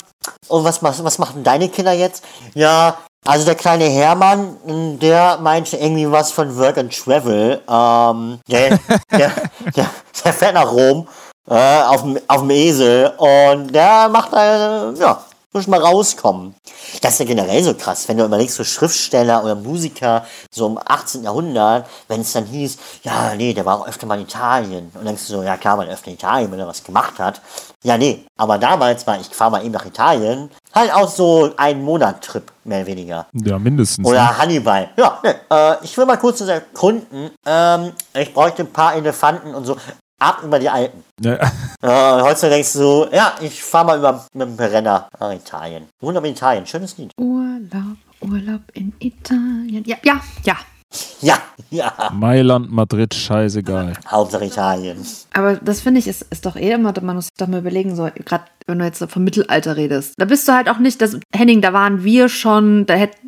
und 0.48 0.64
was, 0.64 0.82
was, 0.82 1.02
was 1.04 1.18
machen 1.18 1.44
deine 1.44 1.68
Kinder 1.68 1.92
jetzt? 1.92 2.24
Ja, 2.54 2.96
also 3.24 3.44
der 3.44 3.54
kleine 3.54 3.84
Hermann, 3.84 4.56
der 5.00 5.38
meinte 5.38 5.76
irgendwie 5.76 6.10
was 6.10 6.32
von 6.32 6.56
Work 6.56 6.78
and 6.78 6.92
Travel. 6.96 7.60
Ähm, 7.68 8.38
der, 8.48 8.78
der, 9.12 9.32
der, 9.76 9.86
der 10.24 10.32
fährt 10.32 10.54
nach 10.54 10.70
Rom 10.72 11.06
äh, 11.48 11.82
auf, 11.82 12.02
dem- 12.02 12.18
auf 12.26 12.40
dem 12.40 12.50
Esel 12.50 13.12
und 13.18 13.72
der 13.74 14.08
macht 14.08 14.32
äh, 14.32 14.92
ja, 14.94 15.20
muss 15.56 15.66
mal 15.66 15.80
rauskommen. 15.80 16.54
Das 17.00 17.14
ist 17.14 17.20
ja 17.20 17.24
generell 17.24 17.62
so 17.62 17.74
krass, 17.74 18.06
wenn 18.08 18.18
du 18.18 18.24
überlegst, 18.24 18.56
so 18.56 18.64
Schriftsteller 18.64 19.42
oder 19.42 19.54
Musiker, 19.54 20.24
so 20.50 20.66
im 20.66 20.78
18. 20.84 21.24
Jahrhundert, 21.24 21.86
wenn 22.08 22.20
es 22.20 22.32
dann 22.32 22.44
hieß, 22.44 22.76
ja, 23.02 23.34
nee, 23.34 23.54
der 23.54 23.64
war 23.64 23.80
auch 23.80 23.88
öfter 23.88 24.06
mal 24.06 24.16
in 24.18 24.26
Italien. 24.26 24.84
Und 24.86 24.96
dann 24.96 25.06
denkst 25.06 25.26
du 25.26 25.36
so, 25.36 25.42
ja 25.42 25.56
klar, 25.56 25.82
der 25.82 25.94
öfter 25.94 26.08
in 26.08 26.14
Italien, 26.14 26.52
wenn 26.52 26.60
er 26.60 26.66
was 26.66 26.84
gemacht 26.84 27.18
hat. 27.18 27.40
Ja, 27.82 27.96
nee, 27.96 28.26
aber 28.36 28.58
damals 28.58 29.06
war 29.06 29.18
ich 29.18 29.28
fahr 29.28 29.50
mal 29.50 29.62
eben 29.62 29.72
nach 29.72 29.86
Italien, 29.86 30.50
halt 30.74 30.92
auch 30.92 31.08
so 31.08 31.52
ein 31.56 31.82
Monat-Trip, 31.82 32.52
mehr 32.64 32.78
oder 32.80 32.86
weniger. 32.86 33.26
Ja, 33.32 33.58
mindestens. 33.58 34.04
ne? 34.04 34.08
Oder 34.10 34.38
Hannibal. 34.38 34.90
Ja, 34.96 35.20
ne, 35.22 35.36
äh, 35.50 35.84
ich 35.84 35.96
will 35.96 36.04
mal 36.04 36.18
kurz 36.18 36.38
das 36.40 36.48
erkunden. 36.48 37.30
Ähm, 37.46 37.92
ich 38.14 38.34
bräuchte 38.34 38.62
ein 38.62 38.72
paar 38.72 38.94
Elefanten 38.94 39.54
und 39.54 39.64
so. 39.64 39.76
Ab 40.18 40.40
über 40.44 40.58
die 40.58 40.68
Alpen. 40.68 41.04
Ja, 41.20 41.34
Äh, 41.82 42.22
heutzutage 42.22 42.54
denkst 42.54 42.72
du 42.72 42.78
so, 42.78 43.08
ja, 43.12 43.34
ich 43.40 43.62
fahr 43.62 43.84
mal 43.84 43.98
über 43.98 44.24
mit 44.32 44.48
dem 44.48 44.56
Renner 44.56 45.08
nach 45.20 45.32
Italien. 45.32 45.88
Wunderbar 46.00 46.28
in 46.28 46.34
Italien, 46.34 46.66
schönes 46.66 46.96
Lied. 46.96 47.12
Urlaub, 47.18 47.96
Urlaub 48.22 48.62
in 48.72 48.92
Italien. 48.98 49.84
Ja, 49.86 49.96
ja, 50.02 50.20
ja. 50.44 50.56
Ja, 51.20 51.38
ja, 51.70 51.92
Mailand, 52.14 52.70
Madrid, 52.72 53.12
scheißegal. 53.12 53.92
Hauptsache 54.08 54.46
Italien. 54.46 55.04
Aber 55.34 55.56
das 55.56 55.80
finde 55.80 55.98
ich, 55.98 56.06
ist, 56.08 56.22
ist 56.30 56.46
doch 56.46 56.56
eh 56.56 56.70
immer, 56.72 56.94
man 57.02 57.16
muss 57.16 57.24
sich 57.26 57.34
doch 57.36 57.48
mal 57.48 57.58
überlegen, 57.60 57.94
so, 57.94 58.08
gerade 58.24 58.44
wenn 58.66 58.78
du 58.78 58.84
jetzt 58.86 59.00
so 59.00 59.06
vom 59.06 59.22
Mittelalter 59.24 59.76
redest. 59.76 60.14
Da 60.16 60.24
bist 60.24 60.48
du 60.48 60.52
halt 60.52 60.68
auch 60.70 60.78
nicht, 60.78 61.00
das, 61.02 61.18
Henning, 61.34 61.60
da 61.60 61.72
waren 61.74 62.04
wir 62.04 62.28
schon, 62.30 62.86
da 62.86 62.94
hätte 62.94 63.18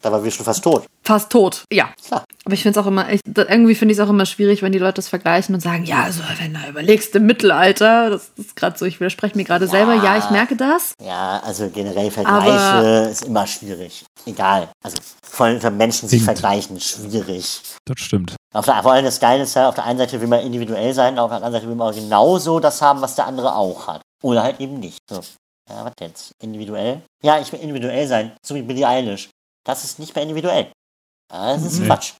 Da 0.00 0.10
waren 0.12 0.24
wir 0.24 0.30
schon 0.30 0.46
fast 0.46 0.64
tot. 0.64 0.86
fast 1.04 1.30
tot. 1.30 1.64
Ja. 1.70 1.90
Ja. 2.10 2.24
Aber 2.44 2.54
ich 2.54 2.62
finde 2.62 2.78
es 2.78 2.84
auch 2.84 2.88
immer, 2.88 3.08
ich, 3.12 3.20
irgendwie 3.24 3.76
finde 3.76 3.92
ich 3.92 3.98
es 3.98 4.04
auch 4.04 4.10
immer 4.10 4.26
schwierig, 4.26 4.62
wenn 4.62 4.72
die 4.72 4.78
Leute 4.78 4.94
das 4.94 5.08
vergleichen 5.08 5.54
und 5.54 5.60
sagen, 5.60 5.84
ja, 5.84 6.02
also 6.02 6.22
wenn 6.38 6.54
du 6.54 6.60
überlegst 6.68 7.14
im 7.14 7.26
Mittelalter, 7.26 8.10
das 8.10 8.30
ist 8.36 8.56
gerade 8.56 8.76
so, 8.76 8.84
ich 8.84 8.98
widerspreche 8.98 9.36
mir 9.36 9.44
gerade 9.44 9.68
selber, 9.68 9.94
ja, 9.94 10.18
ich 10.18 10.28
merke 10.30 10.56
das. 10.56 10.94
Ja, 11.00 11.40
also 11.44 11.70
generell 11.70 12.10
Vergleiche 12.10 13.10
ist 13.10 13.24
immer 13.26 13.46
schwierig. 13.46 14.04
Egal. 14.26 14.68
Also 14.82 14.96
von 15.24 15.54
unter 15.54 15.70
Menschen 15.70 16.08
sich 16.08 16.22
vergleichen, 16.22 16.80
schwierig. 16.80 17.62
Das 17.84 18.00
stimmt. 18.00 18.34
Auf 18.52 18.64
der, 18.64 18.82
vor 18.82 18.92
allem 18.92 19.04
das 19.04 19.20
Geile 19.20 19.44
ist 19.44 19.54
ja, 19.54 19.68
auf 19.68 19.76
der 19.76 19.84
einen 19.84 19.98
Seite 19.98 20.20
will 20.20 20.28
man 20.28 20.40
individuell 20.40 20.92
sein, 20.94 21.18
auf 21.18 21.30
der 21.30 21.36
anderen 21.36 21.52
Seite 21.52 21.68
will 21.68 21.76
man 21.76 21.90
auch 21.90 21.94
genauso 21.94 22.58
das 22.58 22.82
haben, 22.82 23.00
was 23.00 23.14
der 23.14 23.26
andere 23.26 23.54
auch 23.54 23.86
hat. 23.86 24.02
Oder 24.22 24.42
halt 24.42 24.60
eben 24.60 24.80
nicht. 24.80 24.98
So. 25.08 25.20
Ja, 25.70 25.84
was 25.84 25.92
jetzt? 26.00 26.32
Individuell? 26.42 27.02
Ja, 27.22 27.38
ich 27.40 27.52
will 27.52 27.60
individuell 27.60 28.06
sein, 28.08 28.32
so 28.44 28.54
wie 28.56 28.62
Billie 28.62 28.86
Eilish. 28.86 29.30
Das 29.64 29.84
ist 29.84 30.00
nicht 30.00 30.14
mehr 30.14 30.24
individuell. 30.24 30.72
Das 31.28 31.62
ist 31.62 31.78
Nee. 31.78 31.86
Quatsch. 31.86 32.12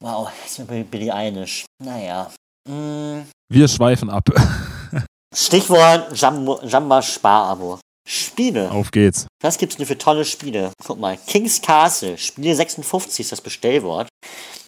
Wow, 0.00 0.28
jetzt 0.42 0.58
wir 0.68 0.84
Billie 0.84 1.14
Eilish. 1.14 1.64
Naja. 1.82 2.30
Mm, 2.68 3.22
Wir 3.52 3.68
schweifen 3.68 4.10
ab. 4.10 4.24
Stichwort 5.34 6.16
Jamba, 6.16 6.60
Jamba 6.64 7.02
Sparabo. 7.02 7.78
Spiele. 8.06 8.70
Auf 8.70 8.90
geht's. 8.90 9.26
Was 9.42 9.56
gibt's 9.56 9.76
denn 9.76 9.86
für 9.86 9.96
tolle 9.96 10.24
Spiele? 10.24 10.70
Guck 10.84 11.00
mal, 11.00 11.16
King's 11.26 11.60
Castle, 11.60 12.18
Spiel 12.18 12.54
56 12.54 13.20
ist 13.20 13.32
das 13.32 13.40
Bestellwort. 13.40 14.08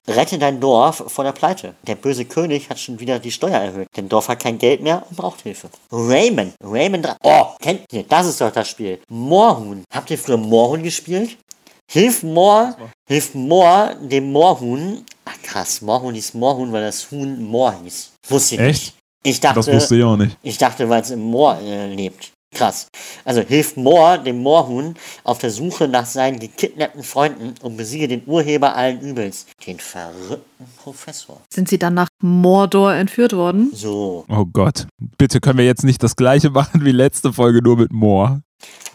Rette 0.09 0.39
dein 0.39 0.61
Dorf 0.61 1.03
vor 1.09 1.25
der 1.25 1.33
Pleite. 1.33 1.75
Der 1.83 1.97
böse 1.97 2.25
König 2.25 2.71
hat 2.71 2.79
schon 2.79 2.99
wieder 3.01 3.19
die 3.19 3.33
Steuer 3.33 3.59
erhöht. 3.59 3.89
Dein 3.95 4.09
Dorf 4.09 4.29
hat 4.29 4.41
kein 4.41 4.57
Geld 4.57 4.81
mehr 4.81 5.05
und 5.11 5.17
braucht 5.17 5.43
Hilfe. 5.43 5.69
Rayman 5.91 6.53
3. 7.03 7.17
Oh, 7.23 7.47
kennt 7.61 7.83
ihr? 7.93 8.05
Das 8.05 8.27
ist 8.27 8.41
doch 8.41 8.53
das 8.53 8.69
Spiel. 8.69 9.01
Moorhuhn. 9.09 9.83
Habt 9.93 10.11
ihr 10.11 10.19
früher 10.19 10.37
Moorhuhn 10.37 10.83
gespielt? 10.83 11.37
Hilf 11.91 12.23
Moor, 12.23 12.77
hilf 13.07 13.35
Moor 13.35 13.95
dem 14.03 14.33
Moorhuhn. 14.33 15.05
Ach 15.25 15.43
krass, 15.43 15.81
Moorhuhn 15.83 16.15
hieß 16.15 16.35
Moorhuhn, 16.35 16.73
weil 16.73 16.83
das 16.83 17.11
Huhn 17.11 17.43
Moor 17.45 17.75
hieß. 17.83 18.13
Wusste 18.29 18.55
ich 18.57 18.61
Echt? 18.61 18.81
nicht. 18.83 18.95
Ich 19.25 19.41
dachte, 19.41 19.57
Das 19.57 19.67
wusste 19.73 19.97
ich 19.97 20.05
auch 20.05 20.17
nicht. 20.17 20.37
ich 20.43 20.59
dachte, 20.59 20.89
weil 20.89 21.03
es 21.03 21.11
im 21.11 21.21
Moor 21.21 21.59
äh, 21.61 21.93
lebt. 21.93 22.33
Krass. 22.55 22.87
Also 23.25 23.43
hilft 23.43 23.77
Moor 23.77 24.19
dem 24.19 24.39
Moorhuhn 24.39 24.95
auf 25.25 25.39
der 25.39 25.51
Suche 25.51 25.89
nach 25.89 26.07
seinen 26.07 26.39
gekidnappten 26.39 27.03
Freunden 27.03 27.55
und 27.63 27.77
besiege 27.77 28.09
den 28.09 28.23
Urheber 28.27 28.75
allen 28.75 29.01
Übels, 29.01 29.47
den 29.67 29.79
verrückten 29.79 30.65
Professor. 30.83 31.41
Sind 31.53 31.69
sie 31.69 31.79
dann 31.79 31.95
nach 31.95 32.09
Mordor 32.23 32.95
entführt 32.95 33.33
worden? 33.35 33.71
So. 33.75 34.25
Oh 34.29 34.45
Gott. 34.47 34.87
Bitte 35.19 35.41
können 35.41 35.59
wir 35.59 35.67
jetzt 35.67 35.85
nicht 35.85 36.03
das 36.03 36.17
gleiche 36.17 36.51
machen 36.51 36.85
wie 36.85 36.93
letzte 36.93 37.33
Folge, 37.33 37.63
nur 37.63 37.77
mit 37.77 37.93
Moor. 37.93 38.41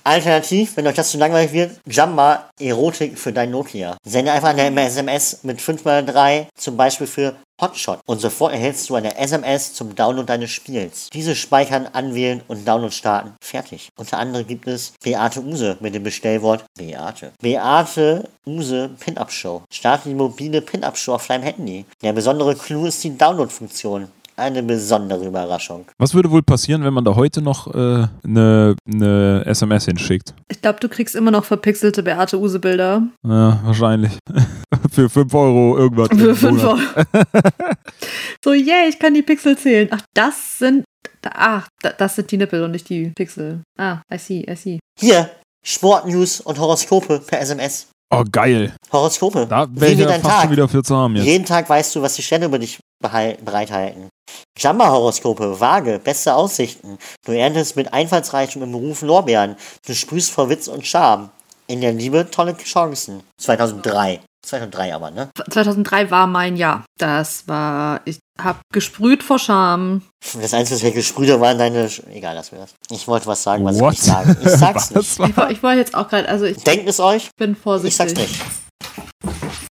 Alternativ, 0.03 0.77
wenn 0.77 0.87
euch 0.87 0.95
das 0.95 1.11
zu 1.11 1.19
langweilig 1.19 1.51
wird, 1.53 1.79
Jamba 1.85 2.49
Erotik 2.59 3.19
für 3.19 3.31
dein 3.31 3.51
Nokia. 3.51 3.97
Sende 4.03 4.31
einfach 4.31 4.49
eine 4.49 4.83
SMS 4.83 5.43
mit 5.43 5.59
5x3, 5.59 6.47
zum 6.55 6.75
Beispiel 6.75 7.05
für 7.05 7.35
Hotshot. 7.61 7.99
Und 8.07 8.19
sofort 8.19 8.53
erhältst 8.53 8.89
du 8.89 8.95
eine 8.95 9.15
SMS 9.15 9.75
zum 9.75 9.93
Download 9.93 10.25
deines 10.25 10.49
Spiels. 10.49 11.09
Diese 11.13 11.35
speichern, 11.35 11.87
anwählen 11.93 12.41
und 12.47 12.67
Download 12.67 12.91
starten. 12.91 13.35
Fertig. 13.43 13.89
Unter 13.95 14.17
anderem 14.17 14.47
gibt 14.47 14.67
es 14.67 14.93
Beate 15.03 15.41
Use 15.41 15.77
mit 15.79 15.93
dem 15.93 16.01
Bestellwort 16.01 16.65
Beate. 16.75 17.31
Beate 17.39 18.27
Use 18.47 18.89
Pin-Up 18.99 19.31
Show. 19.31 19.61
Starte 19.71 20.09
die 20.09 20.15
mobile 20.15 20.61
Pin-Up 20.61 20.97
Show 20.97 21.13
auf 21.13 21.27
deinem 21.27 21.43
Handy. 21.43 21.85
Der 22.01 22.13
besondere 22.13 22.55
Clou 22.55 22.87
ist 22.87 23.03
die 23.03 23.15
Download-Funktion 23.15 24.07
eine 24.41 24.63
besondere 24.63 25.25
Überraschung. 25.25 25.85
Was 25.97 26.13
würde 26.13 26.31
wohl 26.31 26.41
passieren, 26.43 26.83
wenn 26.83 26.93
man 26.93 27.05
da 27.05 27.15
heute 27.15 27.41
noch 27.41 27.67
äh, 27.73 28.07
eine, 28.25 28.75
eine 28.91 29.43
SMS 29.45 29.85
hinschickt? 29.85 30.33
Ich 30.49 30.61
glaube, 30.61 30.79
du 30.79 30.89
kriegst 30.89 31.15
immer 31.15 31.31
noch 31.31 31.45
verpixelte 31.45 32.03
Beate 32.03 32.39
Use-Bilder. 32.39 33.03
Ja, 33.25 33.59
wahrscheinlich. 33.63 34.17
Für 34.91 35.09
5 35.09 35.33
Euro 35.33 35.77
irgendwas. 35.77 36.09
Für 36.09 36.35
5 36.35 36.63
Monat. 36.63 36.65
Euro. 36.65 37.23
so, 38.43 38.53
yay, 38.53 38.89
ich 38.89 38.99
kann 38.99 39.13
die 39.13 39.21
Pixel 39.21 39.57
zählen. 39.57 39.87
Ach, 39.91 40.01
das 40.13 40.59
sind. 40.59 40.83
Ach, 41.23 41.67
da- 41.81 41.93
das 41.93 42.15
sind 42.15 42.31
die 42.31 42.37
Nippel 42.37 42.63
und 42.63 42.71
nicht 42.71 42.89
die 42.89 43.11
Pixel. 43.15 43.61
Ah, 43.79 43.99
I 44.13 44.17
see, 44.17 44.45
I 44.49 44.55
see. 44.55 44.79
Hier, 44.99 45.29
Sportnews 45.65 46.41
und 46.41 46.59
Horoskope 46.59 47.19
per 47.19 47.39
SMS. 47.41 47.87
Oh, 48.13 48.23
geil. 48.29 48.73
Horoskope. 48.91 49.47
Da 49.47 49.67
wäre 49.71 49.91
ich 49.93 49.99
ja 49.99 50.07
dein 50.07 50.21
fast 50.21 50.33
Tag? 50.33 50.41
schon 50.43 50.51
wieder 50.51 50.67
für 50.67 50.83
zu 50.83 50.97
haben 50.97 51.15
jetzt. 51.15 51.25
Jeden 51.25 51.45
Tag 51.45 51.69
weißt 51.69 51.95
du, 51.95 52.01
was 52.01 52.15
die 52.15 52.21
Sterne 52.23 52.45
über 52.45 52.59
dich 52.59 52.79
bereithalten. 53.01 54.09
Jamba-Horoskope, 54.57 55.59
Waage, 55.59 55.99
beste 55.99 56.33
Aussichten. 56.35 56.97
Du 57.25 57.31
erntest 57.31 57.75
mit 57.75 57.93
Einfallsreichtum 57.93 58.63
im 58.63 58.71
Beruf 58.71 59.01
Lorbeeren. 59.01 59.55
Du 59.85 59.93
sprühst 59.93 60.31
vor 60.31 60.49
Witz 60.49 60.67
und 60.67 60.85
Charme. 60.85 61.29
In 61.67 61.81
der 61.81 61.93
Liebe 61.93 62.29
tolle 62.29 62.55
Chancen. 62.57 63.23
2003. 63.39 64.19
2003 64.45 64.93
aber, 64.95 65.11
ne? 65.11 65.29
2003 65.49 66.09
war 66.11 66.27
mein 66.27 66.57
Jahr. 66.57 66.83
Das 66.97 67.47
war. 67.47 68.01
Ich 68.05 68.19
hab 68.41 68.59
gesprüht 68.73 69.21
vor 69.23 69.37
Scham. 69.39 70.01
Das 70.41 70.53
Einzige, 70.53 70.77
was 70.77 70.83
wir 70.83 70.91
gesprüht 70.91 71.29
haben, 71.29 71.41
waren 71.41 71.57
deine... 71.59 71.89
Sch 71.89 72.01
Egal, 72.11 72.35
lass 72.35 72.51
mir 72.51 72.57
das. 72.57 72.73
Ich 72.89 73.07
wollte 73.07 73.27
was 73.27 73.43
sagen, 73.43 73.63
was 73.63 73.79
What? 73.79 73.93
ich 73.93 73.99
nicht 73.99 74.11
sagen. 74.11 74.37
Ich 74.41 74.49
sag's 74.49 74.91
nicht. 74.91 75.19
Ich, 75.19 75.37
ich 75.49 75.63
war 75.63 75.75
jetzt 75.75 75.93
auch 75.93 76.07
gerade. 76.09 76.27
Also, 76.27 76.45
ich 76.45 76.57
Denkt 76.63 76.89
es 76.89 76.99
euch? 76.99 77.29
bin 77.37 77.55
vorsichtig. 77.55 77.91
Ich 77.91 77.97
sag's 77.97 78.13
nicht. 78.15 78.41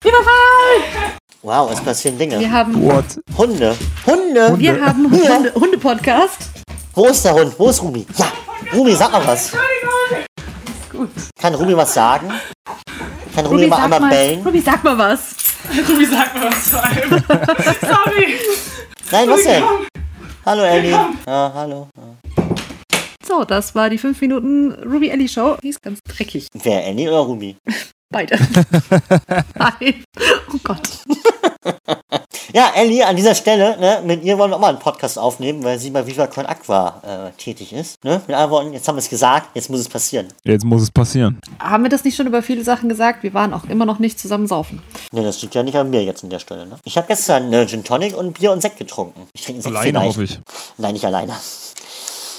Überfall! 0.04 1.16
Wow, 1.46 1.70
es 1.70 1.80
passieren 1.80 2.18
Dinge. 2.18 2.40
Wir 2.40 2.50
haben. 2.50 2.82
What? 2.82 3.04
Hunde. 3.38 3.76
Hunde. 4.04 4.58
Wir 4.58 4.84
haben 4.84 5.08
Hunde- 5.08 5.54
Hunde-Podcast. 5.54 6.50
Wo 6.92 7.06
ist 7.06 7.24
der 7.24 7.34
Hund? 7.34 7.54
Wo 7.56 7.68
ist 7.68 7.80
Ruby? 7.80 8.04
Ja, 8.18 8.32
Ruby, 8.74 8.96
sag 8.96 9.12
mal 9.12 9.24
was. 9.24 9.52
Gut. 10.90 11.08
Kann 11.40 11.54
Ruby 11.54 11.76
was 11.76 11.94
sagen? 11.94 12.32
Kann 13.32 13.46
Ruby, 13.46 13.58
Ruby, 13.58 13.66
mal 13.68 13.84
einmal 13.84 14.00
mal, 14.00 14.10
bellen? 14.10 14.42
Ruby, 14.44 14.60
sag 14.60 14.82
mal 14.82 14.98
was. 14.98 15.36
Ruby, 15.88 16.06
sag 16.06 16.34
mal 16.34 16.50
was 16.50 16.68
zu 16.68 16.82
einem. 16.82 17.10
Sorry. 17.80 18.34
Nein, 19.12 19.30
was 19.30 19.42
denn? 19.44 19.62
Hallo 20.44 20.62
Ellie. 20.64 20.98
Ja, 21.28 21.52
hallo. 21.54 21.86
So, 23.24 23.44
das 23.44 23.72
war 23.76 23.88
die 23.88 23.98
5 23.98 24.20
Minuten 24.20 24.72
Ruby 24.84 25.10
Ellie 25.10 25.28
Show. 25.28 25.56
Die 25.62 25.68
ist 25.68 25.80
ganz 25.80 26.00
dreckig. 26.08 26.48
Wer, 26.54 26.88
Ellie 26.88 27.06
oder 27.08 27.20
Ruby? 27.20 27.56
Beide. 28.10 28.36
Nein. 29.54 30.02
Oh 30.52 30.58
Gott. 30.64 30.88
Ja, 32.52 32.70
Ellie, 32.74 33.04
an 33.06 33.16
dieser 33.16 33.34
Stelle, 33.34 33.76
ne, 33.78 34.00
mit 34.06 34.24
ihr 34.24 34.38
wollen 34.38 34.50
wir 34.50 34.56
auch 34.56 34.60
mal 34.60 34.68
einen 34.70 34.78
Podcast 34.78 35.18
aufnehmen, 35.18 35.62
weil 35.62 35.78
sie 35.78 35.90
bei 35.90 36.06
Viva 36.06 36.26
Con 36.26 36.46
Aqua 36.46 37.02
äh, 37.04 37.30
tätig 37.36 37.72
ist. 37.72 38.02
Ne? 38.02 38.22
Mit 38.26 38.34
anderen 38.34 38.50
Worten, 38.50 38.72
jetzt 38.72 38.88
haben 38.88 38.96
wir 38.96 39.00
es 39.00 39.10
gesagt, 39.10 39.48
jetzt 39.54 39.68
muss 39.68 39.80
es 39.80 39.88
passieren. 39.88 40.28
Jetzt 40.44 40.64
muss 40.64 40.80
es 40.80 40.90
passieren. 40.90 41.38
Haben 41.58 41.82
wir 41.82 41.90
das 41.90 42.04
nicht 42.04 42.16
schon 42.16 42.26
über 42.26 42.42
viele 42.42 42.64
Sachen 42.64 42.88
gesagt? 42.88 43.22
Wir 43.22 43.34
waren 43.34 43.52
auch 43.52 43.64
immer 43.64 43.84
noch 43.84 43.98
nicht 43.98 44.18
zusammen 44.18 44.46
saufen. 44.46 44.80
Ne, 45.12 45.22
das 45.22 45.42
liegt 45.42 45.54
ja 45.54 45.62
nicht 45.62 45.76
an 45.76 45.90
mir 45.90 46.02
jetzt 46.04 46.24
an 46.24 46.30
der 46.30 46.38
Stelle. 46.38 46.66
Ne? 46.66 46.76
Ich 46.84 46.96
habe 46.96 47.06
gestern 47.08 47.52
äh, 47.52 47.66
Gin 47.66 47.84
Tonic 47.84 48.16
und 48.16 48.38
Bier 48.38 48.52
und 48.52 48.62
Sekt 48.62 48.78
getrunken. 48.78 49.26
Ich 49.34 49.42
trinke 49.44 49.60
Sekt 49.60 49.76
Alleine 49.76 49.98
vielleicht. 49.98 50.08
hoffe 50.08 50.24
ich. 50.24 50.38
Nein, 50.78 50.92
nicht 50.94 51.04
alleine. 51.04 51.34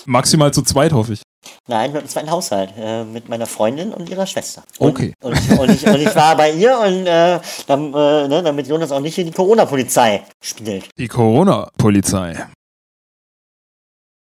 Maximal 0.05 0.51
zu 0.51 0.61
zweit 0.63 0.93
hoffe 0.93 1.13
ich. 1.13 1.21
Nein, 1.67 1.91
mit 1.91 1.99
einem 1.99 2.09
zweiten 2.09 2.31
Haushalt. 2.31 2.73
Äh, 2.77 3.03
mit 3.03 3.27
meiner 3.27 3.45
Freundin 3.45 3.93
und 3.93 4.09
ihrer 4.09 4.25
Schwester. 4.25 4.63
Okay. 4.79 5.13
Und, 5.21 5.33
und, 5.33 5.59
und, 5.59 5.69
ich, 5.71 5.85
und 5.85 5.99
ich 5.99 6.15
war 6.15 6.35
bei 6.37 6.51
ihr 6.51 6.77
und 6.79 7.05
äh, 7.05 7.39
dann, 7.67 7.93
äh, 7.93 8.27
ne, 8.27 8.41
damit 8.43 8.67
Jonas 8.67 8.91
auch 8.91 9.01
nicht 9.01 9.15
hier 9.15 9.25
die 9.25 9.31
Corona-Polizei 9.31 10.23
spielt. 10.41 10.85
Die 10.97 11.07
Corona-Polizei. 11.07 12.47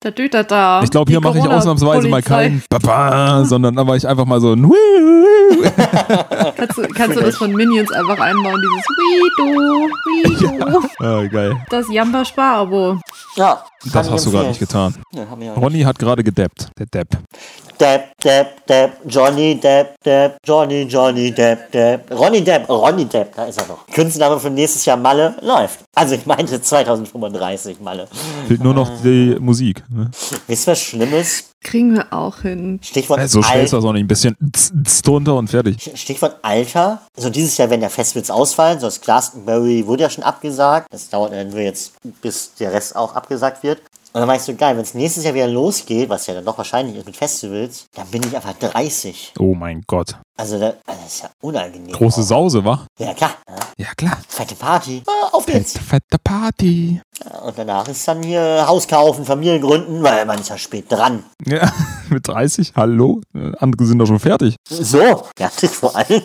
Der 0.04 0.12
Döter 0.12 0.44
da. 0.44 0.82
Ich 0.84 0.92
glaube, 0.92 1.12
hier 1.12 1.20
mache 1.20 1.40
ich 1.40 1.48
ausnahmsweise 1.48 2.08
mal 2.08 2.22
keinen 2.22 2.64
Baba, 2.70 3.44
sondern 3.44 3.76
da 3.76 3.86
war 3.86 3.96
ich 3.96 4.08
einfach 4.08 4.26
mal 4.26 4.40
so 4.40 4.54
ein 4.54 4.72
Kannst 6.56 6.78
du, 6.78 6.82
kannst 6.90 7.18
du 7.18 7.22
das 7.22 7.36
von 7.38 7.52
Minions 7.52 7.92
einfach 7.92 8.20
einbauen? 8.20 8.62
Dieses 8.62 8.86
Wido, 9.00 10.60
Wido. 10.60 10.84
ah, 11.00 11.28
geil. 11.28 11.58
Das 11.70 11.92
Jamba 11.92 12.24
Spar-Abo. 12.24 13.00
Ja. 13.36 13.64
Das 13.94 14.10
hast 14.10 14.26
du 14.26 14.32
gerade 14.32 14.50
nicht 14.50 14.60
getan. 14.60 14.96
Nicht. 15.12 15.58
Ronny 15.58 15.82
hat 15.82 15.98
gerade 16.00 16.24
gedappt. 16.24 16.70
Der 16.78 16.86
Depp. 16.86 17.18
Depp, 17.80 18.06
Depp, 18.24 18.66
Depp, 18.66 18.92
Johnny 19.08 19.60
Depp, 19.60 19.94
Depp, 20.04 20.38
Johnny, 20.44 20.82
Johnny 20.84 21.32
Depp, 21.32 21.72
Depp, 21.72 22.12
Ronny 22.12 22.44
Depp, 22.44 22.68
Ronny 22.68 23.06
Depp, 23.06 23.36
da 23.36 23.46
ist 23.46 23.62
er 23.62 23.68
noch. 23.68 23.86
Künstlername 23.88 24.40
für 24.40 24.50
nächstes 24.50 24.84
Jahr 24.86 24.98
Malle 24.98 25.36
läuft. 25.42 25.82
Also 25.96 26.16
ich 26.16 26.26
meinte 26.26 26.60
2035 26.62 27.80
Malle. 27.80 28.08
Fehlt 28.48 28.64
nur 28.64 28.74
noch 28.74 28.90
die 29.04 29.38
Musik. 29.40 29.84
Ne? 29.90 30.10
Wisst 30.48 30.68
ihr 30.68 30.72
was 30.72 30.80
Schlimmes? 30.82 31.52
Kriegen 31.64 31.96
wir 31.96 32.14
auch 32.14 32.42
hin. 32.42 32.80
Stichwort, 32.84 33.20
Äh, 33.20 33.28
So 33.28 33.42
schnell 33.42 33.64
ist 33.66 33.74
das 33.74 33.84
auch 33.84 33.92
nicht. 33.92 34.04
Ein 34.04 34.08
bisschen 34.08 34.36
tz 34.54 35.02
drunter 35.02 35.36
und 35.36 35.50
fertig. 35.50 35.92
Stichwort 35.96 36.38
Alter. 36.44 37.02
So 37.16 37.30
dieses 37.30 37.58
Jahr 37.58 37.70
werden 37.70 37.82
ja 37.82 37.90
Festivals 37.90 38.30
ausfallen. 38.30 38.80
So 38.80 38.86
das 38.88 39.02
Glastonbury 39.02 39.86
wurde 39.88 40.04
ja 40.04 40.10
schon 40.10 40.24
abgesagt. 40.24 40.88
Das 40.92 41.10
dauert 41.10 41.34
dann 41.34 41.50
nur 41.50 41.60
jetzt, 41.60 41.94
bis 42.22 42.54
der 42.56 42.72
Rest 42.74 42.96
auch 42.96 43.16
abgesagt 43.16 43.64
wird. 43.64 43.82
Und 44.18 44.22
dann 44.22 44.30
war 44.30 44.36
ich 44.36 44.42
so 44.42 44.56
geil, 44.56 44.76
wenn 44.76 44.82
es 44.82 44.96
nächstes 44.96 45.26
Jahr 45.26 45.36
wieder 45.36 45.48
losgeht, 45.48 46.10
was 46.10 46.26
ja 46.26 46.34
dann 46.34 46.44
doch 46.44 46.58
wahrscheinlich 46.58 46.98
ist 46.98 47.06
mit 47.06 47.16
Festivals, 47.16 47.86
dann 47.94 48.08
bin 48.08 48.24
ich 48.24 48.36
einfach 48.36 48.54
30. 48.54 49.34
Oh 49.38 49.54
mein 49.54 49.84
Gott. 49.86 50.18
Also 50.36 50.58
da, 50.58 50.74
also 50.88 51.02
das 51.04 51.14
ist 51.14 51.22
ja 51.22 51.30
unangenehm. 51.40 51.94
Große 51.94 52.22
auch. 52.22 52.26
Sause, 52.26 52.66
wa? 52.66 52.88
Ja 52.98 53.14
klar. 53.14 53.36
Ja. 53.48 53.56
Ja, 53.80 53.88
klar. 53.96 54.18
Fette 54.28 54.56
Party. 54.56 55.04
Ah, 55.06 55.28
auf 55.34 55.46
Fette, 55.46 55.60
geht's. 55.60 55.78
fette 55.78 56.18
Party. 56.24 57.00
Und 57.44 57.58
danach 57.60 57.88
ist 57.88 58.08
dann 58.08 58.24
hier 58.24 58.66
Haus 58.68 58.88
kaufen, 58.88 59.24
Familie 59.24 59.60
gründen, 59.60 60.02
weil 60.02 60.26
man 60.26 60.40
ist 60.40 60.50
ja 60.50 60.58
spät 60.58 60.92
dran. 60.92 61.24
Ja, 61.46 61.72
mit 62.10 62.28
30? 62.28 62.74
Hallo? 62.76 63.22
Andere 63.60 63.86
sind 63.86 64.00
doch 64.00 64.08
schon 64.08 64.20
fertig. 64.20 64.56
So, 64.68 65.24
ja, 65.38 65.50
vor 65.50 65.96
allem. 65.96 66.24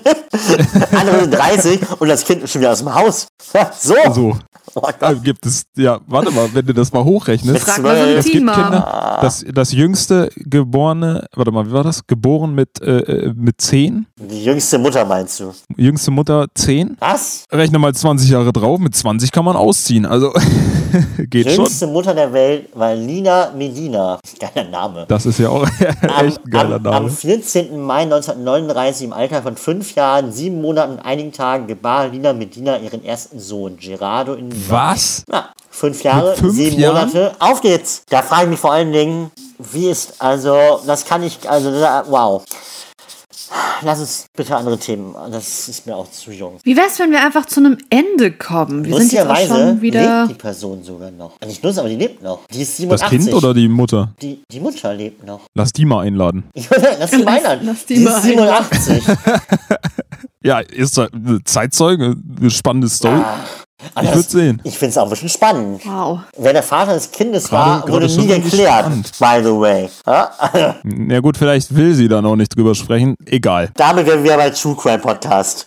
Andere 0.92 1.20
sind 1.20 1.34
30 1.34 2.00
und 2.00 2.08
das 2.08 2.24
Kind 2.24 2.42
ist 2.42 2.52
schon 2.52 2.62
wieder 2.62 2.72
aus 2.72 2.78
dem 2.78 2.94
Haus. 2.94 3.26
Ja, 3.52 3.70
so. 3.78 3.94
So. 4.14 4.38
Oh 4.74 4.80
Da 4.98 5.12
Gott. 5.12 5.24
gibt 5.24 5.46
es, 5.46 5.64
ja, 5.76 6.00
warte 6.06 6.30
mal, 6.30 6.48
wenn 6.54 6.64
du 6.66 6.72
das 6.72 6.92
mal 6.92 7.04
hochrechnest. 7.04 7.64
Frag 7.64 7.82
mal 7.82 7.96
so 7.96 8.02
ein 8.02 8.08
Es 8.16 8.24
gibt 8.24 8.36
Kinder, 8.36 9.18
das, 9.20 9.44
das 9.52 9.72
jüngste 9.72 10.30
geborene, 10.36 11.26
warte 11.34 11.50
mal, 11.52 11.66
wie 11.66 11.72
war 11.72 11.84
das? 11.84 12.06
Geboren 12.06 12.54
mit, 12.54 12.80
äh, 12.80 12.98
äh, 13.00 13.32
mit 13.34 13.60
10? 13.60 14.06
Die 14.30 14.44
jüngste 14.44 14.78
Mutter 14.78 15.04
meinst 15.04 15.40
du? 15.40 15.52
Jüngste 15.76 16.10
Mutter 16.10 16.46
10? 16.54 16.96
Was? 17.00 17.44
Rechne 17.50 17.78
mal 17.78 17.92
20 17.92 18.30
Jahre 18.30 18.52
drauf, 18.52 18.78
mit 18.78 18.94
20 18.94 19.32
kann 19.32 19.44
man 19.44 19.56
ausziehen. 19.56 20.06
Also, 20.06 20.32
geht 21.18 21.48
schon. 21.48 21.64
Jüngste 21.64 21.86
Mutter 21.88 22.14
der 22.14 22.32
Welt 22.32 22.68
war 22.74 22.94
Lina 22.94 23.50
Medina. 23.56 24.20
Geiler 24.38 24.68
Name. 24.68 25.06
Das 25.08 25.26
ist 25.26 25.38
ja 25.38 25.48
auch 25.48 25.62
Am, 26.02 26.26
echt 26.26 26.44
ein 26.44 26.50
geiler 26.50 26.76
am, 26.76 26.86
am 26.86 26.92
Name. 27.04 27.10
14. 27.10 27.80
Mai 27.80 28.02
1939 28.02 29.06
im 29.06 29.12
Alter 29.12 29.42
von 29.42 29.56
fünf 29.56 29.94
Jahren, 29.94 30.32
sieben 30.32 30.60
Monaten 30.60 30.92
und 30.92 31.00
einigen 31.00 31.32
Tagen 31.32 31.66
gebar 31.66 32.08
Lina 32.08 32.32
Medina 32.32 32.78
ihren 32.78 33.04
ersten 33.04 33.40
Sohn, 33.40 33.76
Gerardo 33.76 34.34
in 34.34 34.50
Was? 34.68 35.24
Ja, 35.30 35.48
fünf 35.70 36.02
Jahre, 36.04 36.36
fünf 36.36 36.54
sieben 36.54 36.78
Jahren? 36.78 37.08
Monate. 37.08 37.32
Auf 37.38 37.60
geht's! 37.60 38.04
Da 38.08 38.22
frage 38.22 38.44
ich 38.44 38.50
mich 38.50 38.60
vor 38.60 38.72
allen 38.72 38.92
Dingen, 38.92 39.30
wie 39.72 39.88
ist, 39.88 40.14
also, 40.20 40.80
das 40.86 41.04
kann 41.04 41.22
ich, 41.22 41.38
also, 41.48 41.70
wow. 42.08 42.42
Lass 43.84 44.00
uns 44.00 44.26
bitte 44.36 44.56
andere 44.56 44.78
Themen, 44.78 45.14
das 45.30 45.68
ist 45.68 45.86
mir 45.86 45.96
auch 45.96 46.10
zu 46.10 46.30
jung. 46.30 46.58
Wie 46.62 46.76
wär's, 46.76 46.98
wenn 46.98 47.10
wir 47.10 47.24
einfach 47.24 47.46
zu 47.46 47.60
einem 47.60 47.78
Ende 47.90 48.32
kommen? 48.32 48.84
Wir 48.84 48.96
sind 48.96 49.12
jetzt 49.12 49.26
auch 49.26 49.36
schon 49.36 49.80
wieder. 49.80 50.22
lebt 50.22 50.30
die 50.30 50.40
Person 50.40 50.82
sogar 50.82 51.10
noch. 51.10 51.32
Also 51.40 51.48
Nicht 51.48 51.62
nur, 51.62 51.78
aber 51.78 51.88
die 51.88 51.96
lebt 51.96 52.22
noch. 52.22 52.46
Die 52.52 52.62
ist 52.62 52.72
Das 52.72 52.76
87. 52.78 53.08
Kind 53.08 53.34
oder 53.34 53.54
die 53.54 53.68
Mutter? 53.68 54.14
Die, 54.20 54.42
die 54.50 54.60
Mutter 54.60 54.94
lebt 54.94 55.24
noch. 55.24 55.40
Lass 55.54 55.72
die 55.72 55.84
mal 55.84 56.06
einladen. 56.06 56.44
lass 56.98 57.10
die 57.10 57.22
mal 57.22 57.36
einladen. 57.36 57.66
lass 57.66 57.86
die 57.86 57.94
die 57.94 58.00
mal 58.00 58.18
ist 58.18 58.22
87. 58.24 59.02
Ja, 60.44 60.58
ist 60.58 61.00
Zeitzeuge, 61.44 62.16
eine 62.40 62.50
spannende 62.50 62.88
Story. 62.88 63.20
Ah, 63.24 63.38
ich 64.00 64.08
würde 64.14 64.22
sehen. 64.28 64.60
Ich 64.64 64.78
finde 64.78 64.90
es 64.90 64.98
auch 64.98 65.04
ein 65.04 65.10
bisschen 65.10 65.28
spannend. 65.28 65.82
Wow. 65.84 66.20
Wer 66.36 66.52
der 66.52 66.62
Vater 66.62 66.94
des 66.94 67.10
Kindes 67.10 67.48
Gerade- 67.48 67.82
war, 67.82 67.88
wurde 67.88 68.06
nie 68.06 68.26
geklärt. 68.26 68.86
By 69.18 69.40
the 69.42 69.50
way. 69.50 69.88
Ja? 70.06 70.30
Ja 71.08 71.20
gut, 71.20 71.36
vielleicht 71.36 71.74
will 71.74 71.94
sie 71.94 72.08
da 72.08 72.22
noch 72.22 72.36
nicht 72.36 72.56
drüber 72.56 72.74
sprechen. 72.74 73.16
Egal. 73.26 73.70
Damit 73.76 74.06
wären 74.06 74.24
wir 74.24 74.36
bei 74.36 74.50
True 74.50 74.76
Crime 74.76 74.98
Podcast. 74.98 75.66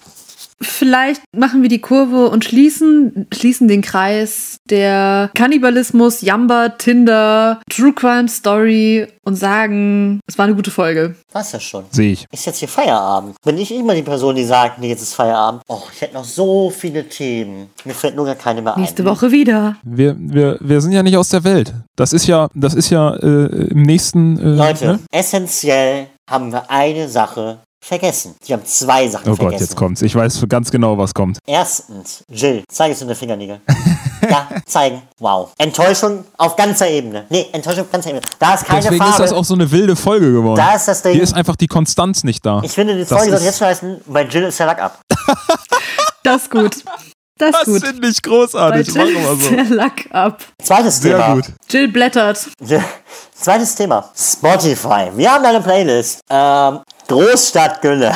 Vielleicht 0.61 1.21
machen 1.35 1.61
wir 1.61 1.69
die 1.69 1.81
Kurve 1.81 2.29
und 2.29 2.45
schließen, 2.45 3.27
schließen 3.33 3.67
den 3.67 3.81
Kreis 3.81 4.57
der 4.69 5.29
Kannibalismus, 5.35 6.21
Jamba, 6.21 6.69
Tinder, 6.69 7.61
True 7.69 7.93
Crime 7.93 8.29
Story 8.29 9.07
und 9.25 9.35
sagen, 9.35 10.21
es 10.27 10.37
war 10.37 10.45
eine 10.45 10.55
gute 10.55 10.71
Folge. 10.71 11.15
War's 11.33 11.51
ja 11.51 11.59
schon. 11.59 11.83
Sehe 11.91 12.13
ich. 12.13 12.25
Ist 12.31 12.45
jetzt 12.45 12.59
hier 12.59 12.67
Feierabend. 12.69 13.35
Bin 13.43 13.57
ich 13.57 13.73
immer 13.73 13.95
die 13.95 14.01
Person, 14.01 14.35
die 14.35 14.45
sagt, 14.45 14.79
nee, 14.79 14.89
jetzt 14.89 15.01
ist 15.01 15.13
Feierabend. 15.13 15.61
Oh, 15.67 15.81
ich 15.93 16.01
hätte 16.01 16.13
noch 16.13 16.23
so 16.25 16.69
viele 16.69 17.07
Themen. 17.09 17.67
Mir 17.83 17.93
fällt 17.93 18.15
nur 18.15 18.25
gar 18.25 18.35
keine 18.35 18.61
mehr 18.61 18.77
Nächste 18.77 19.03
ein. 19.03 19.07
Woche 19.07 19.31
wieder. 19.31 19.75
Wir, 19.83 20.15
wir, 20.17 20.57
wir 20.61 20.79
sind 20.81 20.93
ja 20.93 21.03
nicht 21.03 21.17
aus 21.17 21.29
der 21.29 21.43
Welt. 21.43 21.73
Das 21.97 22.13
ist 22.13 22.27
ja, 22.27 22.47
das 22.53 22.73
ist 22.75 22.89
ja 22.89 23.13
äh, 23.15 23.67
im 23.71 23.83
nächsten. 23.83 24.37
Äh, 24.39 24.55
Leute, 24.55 24.85
Ne? 24.85 24.99
essentiell 25.11 26.07
haben 26.29 26.51
wir 26.51 26.69
eine 26.69 27.09
Sache 27.09 27.59
vergessen. 27.85 28.35
Wir 28.45 28.57
haben 28.57 28.65
zwei 28.65 29.07
Sachen 29.07 29.29
Oh 29.31 29.35
vergessen. 29.35 29.51
Gott, 29.51 29.59
jetzt 29.61 29.75
kommt's. 29.75 30.01
Ich 30.01 30.15
weiß 30.15 30.43
ganz 30.49 30.71
genau, 30.71 30.97
was 30.97 31.13
kommt. 31.13 31.37
Erstens, 31.45 32.23
Jill, 32.29 32.63
zeig 32.67 32.91
es 32.91 33.01
in 33.01 33.07
der 33.07 33.15
Fingernägel. 33.15 33.61
ja, 34.29 34.47
zeigen. 34.65 35.01
Wow. 35.19 35.51
Enttäuschung 35.57 36.25
auf 36.37 36.55
ganzer 36.55 36.89
Ebene. 36.89 37.25
Nee, 37.29 37.47
Enttäuschung 37.51 37.83
auf 37.85 37.91
ganzer 37.91 38.09
Ebene. 38.09 38.23
Da 38.39 38.55
ist 38.55 38.65
keine 38.65 38.81
Deswegen 38.81 38.97
Farbe. 39.03 39.11
ist 39.13 39.19
das 39.19 39.33
auch 39.37 39.45
so 39.45 39.53
eine 39.53 39.69
wilde 39.71 39.95
Folge 39.95 40.31
geworden. 40.31 40.57
da 40.57 40.73
ist 40.75 40.87
das 40.87 41.01
Ding. 41.03 41.13
Hier 41.13 41.23
ist 41.23 41.33
einfach 41.35 41.55
die 41.55 41.67
Konstanz 41.67 42.23
nicht 42.23 42.45
da. 42.45 42.61
ich 42.63 42.71
finde, 42.71 42.95
die 42.97 43.05
Folge 43.05 43.29
sollte 43.29 43.45
jetzt 43.45 43.59
schon 43.59 43.67
heißen, 43.67 44.01
bei 44.07 44.23
Jill 44.23 44.43
ist 44.43 44.59
der 44.59 44.65
Lack 44.67 44.79
ab. 44.81 44.99
Das 46.23 46.41
ist 46.41 46.49
gut. 46.51 46.75
Das 47.37 47.49
ist 47.49 47.55
Das 47.59 47.65
gut. 47.65 47.85
finde 47.85 48.07
ich 48.07 48.19
Bei 48.19 48.29
großartig. 48.29 48.87
Jill 48.87 49.13
Machen 49.13 49.25
wir 49.25 49.31
ist 49.33 49.43
so. 49.43 49.55
der 49.55 49.75
Lack 49.75 50.05
ab. 50.09 50.41
Zweites 50.63 50.97
Sehr 51.01 51.17
Thema. 51.19 51.35
gut. 51.35 51.43
Jill 51.69 51.87
blättert. 51.89 52.39
Zweites 53.39 53.75
Thema. 53.75 54.09
Spotify. 54.17 55.11
Wir 55.15 55.31
haben 55.31 55.45
eine 55.45 55.61
Playlist. 55.61 56.21
Ähm, 56.31 56.79
Großstadtgülle. 57.07 58.15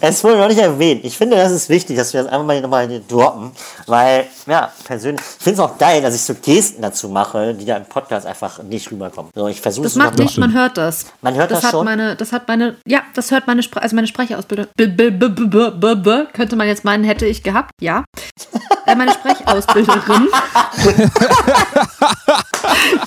Es 0.00 0.22
wurde 0.22 0.36
noch 0.36 0.48
nicht 0.48 0.60
erwähnt. 0.60 1.04
Ich 1.04 1.16
finde, 1.16 1.36
das 1.36 1.52
ist 1.52 1.68
wichtig, 1.68 1.96
dass 1.96 2.12
wir 2.12 2.22
das 2.22 2.30
einfach 2.30 2.46
mal 2.46 2.60
nochmal 2.60 3.02
droppen. 3.08 3.52
Weil, 3.86 4.26
ja, 4.46 4.70
persönlich, 4.84 5.24
ich 5.38 5.42
finde 5.42 5.62
es 5.62 5.68
auch 5.68 5.78
geil, 5.78 6.02
dass 6.02 6.14
ich 6.14 6.22
so 6.22 6.34
Gesten 6.34 6.82
dazu 6.82 7.08
mache, 7.08 7.54
die 7.54 7.64
da 7.64 7.76
im 7.76 7.86
Podcast 7.86 8.26
einfach 8.26 8.62
nicht 8.62 8.90
rüberkommen. 8.90 9.32
So, 9.34 9.48
ich 9.48 9.60
versuche 9.60 9.84
Das 9.84 9.92
es 9.92 9.98
noch 9.98 10.06
macht 10.06 10.18
nichts, 10.18 10.36
man 10.36 10.52
hört 10.52 10.76
das. 10.76 11.06
Man 11.22 11.34
hört 11.34 11.50
das 11.50 11.64
hat 11.64 11.70
schon? 11.72 11.84
Meine, 11.84 12.14
das 12.14 12.32
hat 12.32 12.46
meine, 12.46 12.76
ja, 12.86 13.02
das 13.14 13.30
hört 13.30 13.46
meine, 13.46 13.62
Spre 13.62 13.82
also 13.82 13.96
meine 13.96 14.06
Sprechausbildung. 14.06 14.66
B 14.76 14.84
-b 14.84 15.10
-b 15.10 15.28
-b 15.28 15.48
-b 15.48 15.70
-b 15.70 15.94
-b 15.94 16.26
könnte 16.32 16.56
man 16.56 16.68
jetzt 16.68 16.84
meinen, 16.84 17.04
hätte 17.04 17.26
ich 17.26 17.42
gehabt. 17.42 17.70
Ja. 17.80 18.04
Äh, 18.86 18.94
meine 18.94 19.12
Sprechausbilderin. 19.12 20.28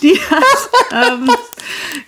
die 0.01 0.19
hat 0.29 0.69
ähm, 0.91 1.29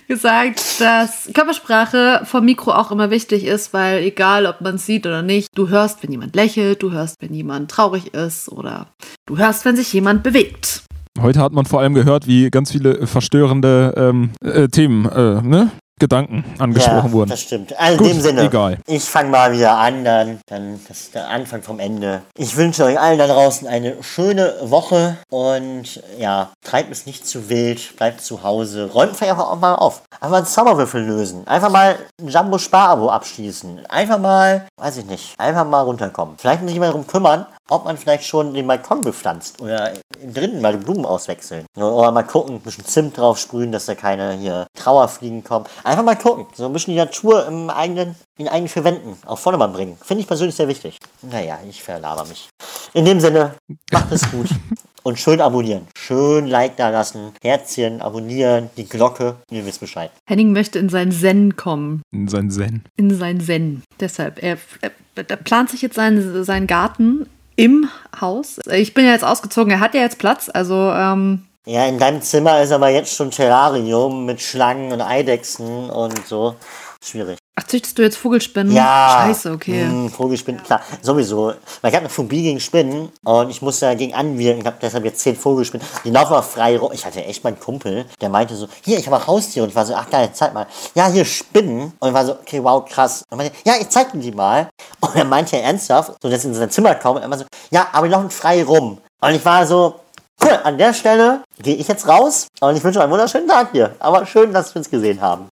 gesagt, 0.08 0.80
dass 0.80 1.28
Körpersprache 1.32 2.22
vom 2.24 2.44
Mikro 2.44 2.72
auch 2.72 2.90
immer 2.90 3.10
wichtig 3.10 3.44
ist, 3.44 3.72
weil 3.72 3.98
egal, 3.98 4.46
ob 4.46 4.55
man 4.60 4.76
es 4.76 4.86
sieht 4.86 5.06
oder 5.06 5.22
nicht, 5.22 5.48
du 5.54 5.68
hörst, 5.68 6.02
wenn 6.02 6.10
jemand 6.10 6.34
lächelt, 6.36 6.82
du 6.82 6.92
hörst, 6.92 7.16
wenn 7.20 7.34
jemand 7.34 7.70
traurig 7.70 8.14
ist 8.14 8.48
oder 8.48 8.88
du 9.26 9.38
hörst, 9.38 9.64
wenn 9.64 9.76
sich 9.76 9.92
jemand 9.92 10.22
bewegt. 10.22 10.82
Heute 11.20 11.40
hat 11.40 11.52
man 11.52 11.64
vor 11.64 11.80
allem 11.80 11.94
gehört, 11.94 12.26
wie 12.26 12.50
ganz 12.50 12.72
viele 12.72 13.06
verstörende 13.06 13.94
ähm, 13.96 14.30
äh, 14.44 14.68
Themen, 14.68 15.06
äh, 15.06 15.40
ne? 15.42 15.70
Gedanken 15.98 16.44
angesprochen 16.58 17.06
ja, 17.06 17.12
wurden. 17.12 17.30
Das 17.30 17.40
stimmt. 17.40 17.78
Also 17.78 17.96
Gut, 17.96 18.08
in 18.08 18.12
dem 18.14 18.22
Sinne. 18.22 18.42
egal. 18.42 18.78
Ich 18.86 19.04
fange 19.04 19.30
mal 19.30 19.52
wieder 19.52 19.78
an, 19.78 20.04
dann, 20.04 20.40
dann 20.46 20.78
das 20.86 21.00
ist 21.00 21.14
der 21.14 21.28
Anfang 21.28 21.62
vom 21.62 21.80
Ende. 21.80 22.20
Ich 22.36 22.54
wünsche 22.54 22.84
euch 22.84 23.00
allen 23.00 23.18
da 23.18 23.26
draußen 23.26 23.66
eine 23.66 24.02
schöne 24.02 24.54
Woche 24.62 25.16
und 25.30 26.02
ja, 26.18 26.50
treibt 26.62 26.92
es 26.92 27.06
nicht 27.06 27.26
zu 27.26 27.48
wild, 27.48 27.96
bleibt 27.96 28.20
zu 28.20 28.42
Hause, 28.42 28.90
räumt 28.92 29.16
vielleicht 29.16 29.38
auch 29.38 29.58
mal 29.58 29.74
auf. 29.74 30.02
Einfach 30.20 30.36
einen 30.36 30.46
Zauberwürfel 30.46 31.02
lösen, 31.02 31.46
einfach 31.46 31.70
mal 31.70 31.96
ein 32.20 32.28
Jumbo-Spar-Abo 32.28 33.08
abschließen, 33.08 33.86
einfach 33.86 34.18
mal, 34.18 34.66
weiß 34.76 34.98
ich 34.98 35.06
nicht, 35.06 35.34
einfach 35.38 35.66
mal 35.66 35.80
runterkommen. 35.80 36.36
Vielleicht 36.36 36.60
muss 36.60 36.68
sich 36.68 36.74
jemand 36.74 36.92
darum 36.92 37.06
kümmern, 37.06 37.46
ob 37.68 37.84
man 37.84 37.96
vielleicht 37.96 38.24
schon 38.24 38.54
den 38.54 38.66
Balkon 38.66 39.00
bepflanzt 39.00 39.60
oder 39.60 39.92
drinnen 40.32 40.60
mal 40.60 40.76
die 40.76 40.84
Blumen 40.84 41.04
auswechseln. 41.04 41.66
Oder 41.76 42.12
mal 42.12 42.22
gucken, 42.22 42.56
ein 42.56 42.60
bisschen 42.60 42.84
Zimt 42.84 43.16
drauf 43.16 43.38
sprühen, 43.38 43.72
dass 43.72 43.86
da 43.86 43.94
keine 43.94 44.34
hier 44.34 44.66
Trauerfliegen 44.74 45.42
kommen. 45.44 45.66
Einfach 45.84 46.04
mal 46.04 46.16
gucken, 46.16 46.46
so 46.54 46.66
ein 46.66 46.72
bisschen 46.72 46.94
die 46.94 46.98
Natur 47.00 47.46
im 47.46 47.70
eigenen, 47.70 48.14
in 48.38 48.48
eigenen 48.48 48.68
vier 48.68 48.84
Wänden 48.84 49.16
auf 49.26 49.40
Vordermann 49.40 49.72
bringen. 49.72 49.96
Finde 50.02 50.20
ich 50.22 50.26
persönlich 50.26 50.54
sehr 50.54 50.68
wichtig. 50.68 50.98
Naja, 51.22 51.58
ich 51.68 51.82
verlaber 51.82 52.24
mich. 52.26 52.48
In 52.94 53.04
dem 53.04 53.20
Sinne, 53.20 53.54
macht 53.92 54.12
es 54.12 54.30
gut. 54.30 54.48
Und 55.02 55.20
schön 55.20 55.40
abonnieren. 55.40 55.86
Schön 55.96 56.48
Like 56.48 56.76
da 56.76 56.90
lassen. 56.90 57.30
Herzchen, 57.40 58.02
abonnieren, 58.02 58.70
die 58.76 58.88
Glocke. 58.88 59.36
Ihr 59.52 59.64
wisst 59.64 59.78
Bescheid. 59.78 60.10
Henning 60.28 60.52
möchte 60.52 60.80
in 60.80 60.88
sein 60.88 61.12
Zen 61.12 61.54
kommen. 61.54 62.02
In 62.10 62.26
sein 62.26 62.50
Zen. 62.50 62.82
in 62.96 63.14
sein 63.14 63.40
Zen. 63.40 63.84
Deshalb, 64.00 64.42
er, 64.42 64.58
er, 64.80 64.90
er 65.14 65.36
plant 65.36 65.70
sich 65.70 65.80
jetzt 65.80 65.94
seinen, 65.94 66.42
seinen 66.42 66.66
Garten 66.66 67.28
im 67.56 67.88
Haus. 68.20 68.58
Ich 68.70 68.94
bin 68.94 69.06
ja 69.06 69.12
jetzt 69.12 69.24
ausgezogen, 69.24 69.72
er 69.72 69.80
hat 69.80 69.94
ja 69.94 70.02
jetzt 70.02 70.18
Platz, 70.18 70.50
also 70.52 70.74
ähm, 70.74 71.46
Ja, 71.66 71.86
in 71.86 71.98
deinem 71.98 72.22
Zimmer 72.22 72.62
ist 72.62 72.72
aber 72.72 72.90
jetzt 72.90 73.14
schon 73.14 73.30
Terrarium 73.30 74.24
mit 74.26 74.40
Schlangen 74.40 74.92
und 74.92 75.00
Eidechsen 75.00 75.90
und 75.90 76.26
so. 76.26 76.54
Schwierig. 77.02 77.38
Ach, 77.56 77.64
züchtest 77.64 77.98
du 77.98 78.02
jetzt 78.02 78.16
Vogelspinnen? 78.16 78.72
Ja. 78.72 79.22
Scheiße, 79.24 79.50
okay. 79.50 79.82
Hm, 79.82 80.10
Vogelspinnen, 80.10 80.62
klar, 80.62 80.82
sowieso. 81.02 81.54
Weil 81.80 81.90
ich 81.90 81.94
habe 81.94 82.04
eine 82.04 82.08
Phobie 82.08 82.42
gegen 82.42 82.60
Spinnen 82.60 83.10
und 83.24 83.50
ich 83.50 83.62
muss 83.62 83.80
dagegen 83.80 84.14
anwirken. 84.14 84.60
Ich 84.60 84.66
habe 84.66 84.76
deshalb 84.80 85.04
jetzt 85.04 85.20
zehn 85.20 85.34
Vogelspinnen. 85.34 85.86
Die 86.04 86.10
laufen 86.10 86.34
auch 86.34 86.44
frei 86.44 86.78
rum. 86.78 86.92
Ich 86.92 87.04
hatte 87.04 87.24
echt 87.24 87.42
meinen 87.42 87.58
Kumpel, 87.58 88.06
der 88.20 88.28
meinte 88.28 88.54
so, 88.54 88.68
hier, 88.84 88.98
ich 88.98 89.06
habe 89.06 89.16
auch 89.16 89.26
Haustiere. 89.26 89.64
Und 89.64 89.70
ich 89.70 89.76
war 89.76 89.86
so, 89.86 89.94
ach 89.94 90.08
geil, 90.10 90.30
zeig 90.32 90.54
mal. 90.54 90.66
Ja, 90.94 91.08
hier 91.08 91.24
Spinnen. 91.24 91.92
Und 91.98 92.08
ich 92.08 92.14
war 92.14 92.24
so, 92.24 92.32
okay, 92.32 92.62
wow, 92.62 92.84
krass. 92.84 93.24
Und 93.30 93.38
meinte, 93.38 93.56
ja, 93.64 93.74
ich 93.80 93.88
zeig 93.88 94.12
dir 94.12 94.18
die 94.18 94.32
mal. 94.32 94.68
Und 95.00 95.16
er 95.16 95.24
meinte 95.24 95.58
ernsthaft, 95.58 96.12
so 96.22 96.28
dass 96.28 96.44
in 96.44 96.54
sein 96.54 96.70
Zimmer 96.70 96.94
kommen. 96.94 97.16
Und 97.16 97.22
er 97.22 97.30
war 97.30 97.38
so, 97.38 97.44
ja, 97.70 97.88
aber 97.92 98.06
die 98.06 98.12
laufen 98.12 98.30
frei 98.30 98.62
rum. 98.62 98.98
Und 99.20 99.34
ich 99.34 99.44
war 99.44 99.66
so, 99.66 100.00
cool, 100.42 100.58
an 100.62 100.76
der 100.76 100.92
Stelle 100.92 101.42
gehe 101.62 101.76
ich 101.76 101.88
jetzt 101.88 102.06
raus. 102.06 102.48
Und 102.60 102.76
ich 102.76 102.84
wünsche 102.84 102.98
euch 102.98 103.04
einen 103.04 103.12
wunderschönen 103.12 103.48
Tag 103.48 103.70
hier. 103.72 103.94
Aber 103.98 104.26
schön, 104.26 104.52
dass 104.52 104.74
wir 104.74 104.80
uns 104.80 104.90
gesehen 104.90 105.20
haben. 105.20 105.48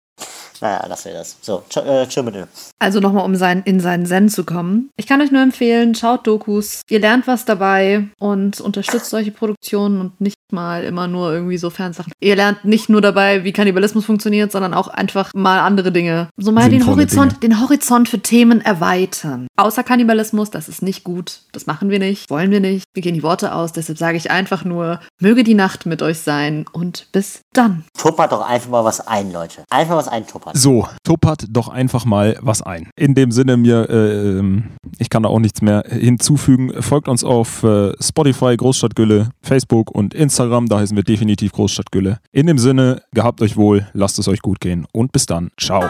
Naja, 0.64 0.86
das 0.88 1.03
wäre 1.03 1.18
das. 1.18 1.36
So, 1.41 1.61
tsch 1.68 1.76
äh, 1.76 2.07
tschö 2.07 2.24
mit 2.24 2.36
dem. 2.36 2.47
Also 2.80 3.01
nochmal, 3.01 3.26
um 3.26 3.36
sein, 3.36 3.64
in 3.66 3.82
seinen 3.82 4.05
Zen 4.05 4.30
zu 4.30 4.45
kommen. 4.45 4.89
Ich 4.95 5.07
kann 5.07 5.20
euch 5.20 5.30
nur 5.30 5.41
empfehlen, 5.41 5.93
schaut 5.93 6.26
Dokus. 6.26 6.84
Ihr 6.89 7.01
lernt 7.01 7.28
was 7.28 7.43
dabei 7.43 8.07
und 8.18 8.61
unterstützt 8.61 9.09
solche 9.09 9.32
Produktionen 9.32 9.99
und 9.99 10.22
nicht 10.22 10.38
mal 10.53 10.86
immer 10.86 11.07
nur 11.07 11.34
irgendwie 11.34 11.57
so 11.57 11.70
Fernsachen. 11.70 12.14
Ihr 12.22 12.38
lernt 12.38 12.64
nicht 12.64 12.88
nur 12.88 13.01
dabei, 13.01 13.43
wie 13.43 13.51
Kannibalismus 13.51 14.05
funktioniert, 14.05 14.53
sondern 14.53 14.74
auch 14.74 14.88
einfach 14.88 15.32
mal 15.36 15.59
andere 15.59 15.91
Dinge. 15.91 16.30
So 16.38 16.53
mal 16.53 16.70
den 16.70 16.88
Horizont, 16.88 17.43
den 17.43 17.59
Horizont 17.59 18.07
für 18.07 18.20
Themen 18.20 18.61
erweitern. 18.61 19.47
Außer 19.57 19.84
Kannibalismus, 19.84 20.49
das 20.49 20.70
ist 20.70 20.82
nicht 20.82 21.03
gut. 21.03 21.41
Das 21.51 21.66
machen 21.66 21.89
wir 21.89 21.99
nicht, 21.99 22.30
wollen 22.30 22.51
wir 22.51 22.61
nicht. 22.61 22.86
Wir 22.93 23.03
gehen 23.03 23.16
die 23.16 23.24
Worte 23.24 23.53
aus, 23.53 23.74
deshalb 23.74 23.97
sage 23.97 24.16
ich 24.16 24.32
einfach 24.32 24.64
nur, 24.64 25.01
möge 25.20 25.43
die 25.43 25.55
Nacht 25.55 25.86
mit 25.86 26.01
euch 26.01 26.20
sein 26.20 26.66
und 26.72 27.07
bis 27.11 27.41
dann. 27.51 27.84
Tuppert 27.97 28.32
doch 28.32 28.47
einfach 28.47 28.70
mal 28.70 28.86
was 28.86 29.05
ein, 29.05 29.34
Leute. 29.34 29.64
Einfach 29.70 29.97
was 29.97 30.07
eintuppern. 30.07 30.53
So, 30.54 30.88
tuppert 31.04 31.45
doch 31.49 31.68
einfach 31.68 32.06
mal 32.06 32.38
was 32.41 32.62
ein. 32.62 32.89
In 32.95 33.16
dem 33.16 33.32
Sinne 33.32 33.58
mir, 33.58 33.89
äh, 33.89 34.38
ähm, 34.38 34.66
ich 34.99 35.10
kann 35.10 35.24
da 35.24 35.30
auch 35.30 35.39
nichts 35.39 35.64
mehr 35.64 35.84
hinzufügen. 35.89 36.72
Folgt 36.82 37.08
uns 37.08 37.24
auf 37.24 37.64
äh, 37.64 37.91
Spotify, 37.99 38.56
Großstadtgülle, 38.56 39.32
Facebook 39.41 39.89
und 39.89 40.14
Instagram. 40.14 40.70
Da 40.70 40.80
heißen 40.80 40.95
wir 40.95 41.04
definitiv 41.04 41.54
Großstadtgülle. 41.54 42.20
In 42.32 42.45
dem 42.45 42.60
Sinne, 42.60 43.01
gehabt 43.14 43.41
euch 43.41 43.58
wohl, 43.58 43.88
lasst 43.93 44.20
es 44.20 44.28
euch 44.28 44.41
gut 44.41 44.60
gehen 44.60 44.86
und 44.91 45.12
bis 45.12 45.26
dann. 45.26 45.49
Ciao. 45.60 45.89